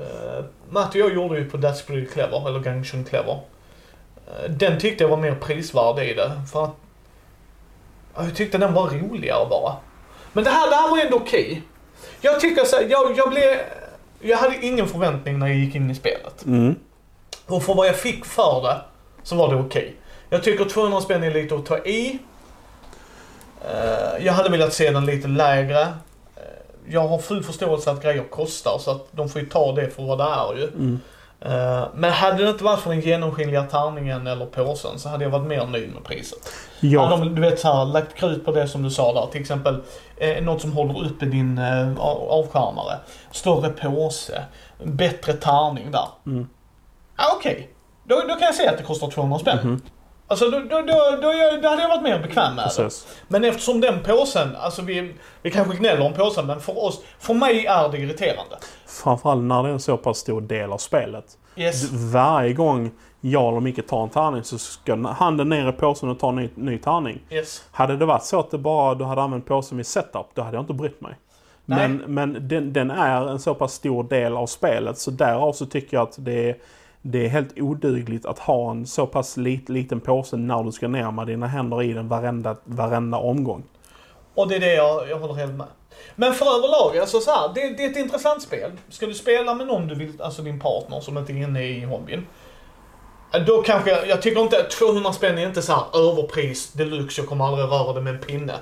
Uh, 0.00 0.44
Matt 0.68 0.88
och 0.88 1.00
jag 1.00 1.14
gjorde 1.14 1.38
ju 1.38 1.50
på 1.50 1.56
That's 1.56 1.86
Pretty 1.86 2.06
Clever, 2.06 2.48
eller 2.48 2.60
Gangshun 2.60 3.04
Clever. 3.04 3.40
Eh, 4.26 4.50
den 4.50 4.80
tyckte 4.80 5.04
jag 5.04 5.08
var 5.08 5.16
mer 5.16 5.34
prisvärd 5.34 5.98
i 5.98 6.14
det, 6.14 6.32
för 6.52 6.64
att... 6.64 6.70
ja, 8.14 8.24
Jag 8.24 8.36
tyckte 8.36 8.58
den 8.58 8.74
var 8.74 8.90
roligare 8.90 9.46
bara. 9.50 9.76
Men 10.32 10.44
det 10.44 10.50
här, 10.50 10.70
det 10.70 10.76
här 10.76 10.90
var 10.90 10.98
ändå 10.98 11.16
okej. 11.16 11.62
Jag 12.20 12.40
tycker 12.40 12.64
så 12.64 12.76
här, 12.76 12.86
jag, 12.90 13.18
jag 13.18 13.30
blev... 13.30 13.58
Jag 14.20 14.36
hade 14.36 14.66
ingen 14.66 14.88
förväntning 14.88 15.38
när 15.38 15.46
jag 15.46 15.56
gick 15.56 15.74
in 15.74 15.90
i 15.90 15.94
spelet. 15.94 16.44
Mm. 16.46 16.74
Och 17.46 17.62
för 17.62 17.74
vad 17.74 17.86
jag 17.86 17.96
fick 17.96 18.24
för 18.24 18.62
det 18.62 18.80
så 19.22 19.36
var 19.36 19.54
det 19.54 19.60
okej. 19.60 19.94
Jag 20.30 20.42
tycker 20.42 20.64
200 20.64 21.00
spänn 21.00 21.22
är 21.22 21.30
lite 21.30 21.54
att 21.54 21.66
ta 21.66 21.78
i. 21.78 22.18
Eh, 23.64 24.26
jag 24.26 24.32
hade 24.32 24.48
velat 24.48 24.72
se 24.72 24.90
den 24.90 25.06
lite 25.06 25.28
lägre. 25.28 25.80
Eh, 25.80 26.42
jag 26.88 27.08
har 27.08 27.18
full 27.18 27.44
förståelse 27.44 27.90
att 27.90 28.02
grejer 28.02 28.24
kostar 28.24 28.78
så 28.78 28.90
att 28.90 29.06
de 29.10 29.28
får 29.28 29.40
ju 29.40 29.46
ta 29.48 29.72
det 29.72 29.90
för 29.90 30.02
vad 30.02 30.18
det 30.18 30.24
är 30.24 30.56
ju. 30.56 30.68
Mm. 30.68 31.00
Eh, 31.40 31.84
men 31.94 32.12
hade 32.12 32.44
det 32.44 32.50
inte 32.50 32.64
varit 32.64 32.80
för 32.80 32.90
den 32.90 33.00
genomskinliga 33.00 33.62
tärningen 33.62 34.26
eller 34.26 34.46
påsen 34.46 34.98
så 34.98 35.08
hade 35.08 35.24
jag 35.24 35.30
varit 35.30 35.46
mer 35.46 35.66
nöjd 35.66 35.94
med 35.94 36.04
priset. 36.04 36.38
Ja, 36.80 37.06
Hade 37.06 37.24
de, 37.24 37.34
du 37.34 37.40
vet 37.40 37.60
så 37.60 37.72
här, 37.72 37.84
lagt 37.84 38.14
krut 38.14 38.44
på 38.44 38.52
det 38.52 38.68
som 38.68 38.82
du 38.82 38.90
sa 38.90 39.12
där. 39.12 39.26
Till 39.32 39.40
exempel 39.40 39.82
eh, 40.16 40.44
något 40.44 40.60
som 40.60 40.72
håller 40.72 41.04
uppe 41.06 41.26
din 41.26 41.58
eh, 41.58 41.88
av- 41.98 42.28
avskärmare. 42.30 42.96
Större 43.30 43.68
påse. 43.70 44.42
Bättre 44.84 45.32
tärning 45.32 45.90
där. 45.90 46.08
Mm. 46.26 46.48
Ja, 47.16 47.24
Okej. 47.36 47.70
Då, 48.04 48.14
då 48.14 48.28
kan 48.34 48.40
jag 48.40 48.54
säga 48.54 48.70
att 48.70 48.78
det 48.78 48.84
kostar 48.84 49.10
200 49.10 49.38
spänn. 49.38 49.58
Mhm. 49.62 49.80
Alltså 50.28 50.50
då, 50.50 50.60
då, 50.60 50.76
då, 50.76 51.18
då, 51.22 51.32
då 51.62 51.68
hade 51.68 51.82
jag 51.82 51.88
varit 51.88 52.02
mer 52.02 52.18
bekväm 52.18 52.54
med 52.54 52.64
det. 52.64 52.82
precis. 52.82 53.06
Men 53.28 53.44
eftersom 53.44 53.80
den 53.80 54.02
påsen, 54.02 54.56
alltså 54.56 54.82
vi, 54.82 55.14
vi 55.42 55.50
kanske 55.50 55.76
gnäller 55.76 56.06
om 56.06 56.12
påsen 56.12 56.46
men 56.46 56.60
för 56.60 56.84
oss, 56.84 57.02
för 57.18 57.34
mig 57.34 57.66
är 57.66 57.88
det 57.88 57.98
irriterande. 57.98 58.56
Framförallt 58.86 59.42
när 59.42 59.62
det 59.62 59.68
är 59.68 59.72
en 59.72 59.80
så 59.80 59.96
pass 59.96 60.18
stor 60.18 60.40
del 60.40 60.72
av 60.72 60.78
spelet. 60.78 61.24
Yes. 61.56 61.92
Varje 61.92 62.52
gång 62.52 62.90
jag 63.20 63.48
eller 63.48 63.60
Micke 63.60 63.86
tar 63.86 64.02
en 64.02 64.08
tärning 64.08 64.44
så 64.44 64.58
ska 64.58 64.96
handen 65.08 65.48
ner 65.48 65.68
i 65.68 65.72
påsen 65.72 66.08
och 66.08 66.18
ta 66.18 66.28
en 66.28 66.36
ny, 66.36 66.48
ny 66.54 66.78
tärning. 66.78 67.20
Yes. 67.30 67.64
Hade 67.70 67.96
det 67.96 68.06
varit 68.06 68.24
så 68.24 68.40
att 68.40 68.50
det 68.50 68.58
bara 68.58 68.94
du 68.94 69.04
hade 69.04 69.22
använt 69.22 69.46
påsen 69.46 69.76
vid 69.76 69.86
setup, 69.86 70.26
då 70.34 70.42
hade 70.42 70.56
jag 70.56 70.62
inte 70.62 70.74
brytt 70.74 71.00
mig. 71.00 71.14
Nej. 71.64 71.88
Men, 71.88 72.14
men 72.14 72.48
den, 72.48 72.72
den 72.72 72.90
är 72.90 73.28
en 73.28 73.38
så 73.38 73.54
pass 73.54 73.72
stor 73.72 74.04
del 74.04 74.36
av 74.36 74.46
spelet 74.46 74.98
så 74.98 75.10
därav 75.10 75.52
så 75.52 75.66
tycker 75.66 75.96
jag 75.96 76.02
att 76.02 76.14
det 76.18 76.50
är, 76.50 76.56
det 77.10 77.24
är 77.24 77.28
helt 77.28 77.58
odugligt 77.58 78.26
att 78.26 78.38
ha 78.38 78.70
en 78.70 78.86
så 78.86 79.06
pass 79.06 79.36
lit, 79.36 79.68
liten 79.68 80.00
påse 80.00 80.36
när 80.36 80.62
du 80.62 80.72
ska 80.72 80.88
ner 80.88 81.10
med 81.10 81.26
dina 81.26 81.46
händer 81.46 81.82
i 81.82 81.92
den 81.92 82.08
varenda, 82.08 82.56
varenda 82.64 83.18
omgång. 83.18 83.64
Och 84.34 84.48
det 84.48 84.56
är 84.56 84.60
det 84.60 84.74
jag, 84.74 85.08
jag 85.10 85.18
håller 85.18 85.34
helt 85.34 85.54
med. 85.54 85.66
Men 86.16 86.34
för 86.34 86.46
överlag, 86.46 86.98
alltså 86.98 87.20
så 87.20 87.30
här, 87.30 87.50
det, 87.54 87.60
det 87.76 87.84
är 87.84 87.90
ett 87.90 87.96
intressant 87.96 88.42
spel. 88.42 88.70
Ska 88.88 89.06
du 89.06 89.14
spela 89.14 89.54
med 89.54 89.66
någon 89.66 89.88
du 89.88 89.94
vill, 89.94 90.22
alltså 90.22 90.42
din 90.42 90.60
partner 90.60 91.00
som 91.00 91.18
inte 91.18 91.32
är 91.32 91.36
inne 91.36 91.64
i 91.64 91.84
hobbyn. 91.84 92.26
Eh, 93.34 93.44
då 93.44 93.62
kanske, 93.62 93.90
jag, 93.90 94.08
jag 94.08 94.22
tycker 94.22 94.40
inte, 94.40 94.62
200 94.62 95.12
spänn 95.12 95.38
är 95.38 95.46
inte 95.46 95.62
så 95.62 95.72
här 95.72 95.84
överpris, 95.94 96.72
deluxe, 96.72 97.20
jag 97.20 97.28
kommer 97.28 97.44
aldrig 97.44 97.66
röra 97.66 97.92
det 97.92 98.00
med 98.00 98.14
en 98.14 98.20
pinne. 98.20 98.54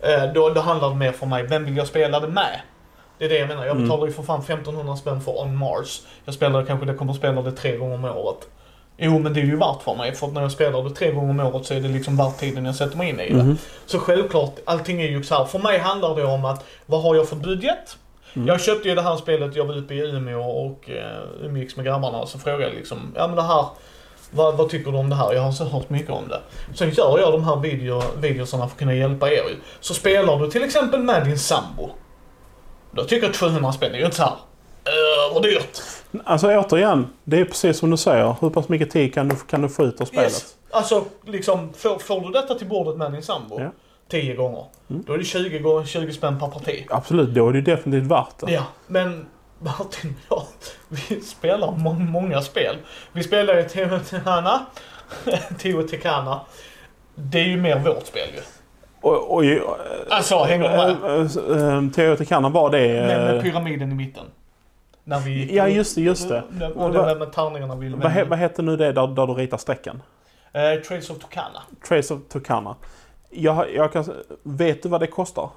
Eh, 0.00 0.32
då, 0.34 0.48
då 0.48 0.60
handlar 0.60 0.90
det 0.90 0.96
mer 0.96 1.12
för 1.12 1.26
mig, 1.26 1.46
vem 1.46 1.64
vill 1.64 1.76
jag 1.76 1.86
spela 1.86 2.20
det 2.20 2.28
med? 2.28 2.60
Det 3.24 3.28
är 3.28 3.34
det 3.34 3.38
jag 3.38 3.48
menar, 3.48 3.64
jag 3.66 3.76
Mm. 3.76 3.84
betalar 3.88 4.06
ju 4.06 4.12
för 4.12 4.22
fan 4.22 4.40
1500 4.42 4.96
spänn 4.96 5.20
för 5.20 5.40
On 5.40 5.56
Mars. 5.56 6.00
Jag 6.24 6.34
spelar 6.34 6.64
kanske, 6.64 6.86
det 6.86 6.94
kommer 6.94 7.12
att 7.12 7.18
spela 7.18 7.42
det 7.42 7.52
tre 7.52 7.76
gånger 7.76 7.94
om 7.94 8.04
året. 8.04 8.36
Jo 8.96 9.18
men 9.18 9.32
det 9.34 9.40
är 9.40 9.44
ju 9.44 9.56
värt 9.56 9.82
för 9.82 9.94
mig, 9.94 10.14
för 10.14 10.26
att 10.26 10.32
när 10.32 10.42
jag 10.42 10.52
spelar 10.52 10.82
det 10.82 10.90
tre 10.90 11.12
gånger 11.12 11.30
om 11.30 11.40
året 11.54 11.66
så 11.66 11.74
är 11.74 11.80
det 11.80 11.88
liksom 11.88 12.16
värt 12.16 12.38
tiden 12.38 12.64
jag 12.64 12.74
sätter 12.74 12.96
mig 12.96 13.08
in 13.08 13.20
i 13.20 13.28
det. 13.32 13.34
Mhm. 13.42 13.58
Så 13.86 13.98
självklart, 13.98 14.54
allting 14.64 15.02
är 15.02 15.08
ju 15.08 15.22
så 15.22 15.34
här. 15.34 15.44
För 15.44 15.58
mig 15.58 15.78
handlar 15.78 16.16
det 16.16 16.24
om 16.24 16.44
att, 16.44 16.64
vad 16.86 17.02
har 17.02 17.14
jag 17.14 17.28
för 17.28 17.36
budget? 17.36 17.96
Mm. 18.34 18.48
Jag 18.48 18.60
köpte 18.60 18.88
ju 18.88 18.94
det 18.94 19.02
här 19.02 19.16
spelet, 19.16 19.56
jag 19.56 19.64
var 19.64 19.76
uppe 19.76 19.94
i 19.94 19.98
Umeå 19.98 20.42
och 20.42 20.88
uh, 20.88 21.46
umgicks 21.46 21.76
med 21.76 21.86
grabbarna 21.86 22.18
och 22.18 22.28
så 22.28 22.38
frågade 22.38 22.62
jag 22.64 22.74
liksom, 22.74 22.98
ja 23.16 23.26
men 23.26 23.36
det 23.36 23.42
här, 23.42 23.64
vad, 24.30 24.56
vad 24.56 24.68
tycker 24.68 24.92
du 24.92 24.98
om 24.98 25.10
det 25.10 25.16
här? 25.16 25.32
Jag 25.34 25.42
har 25.42 25.52
så 25.52 25.64
hört 25.64 25.90
mycket 25.90 26.10
om 26.10 26.28
det. 26.28 26.40
Sen 26.74 26.90
gör 26.90 27.18
jag 27.18 27.32
de 27.32 27.44
här 27.44 27.56
video, 27.56 28.02
videosarna 28.20 28.66
för 28.66 28.72
att 28.74 28.78
kunna 28.78 28.94
hjälpa 28.94 29.28
er 29.28 29.32
ju. 29.32 29.56
Så 29.80 29.94
spelar 29.94 30.38
du 30.38 30.50
till 30.50 30.62
exempel 30.64 31.00
med 31.00 31.24
din 31.24 31.38
sambo. 31.38 31.90
Då 32.94 33.04
tycker 33.04 33.26
jag 33.26 33.34
200 33.34 33.72
spänn 33.72 33.94
är 33.94 33.98
ju 33.98 34.04
inte 34.04 34.16
så 34.16 34.22
här 34.22 34.32
överdyrt. 35.30 35.80
Alltså 36.24 36.46
återigen, 36.58 37.06
det 37.24 37.40
är 37.40 37.44
precis 37.44 37.78
som 37.78 37.90
du 37.90 37.96
säger. 37.96 38.36
Hur 38.40 38.50
pass 38.50 38.68
mycket 38.68 38.90
tid 38.90 39.14
kan 39.14 39.28
du, 39.28 39.36
kan 39.36 39.62
du 39.62 39.68
få 39.68 39.84
ut 39.84 40.00
av 40.00 40.04
spelet? 40.04 40.24
Yes. 40.32 40.54
Alltså, 40.70 41.04
liksom, 41.26 41.72
får, 41.72 41.98
får 41.98 42.20
du 42.20 42.30
detta 42.30 42.54
till 42.54 42.66
bordet 42.66 42.96
med 42.96 43.12
din 43.12 43.22
sambo 43.22 43.60
Ja. 43.60 43.70
10 44.08 44.34
gånger, 44.34 44.64
Mm. 44.90 45.02
då 45.06 45.12
är 45.12 45.18
det 45.18 45.24
20, 45.24 45.58
gånger 45.58 45.86
20 45.86 46.12
spänn 46.12 46.38
per 46.40 46.46
parti. 46.46 46.86
Absolut, 46.90 47.28
då 47.34 47.48
är 47.48 47.52
det 47.52 47.60
definitivt 47.60 48.10
värt 48.10 48.38
det. 48.38 48.52
Ja, 48.52 48.62
men 48.86 49.26
Martin 49.58 50.16
och 50.28 50.42
jag, 50.88 50.98
vi 51.08 51.20
spelar 51.20 51.70
må 51.72 51.92
många 51.92 52.42
spel. 52.42 52.76
Vi 53.12 53.22
spelar 53.22 53.54
ju 53.56 53.62
Teotihuacana, 53.68 54.66
Teotihuacana. 55.58 56.40
Det 57.14 57.38
är 57.40 57.44
ju 57.46 57.56
mer 57.56 57.78
vårt 57.78 58.06
spel 58.06 58.28
ju. 58.34 58.40
Och, 59.04 59.34
och, 59.34 59.44
Alltså, 60.10 60.44
du 60.44 60.58
med? 60.58 60.90
äh, 60.90 61.90
Teotihuacan 61.90 62.52
var 62.52 62.70
det... 62.70 62.78
Med, 62.78 63.06
med 63.06 63.36
eh, 63.36 63.42
pyramiden 63.42 63.92
i 63.92 63.94
mitten. 63.94 64.24
När 65.04 65.20
vi 65.20 65.56
Ja, 65.56 65.68
just 65.68 65.94
det, 65.94 66.00
just 66.00 66.28
det. 66.28 66.42
Och 66.74 66.92
det 66.92 67.14
med 67.14 67.32
tärningarna 67.32 67.74
vi 67.76 67.88
vad, 67.88 68.10
he, 68.12 68.24
vad 68.24 68.38
heter 68.38 68.62
nu 68.62 68.76
det 68.76 68.92
där, 68.92 69.06
där 69.06 69.26
du 69.26 69.32
ritar 69.32 69.56
strecken? 69.56 70.02
eh, 70.52 70.80
Trails 70.88 71.10
of 71.10 71.18
Tucana. 71.18 71.62
Trace 71.88 72.14
of 72.14 72.20
Tucana. 72.28 72.76
Jag, 73.30 73.74
jag 73.74 73.92
kan, 73.92 74.04
vet 74.42 74.82
du 74.82 74.88
vad 74.88 75.00
det 75.00 75.06
kostar? 75.06 75.48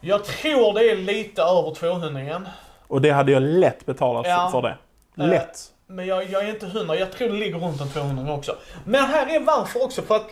Jag 0.00 0.24
tror 0.24 0.74
det 0.74 0.90
är 0.90 0.96
lite 0.96 1.42
över 1.42 1.74
200 1.74 2.22
igen. 2.22 2.48
Och 2.86 3.00
det 3.00 3.10
hade 3.10 3.32
jag 3.32 3.42
lätt 3.42 3.86
betalat 3.86 4.26
Ja. 4.28 4.48
för 4.52 4.62
det. 4.62 4.76
Eh, 5.22 5.28
Lätt. 5.28 5.58
Men 5.86 6.06
jag, 6.06 6.30
jag 6.30 6.44
är 6.44 6.48
inte 6.48 6.66
hundra. 6.66 6.96
Jag 6.96 7.12
tror 7.12 7.28
det 7.28 7.34
ligger 7.34 7.58
runt 7.58 7.80
en 7.80 7.88
200 7.88 8.32
också. 8.34 8.56
Men 8.84 9.04
här 9.04 9.36
är 9.36 9.40
varför 9.40 9.84
också. 9.84 10.02
För 10.02 10.16
att... 10.16 10.26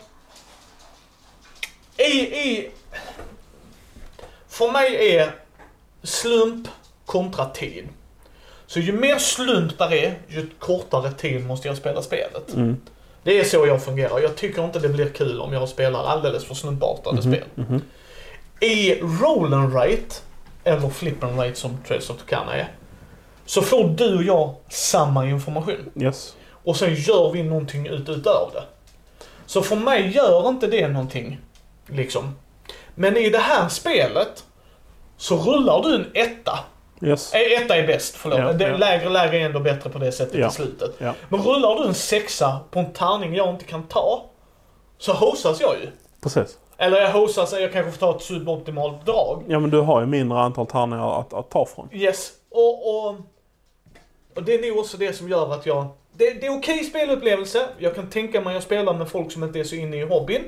I, 1.97 2.11
i... 2.21 2.71
För 4.47 4.71
mig 4.71 5.15
är 5.15 5.35
slump 6.03 6.67
kontra 7.05 7.45
tid. 7.45 7.87
Så 8.67 8.79
ju 8.79 8.91
mer 8.91 9.17
slump 9.17 9.77
där 9.77 9.93
är, 9.93 10.19
ju 10.27 10.49
kortare 10.59 11.11
tid 11.11 11.45
måste 11.45 11.67
jag 11.67 11.77
spela 11.77 12.01
spelet. 12.01 12.53
Mm. 12.53 12.77
Det 13.23 13.39
är 13.39 13.43
så 13.43 13.65
jag 13.67 13.83
fungerar. 13.83 14.19
Jag 14.19 14.35
tycker 14.35 14.65
inte 14.65 14.79
det 14.79 14.89
blir 14.89 15.09
kul 15.09 15.41
om 15.41 15.53
jag 15.53 15.69
spelar 15.69 16.03
alldeles 16.03 16.45
för 16.45 16.55
slumpartade 16.55 17.21
spel. 17.21 17.43
Mhm. 17.55 17.81
I 18.59 18.95
roll 19.01 19.53
and 19.53 19.73
write, 19.73 20.15
eller 20.63 20.89
flip 20.89 21.23
and 21.23 21.39
write 21.39 21.59
som 21.59 21.77
Trails 21.87 22.09
of 22.09 22.17
Tucana 22.17 22.55
är, 22.55 22.71
så 23.45 23.61
får 23.61 23.87
du 23.87 24.15
och 24.17 24.23
jag 24.23 24.55
samma 24.69 25.25
information. 25.25 25.91
Yes. 25.95 26.35
Och 26.51 26.77
sen 26.77 26.95
gör 26.95 27.31
vi 27.31 27.43
någonting 27.43 27.87
ut 27.87 28.09
utöver 28.09 28.51
det. 28.53 28.63
Så 29.45 29.61
för 29.61 29.75
mig 29.75 30.11
gör 30.15 30.49
inte 30.49 30.67
det 30.67 30.87
någonting, 30.87 31.39
liksom. 31.87 32.35
Men 32.95 33.17
i 33.17 33.29
det 33.29 33.37
här 33.39 33.69
spelet, 33.69 34.43
så 35.17 35.35
rullar 35.37 35.81
du 35.83 35.95
en 35.95 36.05
etta. 36.13 36.59
Yes. 37.01 37.33
Eh, 37.33 37.61
Etta 37.61 37.75
är 37.75 37.87
bäst, 37.87 38.15
förlåt. 38.15 38.39
Ja, 38.39 38.67
ja. 38.67 38.77
Lägre 38.77 39.09
lägre 39.09 39.37
är 39.37 39.45
ändå 39.45 39.59
bättre 39.59 39.89
på 39.89 39.99
det 39.99 40.11
sättet 40.11 40.39
Ja. 40.39 40.47
i 40.47 40.51
slutet. 40.51 40.91
Ja. 40.97 41.13
Men 41.29 41.41
rullar 41.41 41.75
du 41.75 41.87
en 41.87 41.93
sexa 41.93 42.59
på 42.71 42.79
en 42.79 42.93
tärning 42.93 43.35
jag 43.35 43.49
inte 43.49 43.65
kan 43.65 43.83
ta, 43.83 44.25
så 44.97 45.13
hosas 45.13 45.61
jag 45.61 45.75
ju. 45.81 45.87
Precis. 46.21 46.57
Eller 46.77 47.01
jag 47.01 47.11
hosas, 47.11 47.53
jag 47.53 47.73
kanske 47.73 47.91
får 47.91 47.99
ta 47.99 48.15
ett 48.15 48.21
suboptimalt 48.23 49.05
drag. 49.05 49.43
Ja 49.47 49.59
men 49.59 49.69
du 49.69 49.79
har 49.79 49.99
ju 50.01 50.07
mindre 50.07 50.39
antal 50.39 50.67
tärningar 50.67 51.19
att, 51.19 51.33
att 51.33 51.49
ta 51.49 51.65
från. 51.65 51.89
Yes. 51.91 52.31
Och, 52.51 52.89
och, 53.07 53.15
och 54.35 54.43
det 54.43 54.53
är 54.53 54.69
nog 54.69 54.77
också 54.79 54.97
det 54.97 55.13
som 55.13 55.29
gör 55.29 55.53
att 55.53 55.65
jag... 55.65 55.87
Det, 56.17 56.29
det 56.33 56.47
är 56.47 56.57
okej 56.57 56.83
spelupplevelse. 56.83 57.67
Jag 57.77 57.95
kan 57.95 58.09
tänka 58.09 58.41
mig 58.41 58.57
att 58.57 58.63
spela 58.63 58.93
med 58.93 59.07
folk 59.09 59.31
som 59.31 59.43
inte 59.43 59.59
är 59.59 59.63
så 59.63 59.75
inne 59.75 59.97
i 59.97 60.01
hobbyn. 60.05 60.41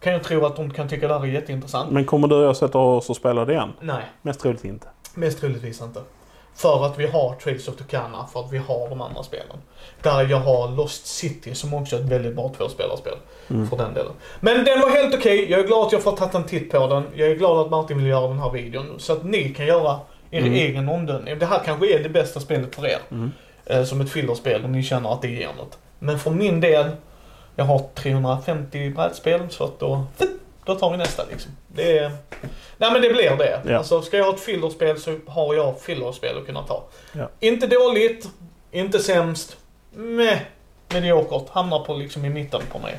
Kan 0.00 0.12
jag 0.12 0.22
tro 0.22 0.46
att 0.46 0.56
de 0.56 0.70
kan 0.70 0.88
tycka 0.88 1.08
det 1.08 1.14
här 1.14 1.20
är 1.22 1.26
jätteintressant. 1.26 1.90
Men 1.90 2.04
kommer 2.04 2.28
du 2.28 2.34
och 2.34 2.44
jag 2.44 2.56
sätta 2.56 2.78
oss 2.78 3.10
och 3.10 3.16
spela 3.16 3.44
det 3.44 3.52
igen? 3.52 3.72
Nej, 3.80 4.02
Mest 4.22 4.40
troligt 4.40 4.64
inte. 4.64 4.86
mest 5.14 5.40
troligtvis 5.40 5.80
inte. 5.82 6.00
För 6.54 6.86
att 6.86 6.98
vi 6.98 7.06
har 7.06 7.34
Trails 7.34 7.68
of 7.68 7.76
Tucana, 7.76 8.26
för 8.32 8.40
att 8.40 8.52
vi 8.52 8.58
har 8.58 8.88
de 8.88 9.00
andra 9.00 9.22
spelen. 9.22 9.56
Där 10.02 10.26
jag 10.30 10.36
har 10.40 10.68
Lost 10.68 11.06
City 11.06 11.54
som 11.54 11.74
också 11.74 11.96
är 11.96 12.00
ett 12.00 12.06
väldigt 12.06 12.34
bra 12.36 12.48
tvåspelarspel. 12.58 13.12
Mm. 13.50 13.66
För 13.70 13.76
den 13.76 13.94
delen. 13.94 14.12
Men 14.40 14.64
den 14.64 14.80
var 14.80 14.90
helt 14.90 15.14
okej. 15.14 15.50
Jag 15.50 15.60
är 15.60 15.64
glad 15.66 15.86
att 15.86 15.92
jag 15.92 16.02
får 16.02 16.12
tagit 16.16 16.34
en 16.34 16.44
titt 16.44 16.70
på 16.70 16.86
den. 16.86 17.02
Jag 17.14 17.28
är 17.30 17.34
glad 17.34 17.58
att 17.60 17.70
Martin 17.70 17.96
vill 17.98 18.06
göra 18.06 18.28
den 18.28 18.38
här 18.38 18.50
videon. 18.50 18.94
Så 18.98 19.12
att 19.12 19.24
ni 19.24 19.54
kan 19.54 19.66
göra 19.66 19.98
er 20.30 20.40
Mm. 20.40 20.52
egen 20.52 20.88
omdömning. 20.88 21.38
Det 21.38 21.46
här 21.46 21.60
kanske 21.64 21.94
är 21.98 22.02
det 22.02 22.08
bästa 22.08 22.40
spelet 22.40 22.74
för 22.74 22.86
er. 22.86 22.98
Mm. 23.10 23.32
Eh, 23.66 23.84
som 23.84 24.00
ett 24.00 24.10
fillerspel 24.10 24.64
om 24.64 24.72
ni 24.72 24.82
känner 24.82 25.12
att 25.12 25.22
det 25.22 25.28
ger 25.28 25.48
något. 25.58 25.78
Men 25.98 26.18
för 26.18 26.30
min 26.30 26.60
del, 26.60 26.86
jag 27.56 27.64
har 27.64 27.82
350 27.94 28.90
brädspel 28.90 29.40
så 29.50 29.64
att 29.64 29.78
då, 29.80 30.04
då 30.64 30.74
tar 30.74 30.90
vi 30.90 30.96
nästa 30.96 31.24
liksom. 31.30 31.52
Det 31.68 31.98
är, 31.98 32.10
nej 32.76 32.92
men 32.92 33.02
det 33.02 33.08
blir 33.12 33.36
det. 33.36 33.62
Ja. 33.66 33.78
Alltså 33.78 34.02
ska 34.02 34.16
jag 34.16 34.24
ha 34.24 34.34
ett 34.34 34.40
fillerspel 34.40 35.00
så 35.00 35.18
har 35.26 35.54
jag 35.54 35.80
fillerspel 35.80 36.38
att 36.38 36.46
kunna 36.46 36.62
ta. 36.62 36.84
Ja. 37.12 37.28
Inte 37.40 37.66
dåligt, 37.66 38.28
inte 38.70 38.98
sämst, 38.98 39.56
meh, 39.94 40.38
mediokert. 40.88 41.48
Hamnar 41.50 41.84
på 41.84 41.94
liksom 41.94 42.24
i 42.24 42.28
mitten 42.30 42.60
på 42.72 42.78
mig. 42.78 42.96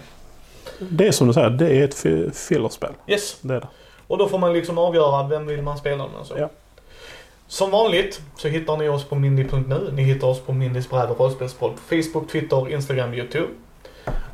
Det 0.79 1.07
är 1.07 1.11
som 1.11 1.27
du 1.27 1.33
säger, 1.33 1.49
det 1.49 1.69
är 1.69 1.83
ett 1.83 1.95
fi- 1.95 2.31
fillerspel. 2.33 2.91
Yes. 3.07 3.37
Det 3.41 3.53
är 3.55 3.59
det. 3.61 3.67
Och 4.07 4.17
då 4.17 4.29
får 4.29 4.37
man 4.37 4.53
liksom 4.53 4.77
avgöra 4.77 5.27
vem 5.27 5.47
vill 5.47 5.61
man 5.61 5.77
spela 5.77 5.97
med. 6.07 6.25
Så. 6.25 6.33
Ja. 6.37 6.49
Som 7.47 7.71
vanligt 7.71 8.21
så 8.37 8.47
hittar 8.47 8.77
ni 8.77 8.89
oss 8.89 9.03
på 9.03 9.15
mindy.nu. 9.15 9.89
Ni 9.93 10.01
hittar 10.03 10.27
oss 10.27 10.39
på 10.41 10.53
Mindys 10.53 10.89
bräd 10.89 11.09
och 11.09 11.19
rollspelspodd 11.19 11.73
på 11.75 11.81
Facebook, 11.95 12.31
Twitter, 12.31 12.69
Instagram, 12.71 13.13
YouTube. 13.13 13.47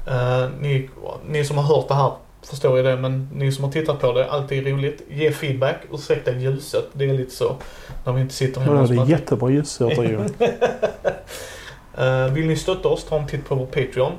Eh, 0.08 0.50
ni, 0.60 0.90
ni 1.28 1.46
som 1.46 1.58
har 1.58 1.76
hört 1.76 1.88
det 1.88 1.94
här 1.94 2.12
förstår 2.42 2.78
ju 2.78 2.84
det, 2.84 2.98
men 2.98 3.30
ni 3.34 3.52
som 3.52 3.64
har 3.64 3.72
tittat 3.72 4.00
på 4.00 4.12
det, 4.12 4.32
alltid 4.32 4.68
roligt. 4.68 5.02
Ge 5.10 5.32
feedback. 5.32 5.76
Ursäkta 5.92 6.32
ljuset, 6.32 6.86
det 6.94 7.06
är 7.06 7.14
lite 7.14 7.36
så 7.36 7.56
när 8.06 8.14
vi 8.14 8.22
inte 8.22 8.34
sitter 8.34 8.62
hemma 8.62 8.80
hos 8.80 8.90
det 8.90 8.96
är 8.96 9.06
jättebra 9.06 9.50
ljussorter 9.50 10.04
ju. 10.04 10.20
Eh, 11.98 12.28
vill 12.28 12.48
ni 12.48 12.56
stötta 12.56 12.90
oss, 12.90 13.04
ta 13.04 13.20
en 13.20 13.28
titt 13.28 13.46
på 13.46 13.56
vår 13.56 13.66
Patreon. 13.66 14.12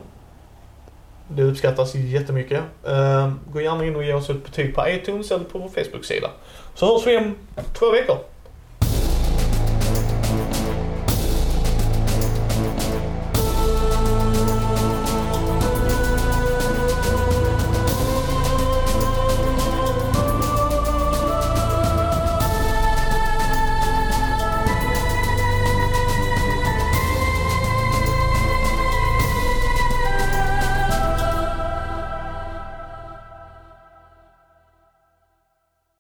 Det 1.29 1.43
uppskattas 1.43 1.95
jättemycket. 1.95 2.61
Uh, 2.89 3.33
gå 3.53 3.61
gärna 3.61 3.87
in 3.87 3.97
och 3.97 4.05
ge 4.05 4.13
oss 4.13 4.31
ett 4.31 4.45
betyg 4.45 4.75
på 4.75 4.89
iTunes 4.89 5.31
eller 5.31 5.45
på 5.45 5.59
vår 5.59 5.69
Facebook-sida. 5.69 6.31
Så 6.75 6.87
hörs 6.87 7.07
vi 7.07 7.17
om 7.17 7.35
två 7.73 7.91
veckor. 7.91 8.19